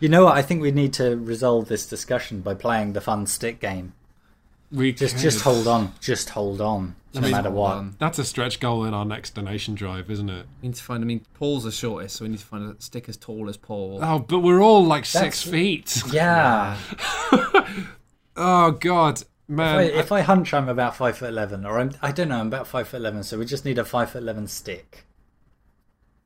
you 0.00 0.08
know 0.08 0.24
what? 0.24 0.36
I 0.36 0.42
think 0.42 0.60
we 0.62 0.70
need 0.72 0.92
to 0.94 1.16
resolve 1.16 1.68
this 1.68 1.86
discussion 1.86 2.40
by 2.40 2.54
playing 2.54 2.94
the 2.94 3.00
fun 3.00 3.26
stick 3.26 3.60
game. 3.60 3.92
we 4.72 4.92
Just 4.92 5.14
could. 5.16 5.22
just 5.22 5.40
hold 5.42 5.66
on, 5.68 5.92
just 6.00 6.30
hold 6.30 6.60
on, 6.60 6.94
no 7.14 7.20
mean, 7.20 7.30
matter 7.32 7.50
what. 7.50 7.76
on. 7.76 7.96
That's 7.98 8.18
a 8.18 8.24
stretch 8.24 8.60
goal 8.60 8.84
in 8.84 8.94
our 8.94 9.04
next 9.04 9.34
donation 9.34 9.74
drive, 9.74 10.10
isn't 10.10 10.28
it? 10.30 10.46
We 10.62 10.68
need 10.68 10.76
to 10.76 10.82
find. 10.82 11.02
I 11.02 11.06
mean, 11.06 11.24
Paul's 11.34 11.64
the 11.64 11.72
shortest, 11.72 12.16
so 12.16 12.24
we 12.24 12.30
need 12.30 12.38
to 12.40 12.44
find 12.46 12.76
a 12.76 12.80
stick 12.82 13.08
as 13.08 13.16
tall 13.16 13.48
as 13.48 13.56
Paul. 13.56 13.98
Oh, 14.02 14.18
but 14.20 14.40
we're 14.40 14.62
all 14.62 14.84
like 14.84 15.04
six 15.04 15.42
feet. 15.42 16.02
Yeah. 16.12 16.76
Oh 18.36 18.70
God, 18.70 19.22
man. 19.48 19.80
If 19.84 19.94
I, 19.94 19.98
if 19.98 20.12
I 20.12 20.20
hunch, 20.22 20.54
I'm 20.54 20.68
about 20.68 20.96
five 20.96 21.18
foot 21.18 21.28
eleven, 21.28 21.66
or 21.66 21.78
I'm 21.78 21.90
I 22.00 22.10
don't 22.12 22.28
know, 22.28 22.38
I'm 22.40 22.46
about 22.46 22.66
five 22.66 22.88
foot 22.88 22.98
eleven. 22.98 23.22
So 23.22 23.38
we 23.38 23.44
just 23.44 23.64
need 23.64 23.78
a 23.78 23.84
five 23.84 24.10
foot 24.10 24.22
eleven 24.22 24.46
stick. 24.46 25.04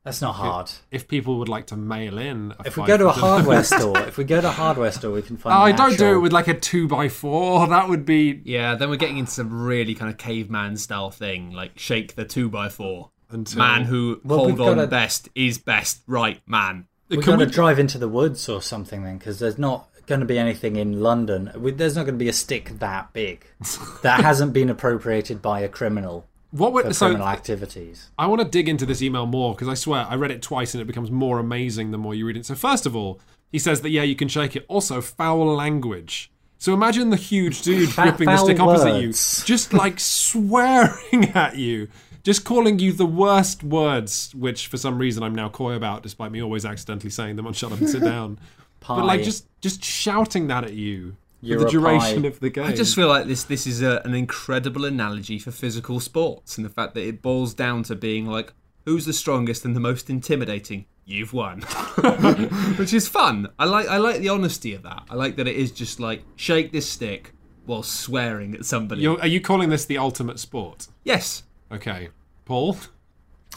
That's 0.04 0.20
not 0.20 0.34
hard. 0.34 0.70
if 0.90 1.08
people 1.08 1.38
would 1.38 1.48
like 1.48 1.66
to 1.68 1.76
mail 1.76 2.18
in, 2.18 2.52
a 2.58 2.66
If 2.66 2.76
we 2.76 2.84
go 2.84 2.98
to 2.98 3.08
a 3.08 3.12
hardware 3.12 3.64
store, 3.74 3.98
if 4.00 4.18
we 4.18 4.24
go 4.24 4.40
to 4.40 4.48
a 4.48 4.52
hardware 4.52 4.92
store, 4.92 5.12
we 5.12 5.22
can 5.22 5.36
find. 5.38 5.54
Oh, 5.56 5.62
I 5.62 5.72
don't 5.72 5.96
do 5.96 6.16
it 6.16 6.18
with 6.18 6.32
like 6.32 6.46
a 6.48 6.54
two 6.54 6.86
by 6.88 7.08
four. 7.08 7.66
That 7.74 7.88
would 7.88 8.04
be 8.04 8.42
Yeah, 8.44 8.74
then 8.74 8.90
we're 8.90 8.96
getting 8.96 9.16
into 9.18 9.30
some 9.32 9.64
really 9.64 9.94
kind 9.94 10.10
of 10.10 10.18
caveman 10.18 10.76
style 10.76 11.10
thing, 11.10 11.52
like 11.52 11.78
shake 11.78 12.14
the 12.16 12.24
two 12.26 12.48
by 12.50 12.68
four. 12.68 13.10
until 13.30 13.58
Man 13.58 13.84
who 13.84 14.20
Well, 14.24 14.40
hold 14.40 14.60
on 14.60 14.76
gotta- 14.76 14.86
best 14.88 15.28
is 15.34 15.56
best. 15.58 16.02
Right, 16.06 16.40
man. 16.46 16.86
We're 17.10 17.22
Can 17.22 17.36
going 17.36 17.48
to 17.48 17.54
drive 17.54 17.78
into 17.78 17.98
the 17.98 18.08
woods 18.08 18.48
or 18.48 18.60
something 18.62 19.04
then, 19.04 19.18
because 19.18 19.38
there's 19.38 19.58
not 19.58 19.88
going 20.06 20.20
to 20.20 20.26
be 20.26 20.38
anything 20.38 20.76
in 20.76 21.00
London. 21.00 21.50
There's 21.54 21.96
not 21.96 22.04
going 22.04 22.18
to 22.18 22.22
be 22.22 22.28
a 22.28 22.32
stick 22.34 22.78
that 22.78 23.12
big 23.12 23.46
that 24.02 24.20
hasn't 24.20 24.52
been 24.52 24.68
appropriated 24.70 25.40
by 25.40 25.60
a 25.60 25.68
criminal 25.68 26.26
What 26.54 26.72
would 26.72 26.94
so? 26.94 27.06
criminal 27.06 27.26
activities. 27.26 28.10
I 28.16 28.26
want 28.28 28.40
to 28.40 28.46
dig 28.46 28.68
into 28.68 28.86
this 28.86 29.02
email 29.02 29.26
more 29.26 29.54
because 29.54 29.66
I 29.66 29.74
swear 29.74 30.06
I 30.08 30.14
read 30.14 30.30
it 30.30 30.40
twice 30.40 30.72
and 30.72 30.80
it 30.80 30.84
becomes 30.84 31.10
more 31.10 31.40
amazing 31.40 31.90
the 31.90 31.98
more 31.98 32.14
you 32.14 32.24
read 32.24 32.36
it. 32.36 32.46
So 32.46 32.54
first 32.54 32.86
of 32.86 32.94
all, 32.94 33.20
he 33.50 33.58
says 33.58 33.80
that 33.80 33.90
yeah, 33.90 34.04
you 34.04 34.14
can 34.14 34.28
shake 34.28 34.54
it. 34.54 34.64
Also, 34.68 35.00
foul 35.00 35.52
language. 35.56 36.30
So 36.58 36.72
imagine 36.72 37.10
the 37.10 37.16
huge 37.16 37.62
dude 37.62 37.90
gripping 37.96 38.26
the 38.26 38.36
stick 38.36 38.60
opposite 38.60 39.00
you, 39.00 39.08
just 39.44 39.72
like 39.72 39.98
swearing 39.98 41.24
at 41.34 41.56
you, 41.56 41.88
just 42.22 42.44
calling 42.44 42.78
you 42.78 42.92
the 42.92 43.04
worst 43.04 43.64
words, 43.64 44.32
which 44.32 44.68
for 44.68 44.76
some 44.76 44.96
reason 44.96 45.24
I'm 45.24 45.34
now 45.34 45.48
coy 45.48 45.72
about, 45.74 46.04
despite 46.04 46.30
me 46.30 46.40
always 46.40 46.64
accidentally 46.64 47.10
saying 47.10 47.34
them 47.34 47.48
on 47.48 47.52
"Shut 47.52 47.72
Up 47.72 47.80
and 47.80 47.90
Sit 47.90 48.04
Down." 48.04 48.38
But 48.86 49.06
like 49.06 49.24
just 49.24 49.46
just 49.60 49.82
shouting 49.82 50.46
that 50.48 50.62
at 50.62 50.74
you 50.74 51.16
for 51.44 51.48
You're 51.48 51.64
the 51.64 51.70
duration 51.70 52.22
pie. 52.22 52.28
of 52.28 52.40
the 52.40 52.50
game. 52.50 52.64
I 52.64 52.72
just 52.72 52.94
feel 52.94 53.08
like 53.08 53.26
this 53.26 53.44
this 53.44 53.66
is 53.66 53.82
a, 53.82 54.00
an 54.04 54.14
incredible 54.14 54.84
analogy 54.84 55.38
for 55.38 55.50
physical 55.50 56.00
sports 56.00 56.56
and 56.56 56.64
the 56.64 56.70
fact 56.70 56.94
that 56.94 57.06
it 57.06 57.22
boils 57.22 57.54
down 57.54 57.82
to 57.84 57.94
being 57.94 58.26
like 58.26 58.52
who's 58.84 59.06
the 59.06 59.12
strongest 59.12 59.64
and 59.64 59.74
the 59.76 59.80
most 59.80 60.10
intimidating 60.10 60.86
you've 61.06 61.32
won 61.34 61.60
which 62.78 62.94
is 62.94 63.06
fun 63.06 63.46
i 63.58 63.64
like 63.66 63.86
i 63.88 63.98
like 63.98 64.20
the 64.20 64.28
honesty 64.30 64.72
of 64.72 64.82
that 64.82 65.02
i 65.10 65.14
like 65.14 65.36
that 65.36 65.46
it 65.46 65.54
is 65.54 65.70
just 65.70 66.00
like 66.00 66.22
shake 66.34 66.72
this 66.72 66.88
stick 66.88 67.34
while 67.66 67.82
swearing 67.82 68.54
at 68.54 68.64
somebody 68.64 69.02
You're, 69.02 69.20
are 69.20 69.26
you 69.26 69.40
calling 69.40 69.68
this 69.68 69.84
the 69.84 69.98
ultimate 69.98 70.38
sport? 70.38 70.86
yes 71.04 71.42
Okay, 71.72 72.10
Paul. 72.44 72.76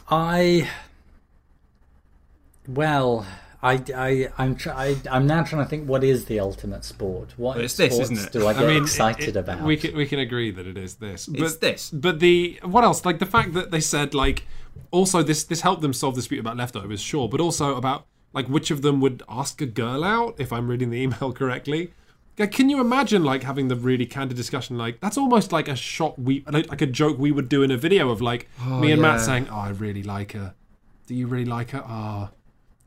I 0.09 0.67
well, 2.67 3.25
I 3.61 3.81
I 3.95 4.29
I'm 4.37 4.55
try, 4.55 4.73
I, 4.89 4.95
I'm 5.09 5.25
now 5.25 5.43
trying 5.43 5.63
to 5.63 5.69
think 5.69 5.87
what 5.89 6.03
is 6.03 6.25
the 6.25 6.39
ultimate 6.39 6.83
sport. 6.85 7.33
What 7.37 7.55
Well, 7.55 7.65
it's 7.65 7.75
this, 7.75 7.93
sports 7.93 8.11
isn't 8.11 8.27
it? 8.27 8.31
do 8.31 8.47
I 8.47 8.53
get 8.53 8.63
I 8.63 8.67
mean, 8.67 8.83
excited 8.83 9.23
it- 9.29 9.35
it- 9.35 9.39
about? 9.39 9.63
We 9.63 9.77
can 9.77 9.95
we 9.95 10.05
can 10.05 10.19
agree 10.19 10.51
that 10.51 10.67
it 10.67 10.77
is 10.77 10.95
this. 10.95 11.27
It's 11.27 11.39
but, 11.53 11.61
this. 11.61 11.89
But 11.91 12.19
the 12.19 12.59
what 12.63 12.83
else? 12.83 13.03
Like 13.05 13.19
the 13.19 13.25
fact 13.25 13.53
that 13.53 13.71
they 13.71 13.79
said 13.81 14.13
like 14.13 14.45
also 14.91 15.23
this 15.23 15.43
this 15.43 15.61
helped 15.61 15.81
them 15.81 15.93
solve 15.93 16.15
the 16.15 16.19
dispute 16.21 16.39
about 16.39 16.55
leftovers, 16.57 17.01
sure, 17.01 17.27
but 17.27 17.39
also 17.41 17.75
about 17.75 18.05
like 18.33 18.47
which 18.47 18.69
of 18.69 18.81
them 18.83 19.01
would 19.01 19.23
ask 19.27 19.59
a 19.61 19.65
girl 19.65 20.03
out 20.03 20.35
if 20.39 20.53
I'm 20.53 20.67
reading 20.67 20.89
the 20.91 20.97
email 21.01 21.33
correctly. 21.41 21.93
Like, 22.37 22.51
Can 22.51 22.69
you 22.69 22.79
imagine 22.79 23.23
like 23.23 23.41
having 23.41 23.67
the 23.67 23.75
really 23.75 24.05
candid 24.05 24.37
discussion? 24.37 24.77
Like 24.77 24.99
that's 24.99 25.17
almost 25.17 25.51
like 25.51 25.67
a 25.67 25.75
shot 25.75 26.19
we 26.19 26.43
like, 26.47 26.69
like 26.69 26.81
a 26.83 26.85
joke 26.85 27.17
we 27.17 27.31
would 27.31 27.49
do 27.49 27.63
in 27.63 27.71
a 27.71 27.77
video 27.77 28.11
of 28.11 28.21
like 28.21 28.47
me 28.67 28.91
and 28.91 29.01
Matt 29.01 29.21
saying, 29.21 29.47
"Oh, 29.49 29.55
I 29.57 29.69
really 29.69 30.03
like 30.03 30.33
her. 30.33 30.53
Do 31.07 31.15
you 31.15 31.25
really 31.25 31.45
like 31.45 31.71
her? 31.71 31.81
Ah, 31.83 32.29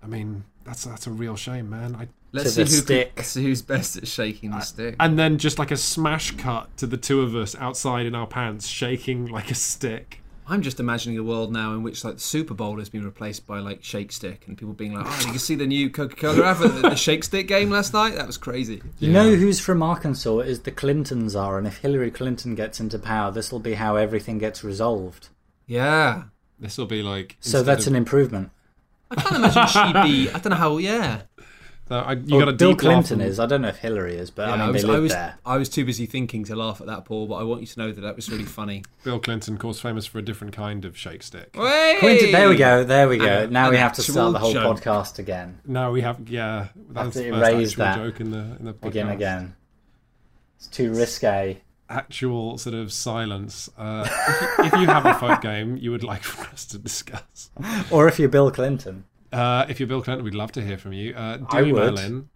I 0.00 0.06
mean 0.06 0.44
that's 0.70 0.84
that's 0.84 1.06
a 1.06 1.10
real 1.10 1.36
shame, 1.36 1.68
man. 1.68 1.96
I 1.96 2.08
Let's 2.32 2.54
see 2.54 2.62
who 2.62 2.66
stick. 2.68 3.16
Can, 3.16 3.24
see 3.24 3.42
who's 3.42 3.60
best 3.60 3.96
at 3.96 4.06
shaking 4.06 4.52
the 4.52 4.60
stick. 4.60 4.94
and 5.00 5.18
then 5.18 5.36
just 5.36 5.58
like 5.58 5.72
a 5.72 5.76
smash 5.76 6.30
cut 6.36 6.74
to 6.76 6.86
the 6.86 6.96
two 6.96 7.22
of 7.22 7.34
us 7.34 7.56
outside 7.56 8.06
in 8.06 8.14
our 8.14 8.28
pants 8.28 8.68
shaking 8.68 9.26
like 9.26 9.50
a 9.50 9.54
stick 9.56 10.20
I'm 10.46 10.62
just 10.62 10.80
imagining 10.80 11.16
a 11.18 11.22
world 11.22 11.52
now 11.52 11.74
in 11.74 11.82
which 11.84 12.04
like 12.04 12.14
the 12.14 12.20
Super 12.20 12.54
Bowl 12.54 12.78
has 12.78 12.88
been 12.88 13.04
replaced 13.04 13.46
by 13.46 13.60
like 13.60 13.84
Shake 13.84 14.10
Stick, 14.10 14.48
and 14.48 14.58
people 14.58 14.74
being 14.74 14.94
like, 14.94 15.06
"Oh, 15.06 15.18
you 15.20 15.26
can 15.30 15.38
see 15.38 15.54
the 15.54 15.66
new 15.66 15.90
Coca-Cola 15.90 16.44
advert, 16.44 16.74
the, 16.74 16.88
the 16.90 16.96
Shake 16.96 17.22
Stick 17.22 17.46
game 17.46 17.70
last 17.70 17.92
night. 17.92 18.16
That 18.16 18.26
was 18.26 18.36
crazy." 18.36 18.82
You 18.98 19.12
know 19.12 19.36
who's 19.36 19.60
from 19.60 19.80
Arkansas 19.80 20.38
is 20.40 20.62
the 20.62 20.72
Clintons 20.72 21.36
are, 21.36 21.56
and 21.56 21.68
if 21.68 21.78
Hillary 21.78 22.10
Clinton 22.10 22.56
gets 22.56 22.80
into 22.80 22.98
power, 22.98 23.30
this 23.30 23.52
will 23.52 23.60
be 23.60 23.74
how 23.74 23.94
everything 23.94 24.38
gets 24.38 24.64
resolved. 24.64 25.28
Yeah, 25.68 26.24
this 26.58 26.76
will 26.76 26.86
be 26.86 27.00
like 27.02 27.36
So 27.38 27.62
that's 27.62 27.86
of- 27.86 27.92
an 27.92 27.96
improvement. 27.96 28.50
I 29.10 29.20
can't 29.20 29.36
imagine 29.36 29.66
she'd 29.66 30.02
be. 30.02 30.30
I 30.30 30.38
don't 30.38 30.50
know 30.50 30.56
how. 30.56 30.76
Yeah, 30.78 31.22
so 31.88 31.96
I, 31.98 32.12
you 32.12 32.36
Well, 32.36 32.40
got 32.46 32.48
a 32.50 32.52
Bill 32.52 32.76
Clinton 32.76 33.20
on- 33.20 33.26
is. 33.26 33.40
I 33.40 33.46
don't 33.46 33.62
know 33.62 33.68
if 33.68 33.78
Hillary 33.78 34.14
is, 34.16 34.30
but 34.30 34.46
Yeah, 34.48 34.54
I 34.54 34.58
mean 34.58 34.72
was, 34.74 34.82
they 34.82 34.88
live 34.88 35.02
was, 35.02 35.12
there. 35.12 35.34
I 35.44 35.56
was 35.56 35.68
too 35.68 35.84
busy 35.84 36.06
thinking 36.06 36.44
to 36.44 36.54
laugh 36.54 36.80
at 36.80 36.86
that, 36.86 37.04
Paul. 37.04 37.26
But 37.26 37.34
I 37.36 37.42
want 37.42 37.62
you 37.62 37.66
to 37.66 37.78
know 37.80 37.90
that 37.90 38.00
that 38.00 38.14
was 38.14 38.30
really 38.30 38.44
funny. 38.44 38.84
Bill 39.02 39.18
Clinton, 39.18 39.54
of 39.54 39.60
course, 39.60 39.80
famous 39.80 40.06
for 40.06 40.18
a 40.18 40.22
different 40.22 40.54
kind 40.54 40.84
of 40.84 40.96
shake 40.96 41.24
stick. 41.24 41.52
Clinton, 41.52 42.30
there 42.30 42.48
we 42.48 42.56
go. 42.56 42.84
There 42.84 43.08
we 43.08 43.18
go. 43.18 43.42
An- 43.42 43.52
now 43.52 43.64
an 43.66 43.70
we 43.72 43.76
have 43.78 43.94
to 43.94 44.02
start 44.02 44.32
the 44.32 44.38
whole 44.38 44.52
joke. 44.52 44.78
podcast 44.78 45.18
again. 45.18 45.58
No, 45.66 45.90
we 45.90 46.02
have 46.02 46.28
yeah. 46.28 46.68
That's 46.90 47.14
to 47.16 47.22
the 47.24 47.30
first 47.30 47.52
erase 47.52 47.74
that. 47.74 47.96
joke 47.96 48.20
in 48.20 48.30
the 48.30 48.38
in 48.60 48.64
the 48.66 48.72
podcast. 48.74 48.80
Begin 48.82 49.08
again. 49.08 49.56
It's 50.58 50.68
too 50.68 50.92
risque. 50.92 51.60
Actual 51.90 52.56
sort 52.56 52.74
of 52.74 52.92
silence. 52.92 53.68
Uh, 53.76 54.08
if, 54.08 54.40
you, 54.40 54.64
if 54.64 54.72
you 54.80 54.86
have 54.86 55.04
a 55.04 55.14
folk 55.14 55.40
game 55.50 55.76
you 55.76 55.90
would 55.90 56.04
like 56.04 56.22
for 56.22 56.46
us 56.52 56.64
to 56.66 56.78
discuss, 56.78 57.50
Or 57.90 58.06
if 58.08 58.18
you're 58.18 58.28
Bill 58.28 58.50
Clinton. 58.50 59.04
uh, 59.32 59.66
if 59.68 59.80
you're 59.80 59.88
Bill 59.88 60.00
Clinton, 60.00 60.24
we'd 60.24 60.34
love 60.34 60.52
to 60.52 60.62
hear 60.62 60.78
from 60.78 60.92
you. 60.92 61.14
Uh, 61.14 61.38
do 61.38 61.46
I 61.50 61.62
email 61.62 61.90
would. 61.92 61.98
in. 61.98 62.28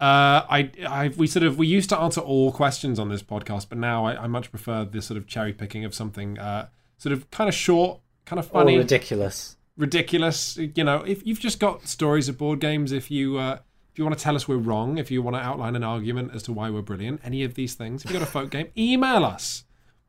Uh, 0.00 0.42
I, 0.50 0.70
I, 0.88 1.08
we 1.16 1.26
sort 1.28 1.44
of 1.44 1.58
we 1.58 1.66
used 1.68 1.88
to 1.90 1.98
answer 1.98 2.20
all 2.20 2.50
questions 2.52 2.98
on 2.98 3.08
this 3.10 3.22
podcast, 3.22 3.68
but 3.68 3.78
now 3.78 4.04
I, 4.06 4.24
I 4.24 4.26
much 4.26 4.50
prefer 4.50 4.84
this 4.84 5.06
sort 5.06 5.18
of 5.18 5.26
cherry 5.28 5.52
picking 5.52 5.84
of 5.84 5.94
something 5.94 6.38
uh, 6.38 6.68
sort 6.98 7.12
of 7.12 7.30
kind 7.30 7.48
of 7.48 7.54
short, 7.54 8.00
kind 8.24 8.40
of 8.40 8.46
Or 8.46 8.60
funny, 8.62 8.78
ridiculous. 8.78 9.56
ridiculous. 9.76 10.56
You 10.56 10.84
know, 10.84 11.02
if 11.06 11.24
you've 11.26 11.38
just 11.38 11.60
got 11.60 11.86
stories 11.86 12.28
of 12.28 12.36
board 12.38 12.58
games, 12.60 12.90
if 12.92 13.10
you 13.10 13.36
uh, 13.38 13.58
if 13.92 13.98
you 13.98 14.04
want 14.04 14.16
to 14.16 14.22
tell 14.22 14.34
us 14.36 14.48
we're 14.48 14.56
wrong, 14.56 14.98
if 14.98 15.10
you 15.10 15.22
want 15.22 15.36
to 15.36 15.40
outline 15.40 15.76
an 15.76 15.84
argument 15.84 16.32
as 16.34 16.42
to 16.44 16.52
why 16.52 16.70
we're 16.70 16.82
brilliant, 16.82 17.20
any 17.24 17.44
of 17.44 17.54
these 17.54 17.74
things, 17.74 18.04
if 18.04 18.10
you've 18.10 18.18
got 18.18 18.26
a 18.26 18.30
folk 18.30 18.50
game, 18.50 18.68
email 18.76 19.24
us. 19.24 19.64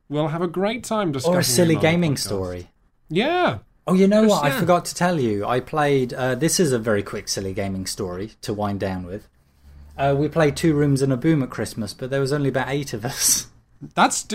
We'll 0.08 0.28
have 0.28 0.42
a 0.42 0.48
great 0.48 0.84
time 0.84 1.12
discussing. 1.12 1.34
Or 1.36 1.40
a 1.40 1.44
silly 1.44 1.74
them 1.74 1.76
on 1.78 1.82
the 1.82 1.88
gaming 1.90 2.14
podcast. 2.14 2.18
story. 2.18 2.70
Yeah, 3.08 3.58
Oh, 3.86 3.92
you 3.92 4.08
know 4.08 4.22
what? 4.24 4.42
I 4.44 4.50
forgot 4.50 4.86
to 4.86 4.94
tell 4.94 5.20
you. 5.20 5.44
I 5.44 5.60
played. 5.60 6.14
Uh, 6.14 6.34
this 6.34 6.58
is 6.58 6.72
a 6.72 6.78
very 6.78 7.02
quick, 7.02 7.28
silly 7.28 7.52
gaming 7.52 7.84
story 7.84 8.32
to 8.40 8.54
wind 8.54 8.80
down 8.80 9.04
with. 9.04 9.28
Uh, 9.98 10.14
we 10.16 10.26
played 10.28 10.56
Two 10.56 10.74
Rooms 10.74 11.02
and 11.02 11.12
a 11.12 11.16
Boom 11.18 11.42
at 11.42 11.50
Christmas, 11.50 11.92
but 11.92 12.08
there 12.08 12.20
was 12.20 12.32
only 12.32 12.48
about 12.48 12.68
eight 12.70 12.92
of 12.94 13.04
us. 13.04 13.48
that's 13.94 14.26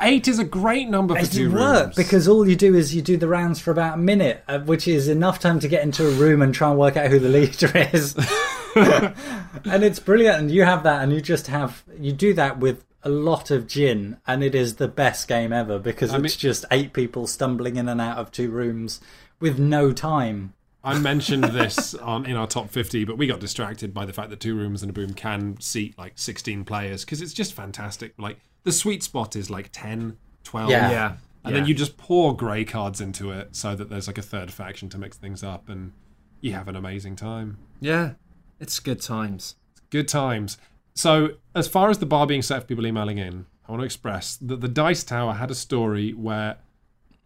eight 0.00 0.28
is 0.28 0.38
a 0.38 0.44
great 0.44 0.88
number 0.88 1.14
for 1.14 1.20
It 1.20 1.30
two 1.32 1.50
work 1.52 1.84
rooms. 1.84 1.96
because 1.96 2.26
all 2.28 2.48
you 2.48 2.56
do 2.56 2.74
is 2.74 2.94
you 2.94 3.02
do 3.02 3.16
the 3.16 3.28
rounds 3.28 3.60
for 3.60 3.70
about 3.70 3.94
a 3.94 3.96
minute, 3.98 4.42
uh, 4.48 4.58
which 4.60 4.88
is 4.88 5.08
enough 5.08 5.38
time 5.38 5.60
to 5.60 5.68
get 5.68 5.82
into 5.82 6.06
a 6.06 6.10
room 6.12 6.42
and 6.42 6.54
try 6.54 6.70
and 6.70 6.78
work 6.78 6.96
out 6.96 7.10
who 7.10 7.18
the 7.18 7.28
leader 7.28 7.70
is. 7.92 8.16
and 8.76 9.82
it's 9.84 9.98
brilliant. 9.98 10.38
And 10.38 10.50
you 10.50 10.64
have 10.64 10.82
that, 10.84 11.02
and 11.02 11.12
you 11.12 11.20
just 11.20 11.46
have 11.48 11.82
you 11.98 12.12
do 12.12 12.34
that 12.34 12.58
with 12.58 12.84
a 13.02 13.08
lot 13.08 13.50
of 13.50 13.66
gin, 13.68 14.16
and 14.26 14.42
it 14.42 14.54
is 14.54 14.76
the 14.76 14.88
best 14.88 15.28
game 15.28 15.52
ever 15.52 15.78
because 15.78 16.10
I 16.12 16.14
it's 16.16 16.22
mean- 16.22 16.30
just 16.38 16.64
eight 16.70 16.92
people 16.92 17.26
stumbling 17.26 17.76
in 17.76 17.88
and 17.88 18.00
out 18.00 18.18
of 18.18 18.30
two 18.32 18.50
rooms 18.50 19.00
with 19.40 19.58
no 19.58 19.92
time. 19.92 20.52
I 20.84 20.98
mentioned 20.98 21.42
this 21.44 21.94
on 21.96 22.26
in 22.26 22.36
our 22.36 22.46
top 22.46 22.70
50, 22.70 23.04
but 23.04 23.18
we 23.18 23.26
got 23.26 23.40
distracted 23.40 23.92
by 23.92 24.06
the 24.06 24.12
fact 24.12 24.30
that 24.30 24.38
Two 24.38 24.54
Rooms 24.54 24.82
and 24.82 24.90
a 24.90 24.92
Boom 24.92 25.14
can 25.14 25.60
seat 25.60 25.98
like 25.98 26.12
16 26.14 26.64
players 26.64 27.04
because 27.04 27.20
it's 27.20 27.32
just 27.32 27.54
fantastic. 27.54 28.12
Like 28.18 28.38
the 28.66 28.72
sweet 28.72 29.00
spot 29.02 29.36
is 29.36 29.48
like 29.48 29.70
10, 29.70 30.16
12. 30.42 30.68
Yeah. 30.70 30.90
Yeah, 30.90 31.16
And 31.44 31.54
then 31.54 31.66
you 31.66 31.72
just 31.72 31.96
pour 31.96 32.36
grey 32.36 32.64
cards 32.64 33.00
into 33.00 33.30
it 33.30 33.54
so 33.54 33.76
that 33.76 33.88
there's 33.88 34.08
like 34.08 34.18
a 34.18 34.22
third 34.22 34.50
faction 34.52 34.88
to 34.88 34.98
mix 34.98 35.16
things 35.16 35.44
up 35.44 35.68
and 35.68 35.92
you 36.40 36.52
have 36.52 36.66
an 36.66 36.74
amazing 36.74 37.14
time. 37.16 37.58
yeah, 37.80 38.14
it's 38.58 38.80
good 38.80 39.00
times. 39.00 39.54
Good 39.90 40.08
times. 40.08 40.58
So, 40.94 41.36
as 41.54 41.68
far 41.68 41.90
as 41.90 41.98
the 41.98 42.06
bar 42.06 42.26
being 42.26 42.42
set 42.42 42.62
for 42.62 42.66
people 42.66 42.86
emailing 42.86 43.18
in, 43.18 43.46
I 43.68 43.70
want 43.72 43.82
to 43.82 43.84
express 43.84 44.36
that 44.38 44.60
the 44.60 44.68
Dice 44.68 45.04
Tower 45.04 45.34
had 45.34 45.50
a 45.50 45.54
story 45.54 46.12
where 46.12 46.56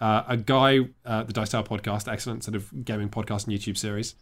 uh, 0.00 0.24
a 0.28 0.36
guy, 0.36 0.80
uh, 1.06 1.22
the 1.22 1.32
Dice 1.32 1.50
Tower 1.50 1.62
podcast, 1.62 2.10
excellent 2.12 2.44
sort 2.44 2.54
of 2.56 2.84
gaming 2.84 3.08
podcast 3.08 3.46
and 3.46 3.56
YouTube 3.56 3.78
series, 3.78 4.14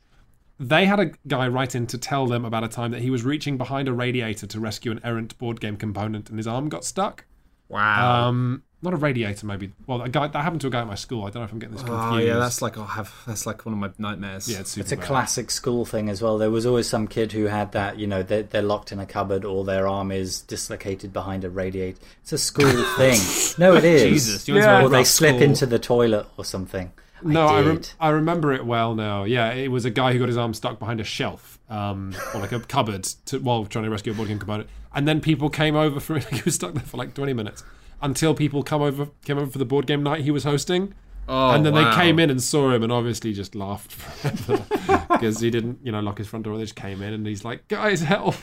they 0.61 0.87
had 0.87 0.99
a 1.01 1.11
guy 1.27 1.47
write 1.49 1.75
in 1.75 1.87
to 1.89 1.99
tell 1.99 2.27
them 2.27 2.45
about 2.45 2.65
a 2.65 2.69
time 2.69 2.91
that 2.91 3.01
he 3.01 3.11
was 3.11 3.25
reaching 3.25 3.57
behind 3.57 3.89
a 3.89 3.93
radiator 3.93 4.47
to 4.47 4.61
rescue 4.61 4.91
an 4.93 5.01
errant 5.05 5.37
board 5.39 5.61
game 5.61 5.77
component 5.77 6.29
and 6.31 6.39
his 6.39 6.47
arm 6.47 6.69
got 6.69 6.85
stuck. 6.85 7.25
Wow. 7.69 8.29
Um, 8.29 8.63
not 8.81 8.93
a 8.95 8.97
radiator, 8.97 9.45
maybe. 9.45 9.73
Well, 9.87 10.01
a 10.03 10.09
guy 10.09 10.29
that 10.29 10.41
happened 10.43 10.61
to 10.63 10.69
a 10.69 10.71
guy 10.71 10.81
at 10.81 10.87
my 10.87 10.95
school. 10.95 11.25
I 11.27 11.31
don't 11.31 11.43
know 11.43 11.45
if 11.45 11.53
I'm 11.53 11.59
getting 11.59 11.75
this 11.75 11.83
confused. 11.85 12.13
oh 12.13 12.17
yeah, 12.19 12.39
that's 12.39 12.63
like 12.63 12.79
I 12.79 12.87
have. 12.87 13.13
That's 13.27 13.45
like 13.45 13.67
one 13.67 13.73
of 13.73 13.79
my 13.81 13.91
nightmares. 13.99 14.49
yeah, 14.49 14.61
it's 14.61 14.71
super 14.71 14.83
It's 14.85 14.93
a 14.93 14.97
bad. 14.97 15.05
classic 15.05 15.51
school 15.51 15.85
thing 15.85 16.09
as 16.09 16.23
well. 16.23 16.39
There 16.39 16.51
was 16.51 16.65
always 16.65 16.89
some 16.89 17.09
kid 17.09 17.33
who 17.33 17.45
had 17.47 17.73
that, 17.73 17.99
you 17.99 18.07
know, 18.07 18.23
they're, 18.23 18.45
they're 18.45 18.63
locked 18.63 18.93
in 18.93 19.01
a 19.01 19.07
cupboard 19.07 19.45
or 19.45 19.65
their 19.65 19.87
arm 19.89 20.13
is 20.13 20.41
dislocated 20.43 21.13
behind 21.13 21.45
a 21.45 21.51
radiator. 21.51 21.99
It's 22.23 22.33
a 22.33 22.39
school 22.39 22.71
thing. 22.97 23.19
No, 23.59 23.75
it 23.75 23.85
is. 23.85 24.03
Jesus, 24.03 24.49
you 24.49 24.57
Yeah. 24.57 24.85
Or 24.85 24.89
they 24.89 25.03
slip 25.05 25.35
school. 25.37 25.43
into 25.43 25.67
the 25.67 25.79
toilet 25.81 26.27
or 26.37 26.45
something. 26.45 26.93
No, 27.23 27.47
I, 27.47 27.59
I 27.59 27.63
rem- 27.63 27.83
I 28.01 28.09
remember 28.11 28.53
it 28.53 28.65
well 28.65 28.95
now. 28.95 29.25
Yeah, 29.25 29.53
it 29.53 29.69
was 29.69 29.85
a 29.85 29.91
guy 29.91 30.13
who 30.13 30.19
got 30.19 30.29
his 30.29 30.37
arm 30.37 30.55
stuck 30.55 30.79
behind 30.79 31.01
a 31.01 31.05
shelf, 31.05 31.59
um, 31.69 32.15
or 32.35 32.41
like 32.41 32.53
a 32.53 32.61
cupboard, 32.61 33.05
to, 33.27 33.39
while 33.39 33.67
trying 33.67 33.85
to 33.85 33.91
rescue 33.91 34.13
a 34.13 34.15
board 34.15 34.29
game 34.29 34.39
component. 34.39 34.69
And 34.95 35.07
then 35.07 35.21
people 35.21 35.51
came 35.51 35.77
over 35.77 36.01
for 36.01 36.17
it. 36.19 36.25
he 36.25 36.43
was 36.45 36.55
stuck 36.55 36.75
there 36.75 36.85
for 36.85 36.97
like 36.97 37.15
twenty 37.15 37.33
minutes 37.33 37.65
until 38.01 38.35
people 38.35 38.63
come 38.63 38.83
over 38.83 39.09
came 39.25 39.39
over 39.39 39.51
for 39.51 39.59
the 39.59 39.65
board 39.65 39.87
game 39.87 40.03
night 40.03 40.23
he 40.23 40.31
was 40.31 40.45
hosting. 40.45 40.95
Oh, 41.31 41.51
and 41.51 41.65
then 41.65 41.75
wow. 41.75 41.91
they 41.91 41.97
came 42.03 42.19
in 42.19 42.31
and 42.31 42.43
saw 42.43 42.71
him 42.71 42.83
and 42.83 42.91
obviously 42.91 43.35
just 43.35 43.55
laughed 43.55 43.93
forever 43.93 44.65
because 45.11 45.41
he 45.41 45.51
didn't, 45.51 45.79
you 45.83 45.93
know, 45.93 46.01
lock 46.01 46.17
his 46.17 46.27
front 46.27 46.47
door. 46.47 46.57
They 46.57 46.63
just 46.63 46.75
came 46.75 47.03
in 47.03 47.13
and 47.13 47.27
he's 47.27 47.45
like, 47.45 47.69
"Guys, 47.69 48.01
help!" 48.01 48.37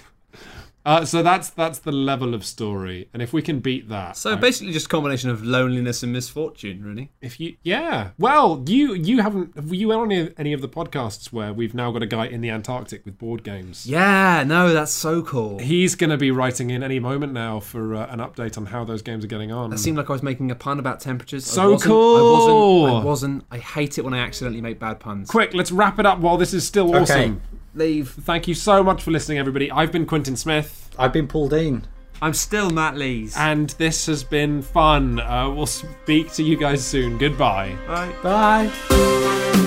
Uh, 0.86 1.04
so 1.04 1.24
that's 1.24 1.50
that's 1.50 1.80
the 1.80 1.92
level 1.92 2.36
of 2.36 2.46
story, 2.46 3.10
and 3.12 3.22
if 3.24 3.34
we 3.34 3.42
can 3.42 3.60
beat 3.60 3.90
that, 3.90 4.16
So 4.16 4.34
I- 4.34 4.36
basically, 4.36 4.72
just 4.72 4.86
a 4.86 4.90
combination 4.90 5.32
of 5.32 5.44
loneliness 5.44 6.04
and 6.04 6.14
misfortune, 6.14 6.84
really. 6.84 7.10
if 7.22 7.40
you, 7.40 7.56
yeah, 7.64 8.10
well, 8.20 8.64
you 8.68 8.94
you 8.94 9.22
haven't 9.24 9.56
have 9.56 9.74
you 9.74 9.92
on 9.92 10.12
any, 10.12 10.32
any 10.38 10.54
of 10.54 10.62
the 10.62 10.70
podcasts 10.70 11.34
where 11.34 11.52
we've 11.52 11.74
now 11.74 11.92
got 11.92 12.04
a 12.04 12.06
guy 12.06 12.28
in 12.28 12.42
the 12.42 12.52
Antarctic 12.52 13.04
with 13.04 13.18
board 13.18 13.44
games. 13.44 13.88
Yeah, 13.88 14.44
no, 14.46 14.74
that's 14.74 14.92
so 14.92 15.24
cool. 15.24 15.58
He's 15.58 15.96
going 15.96 16.12
to 16.12 16.18
be 16.18 16.30
writing 16.30 16.70
in 16.70 16.84
any 16.84 17.00
moment 17.00 17.34
now 17.34 17.60
for 17.60 17.96
uh, 17.96 18.06
an 18.12 18.20
update 18.20 18.56
on 18.56 18.68
how 18.68 18.84
those 18.84 19.02
games 19.02 19.24
are 19.24 19.28
getting 19.28 19.52
on. 19.52 19.74
It 19.74 19.80
seemed 19.80 19.98
like 19.98 20.10
I 20.12 20.14
was 20.14 20.22
making 20.24 20.52
a 20.52 20.56
pun 20.56 20.78
about 20.78 21.00
temperatures. 21.00 21.46
So 21.46 21.72
wasn't, 21.72 21.90
cool. 21.90 22.16
I 22.16 22.22
wasn't. 22.22 23.02
I 23.02 23.04
wasn't. 23.06 23.46
I 23.50 23.58
hate 23.58 23.98
it 23.98 24.04
when 24.04 24.14
I 24.14 24.20
accidentally 24.20 24.62
make 24.62 24.80
bad 24.80 25.00
puns. 25.00 25.30
Quick, 25.30 25.56
let's 25.56 25.72
wrap 25.72 25.98
it 25.98 26.06
up 26.06 26.20
while 26.20 26.38
this 26.38 26.54
is 26.54 26.66
still 26.68 26.96
awesome. 26.96 27.42
Leave. 27.76 28.10
Thank 28.10 28.48
you 28.48 28.54
so 28.54 28.84
much 28.84 29.04
for 29.04 29.12
listening, 29.12 29.38
everybody. 29.38 29.70
I've 29.72 29.92
been 29.92 30.06
Quintin 30.06 30.36
Smith. 30.36 30.90
I've 30.98 31.14
been 31.14 31.28
Paul 31.28 31.50
Dean. 31.50 31.84
I'm 32.22 32.34
still 32.34 32.70
Matt 32.70 32.96
Lees. 32.96 33.36
and 33.38 33.70
this 33.72 34.06
has 34.06 34.24
been 34.24 34.62
fun. 34.62 35.20
Uh, 35.20 35.50
we'll 35.50 35.66
speak 35.66 36.32
to 36.34 36.44
you 36.44 36.56
guys 36.56 36.84
soon. 36.86 37.18
Goodbye. 37.18 37.76
Bye. 37.88 38.14
Bye. 38.24 39.62